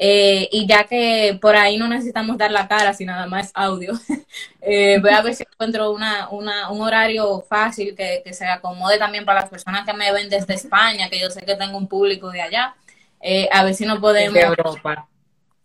Eh, 0.01 0.49
y 0.53 0.65
ya 0.65 0.85
que 0.85 1.37
por 1.43 1.57
ahí 1.57 1.77
no 1.77 1.89
necesitamos 1.89 2.39
dar 2.39 2.53
la 2.53 2.69
cara, 2.69 2.95
sino 2.95 3.13
nada 3.13 3.27
más 3.27 3.51
audio, 3.53 3.95
eh, 4.61 5.01
voy 5.01 5.11
a 5.11 5.23
ver 5.23 5.35
si 5.35 5.43
encuentro 5.43 5.91
una, 5.91 6.29
una, 6.29 6.71
un 6.71 6.81
horario 6.83 7.41
fácil 7.41 7.97
que, 7.97 8.23
se 8.33 8.47
acomode 8.47 8.97
también 8.97 9.25
para 9.25 9.41
las 9.41 9.51
personas 9.51 9.85
que 9.85 9.93
me 9.93 10.13
ven 10.13 10.31
desde 10.31 10.55
España, 10.55 11.11
que 11.11 11.19
yo 11.19 11.31
sé 11.31 11.45
que 11.45 11.57
tengo 11.57 11.77
un 11.77 11.89
público 11.89 12.31
de 12.31 12.43
allá. 12.43 12.77
Eh, 13.21 13.49
a 13.53 13.65
ver 13.65 13.75
si 13.75 13.87
no 13.87 14.01
podemos... 14.01 14.35
De 14.35 14.43
Europa. 14.43 15.09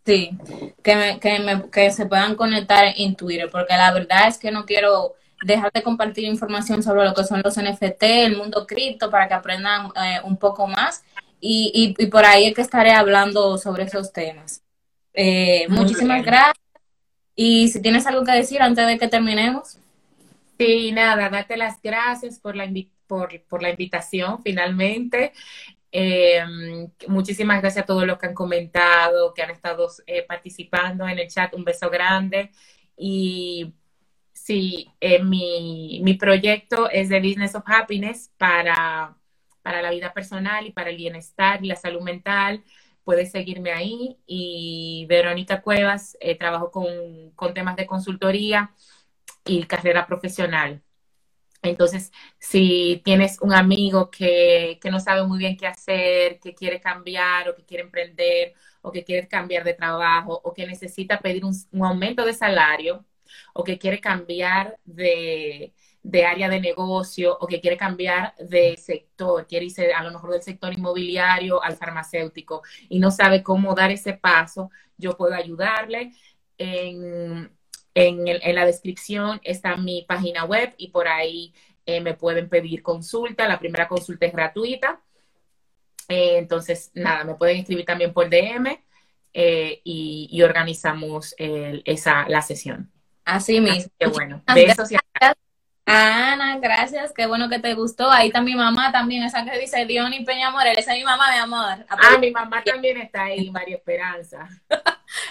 Sí, 0.04 0.32
que, 0.82 1.20
que, 1.22 1.40
me, 1.40 1.70
que 1.70 1.92
se 1.92 2.08
puedan 2.08 2.34
conectar 2.36 2.86
en 2.98 3.16
Twitter, 3.16 3.50
porque 3.52 3.78
la 3.78 3.94
verdad 3.94 4.28
es 4.28 4.40
que 4.40 4.50
no 4.50 4.66
quiero 4.66 5.14
dejar 5.44 5.72
de 5.72 5.84
compartir 5.84 6.24
información 6.24 6.82
sobre 6.82 7.06
lo 7.06 7.14
que 7.14 7.24
son 7.24 7.42
los 7.44 7.56
NFT, 7.56 8.02
el 8.02 8.38
mundo 8.38 8.66
cripto, 8.66 9.12
para 9.12 9.28
que 9.28 9.36
aprendan 9.36 9.92
un 10.24 10.38
poco 10.38 10.68
más 10.68 11.04
y, 11.46 11.94
y, 11.98 12.06
por 12.06 12.24
ahí 12.24 12.46
es 12.46 12.56
que 12.56 12.62
estaré 12.62 12.92
hablando 12.92 13.58
sobre 13.58 13.84
esos 13.84 14.14
temas. 14.14 14.64
Eh, 15.14 15.68
muchísimas 15.68 16.24
gracias. 16.24 16.56
Y 17.36 17.68
si 17.68 17.82
tienes 17.82 18.08
algo 18.08 18.24
que 18.24 18.32
decir 18.32 18.62
antes 18.62 18.88
de 18.88 18.98
que 18.98 19.10
terminemos. 19.10 19.78
Sí, 20.58 20.94
nada, 20.94 21.30
date 21.30 21.58
las 21.58 21.82
gracias 21.82 22.40
por 22.40 22.56
la, 22.56 22.66
por, 23.08 23.42
por 23.42 23.62
la 23.62 23.72
invitación 23.72 24.42
finalmente. 24.42 25.34
Em, 25.92 26.90
muchísimas 27.08 27.60
gracias 27.60 27.84
a 27.84 27.88
todos 27.88 28.08
los 28.08 28.18
que 28.18 28.28
han 28.28 28.34
comentado, 28.34 29.34
que 29.34 29.42
han 29.42 29.52
estado 29.52 29.90
eh, 30.08 30.24
participando 30.26 31.06
en 31.06 31.20
el 31.20 31.28
chat. 31.28 31.54
Un 31.56 31.66
beso 31.66 31.90
grande. 31.90 32.52
Y 32.96 33.74
sí, 34.32 34.90
eh, 35.02 35.22
mi, 35.22 36.00
mi 36.06 36.14
proyecto 36.14 36.90
es 36.90 37.10
de 37.10 37.20
Business 37.20 37.54
of 37.54 37.66
Happiness 37.68 38.32
para 38.38 39.18
para 39.64 39.82
la 39.82 39.92
vida 39.92 40.14
personal 40.14 40.68
y 40.68 40.72
para 40.72 40.90
el 40.92 40.98
bienestar 40.98 41.64
y 41.64 41.68
la 41.68 41.76
salud 41.76 42.02
mental. 42.02 42.64
Puedes 43.04 43.32
seguirme 43.32 43.72
ahí. 43.72 44.18
Y 44.28 45.06
Verónica 45.10 45.62
Cuevas, 45.62 46.18
eh, 46.22 46.38
trabajo 46.38 46.72
con, 46.72 47.32
con 47.36 47.54
temas 47.54 47.76
de 47.76 47.88
consultoría 47.88 48.72
y 49.46 49.64
carrera 49.66 50.06
profesional. 50.08 50.84
Entonces, 51.64 52.12
si 52.40 53.02
tienes 53.06 53.40
un 53.42 53.54
amigo 53.54 54.12
que, 54.12 54.80
que, 54.82 54.92
no 54.92 55.00
sabe 55.00 55.26
muy 55.26 55.40
bien 55.40 55.56
qué 55.58 55.68
hacer, 55.68 56.40
que 56.40 56.54
quiere 56.54 56.82
cambiar 56.82 57.50
o 57.50 57.56
que 57.56 57.64
quiere 57.66 57.84
emprender 57.84 58.54
o 58.82 58.92
que 58.92 59.04
quiere 59.06 59.28
cambiar 59.30 59.64
de 59.64 59.74
trabajo 59.74 60.42
o 60.44 60.54
que 60.54 60.68
necesita 60.68 61.20
pedir 61.20 61.46
un, 61.46 61.54
un 61.72 61.86
aumento 61.86 62.26
de 62.26 62.34
salario 62.34 63.06
o 63.54 63.64
que 63.64 63.80
quiere 63.80 64.02
cambiar 64.02 64.78
de, 64.84 65.74
de 66.04 66.26
área 66.26 66.50
de 66.50 66.60
negocio 66.60 67.38
o 67.40 67.48
que 67.48 67.62
quiere 67.62 67.78
cambiar 67.78 68.36
de 68.36 68.76
sector, 68.78 69.48
quiere 69.48 69.66
irse 69.66 69.94
a 69.94 70.04
lo 70.04 70.12
mejor 70.12 70.32
del 70.32 70.44
sector 70.44 70.74
inmobiliario 70.74 71.64
al 71.64 71.78
farmacéutico 71.78 72.62
y 72.90 73.00
no 73.00 73.10
sabe 73.10 73.42
cómo 73.42 73.74
dar 73.74 73.90
ese 73.90 74.14
paso, 74.14 74.70
yo 74.98 75.16
puedo 75.18 75.34
ayudarle. 75.34 76.12
En, 76.58 77.52
en, 77.96 78.56
la 78.56 78.66
descripción 78.66 79.40
está 79.44 79.78
mi 79.78 80.04
página 80.04 80.46
web 80.46 80.74
y 80.78 80.90
por 80.90 81.08
ahí 81.08 81.54
eh, 81.86 82.02
me 82.02 82.16
pueden 82.16 82.50
pedir 82.50 82.84
consulta. 82.84 83.48
La 83.48 83.60
primera 83.60 83.88
consulta 83.88 84.26
es 84.26 84.34
gratuita. 84.34 85.02
Eh, 86.10 86.38
entonces, 86.38 86.92
nada, 86.94 87.24
me 87.24 87.36
pueden 87.36 87.58
escribir 87.58 87.86
también 87.86 88.14
por 88.14 88.30
DM 88.30 88.78
eh, 89.34 89.82
y, 89.84 90.42
organizamos 90.42 91.34
esa, 91.38 92.28
la 92.28 92.42
sesión. 92.42 92.92
Así 93.24 93.62
mismo. 93.62 93.92
Qué 93.98 94.08
bueno. 94.08 94.44
Besos 94.54 94.92
y 94.92 94.98
Ana, 95.86 96.60
gracias, 96.60 97.12
qué 97.14 97.26
bueno 97.26 97.50
que 97.50 97.60
te 97.60 97.74
gustó. 97.74 98.10
Ahí 98.10 98.28
está 98.28 98.42
mi 98.42 98.56
mamá 98.56 98.92
también, 98.92 99.24
esa 99.24 99.44
que 99.44 99.58
dice 99.60 99.86
Diony 99.86 100.24
Peña 100.24 100.50
Morel, 100.50 100.78
esa 100.78 100.94
es 100.94 101.00
mi 101.00 101.04
mamá, 101.04 101.32
mi 101.32 101.38
amor. 101.38 101.86
Ah, 101.90 102.18
mi 102.18 102.32
mamá 102.32 102.64
también 102.64 102.98
está 102.98 103.26
ahí, 103.26 103.50
María 103.52 103.76
Esperanza. 103.76 104.48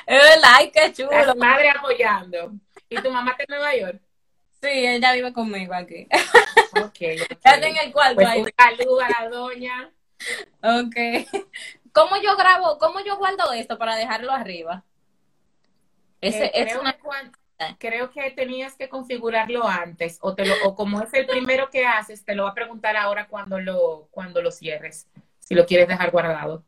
es 0.07 0.23
verdad, 0.23 0.51
ay, 0.59 0.71
qué 0.71 0.93
chulo. 0.93 1.11
La 1.11 1.35
madre 1.35 1.71
apoyando. 1.71 2.53
¿Y 2.89 2.97
tu 2.97 3.11
mamá 3.11 3.31
está 3.31 3.45
en 3.45 3.59
Nueva 3.59 3.77
York? 3.77 4.01
Sí, 4.63 4.69
ella 4.69 5.13
vive 5.13 5.33
conmigo 5.33 5.75
aquí. 5.75 6.07
Ok. 6.77 6.85
okay. 6.87 7.17
Está 7.17 7.57
en 7.57 7.77
el 7.77 7.93
cuarto 7.93 8.17
pues 8.17 8.37
Un 8.37 8.51
saludo 8.57 9.01
a 9.01 9.09
la 9.09 9.29
doña. 9.29 9.91
Ok. 10.63 10.97
¿Cómo 11.93 12.17
yo 12.23 12.37
grabo, 12.37 12.79
cómo 12.79 13.01
yo 13.01 13.17
guardo 13.17 13.53
esto 13.53 13.77
para 13.77 13.97
dejarlo 13.97 14.33
arriba? 14.33 14.85
Ese, 16.21 16.45
eh, 16.45 16.53
es 16.55 16.77
una 16.77 16.97
creo 17.79 18.11
que 18.11 18.31
tenías 18.31 18.75
que 18.75 18.89
configurarlo 18.89 19.67
antes 19.67 20.19
o, 20.21 20.35
te 20.35 20.45
lo, 20.45 20.55
o 20.65 20.75
como 20.75 21.01
es 21.03 21.13
el 21.15 21.27
primero 21.27 21.71
que 21.71 21.87
haces, 21.87 22.25
te 22.25 22.35
lo 22.35 22.45
va 22.45 22.51
a 22.51 22.55
preguntar 22.55 22.97
ahora 22.97 23.27
cuando 23.27 23.61
lo, 23.61 24.09
cuando 24.11 24.43
lo 24.43 24.51
cierres, 24.51 25.07
si 25.39 25.55
lo 25.55 25.67
quieres 25.67 25.89
dejar 25.89 26.11
guardado. 26.11 26.65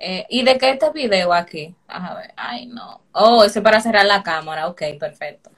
Eh, 0.00 0.26
¿Y 0.28 0.44
de 0.44 0.58
qué 0.58 0.70
este 0.70 0.90
video 0.90 1.32
aquí? 1.32 1.74
A 1.88 2.14
ver, 2.14 2.32
ay 2.36 2.66
no. 2.66 3.02
Oh, 3.12 3.42
ese 3.42 3.60
para 3.60 3.80
cerrar 3.80 4.06
la 4.06 4.22
cámara, 4.22 4.68
ok, 4.68 4.82
perfecto. 4.98 5.50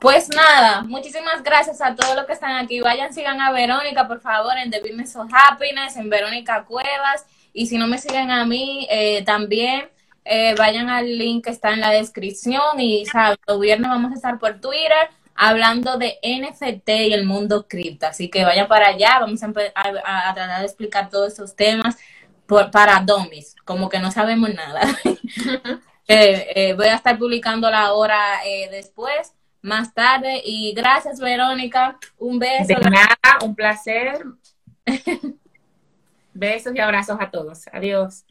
Pues 0.00 0.28
nada, 0.28 0.82
muchísimas 0.82 1.42
gracias 1.42 1.80
a 1.80 1.94
todos 1.94 2.14
los 2.14 2.24
que 2.26 2.32
están 2.32 2.56
aquí. 2.56 2.80
Vayan, 2.80 3.12
sigan 3.12 3.40
a 3.40 3.52
Verónica, 3.52 4.06
por 4.06 4.20
favor, 4.20 4.56
en 4.56 4.70
The 4.70 4.80
Business 4.80 5.16
of 5.16 5.30
Happiness, 5.32 5.96
en 5.96 6.08
Verónica 6.08 6.64
Cuevas. 6.64 7.26
Y 7.52 7.66
si 7.66 7.76
no 7.76 7.86
me 7.86 7.98
siguen 7.98 8.30
a 8.30 8.46
mí, 8.46 8.86
eh, 8.90 9.24
también 9.24 9.90
eh, 10.32 10.54
vayan 10.56 10.88
al 10.88 11.18
link 11.18 11.44
que 11.44 11.50
está 11.50 11.72
en 11.72 11.80
la 11.80 11.90
descripción 11.90 12.78
y 12.78 13.04
saben, 13.04 13.36
el 13.48 13.58
viernes 13.58 13.90
vamos 13.90 14.12
a 14.12 14.14
estar 14.14 14.38
por 14.38 14.60
Twitter 14.60 15.10
hablando 15.34 15.98
de 15.98 16.18
NFT 16.22 16.88
y 16.88 17.12
el 17.12 17.24
mundo 17.24 17.66
cripto. 17.66 18.06
Así 18.06 18.30
que 18.30 18.44
vayan 18.44 18.68
para 18.68 18.90
allá, 18.90 19.18
vamos 19.18 19.42
a, 19.42 19.48
a, 19.48 20.34
tratar 20.34 20.60
de 20.60 20.66
explicar 20.66 21.10
todos 21.10 21.32
esos 21.32 21.56
temas 21.56 21.98
por, 22.46 22.70
para 22.70 23.00
domis, 23.00 23.56
como 23.64 23.88
que 23.88 23.98
no 23.98 24.12
sabemos 24.12 24.54
nada. 24.54 24.80
Eh, 26.12 26.50
eh, 26.56 26.74
voy 26.74 26.88
a 26.88 26.96
estar 26.96 27.16
publicando 27.16 27.70
la 27.70 27.92
hora 27.92 28.40
después, 28.68 29.32
más 29.62 29.94
tarde. 29.94 30.42
Y 30.44 30.72
gracias, 30.74 31.20
Verónica. 31.20 32.00
Un 32.18 32.40
beso. 32.40 32.66
De 32.66 32.90
nada, 32.90 33.38
un 33.44 33.54
placer. 33.54 34.18
Besos 36.34 36.74
y 36.74 36.80
abrazos 36.80 37.16
a 37.20 37.30
todos. 37.30 37.68
Adiós. 37.72 38.24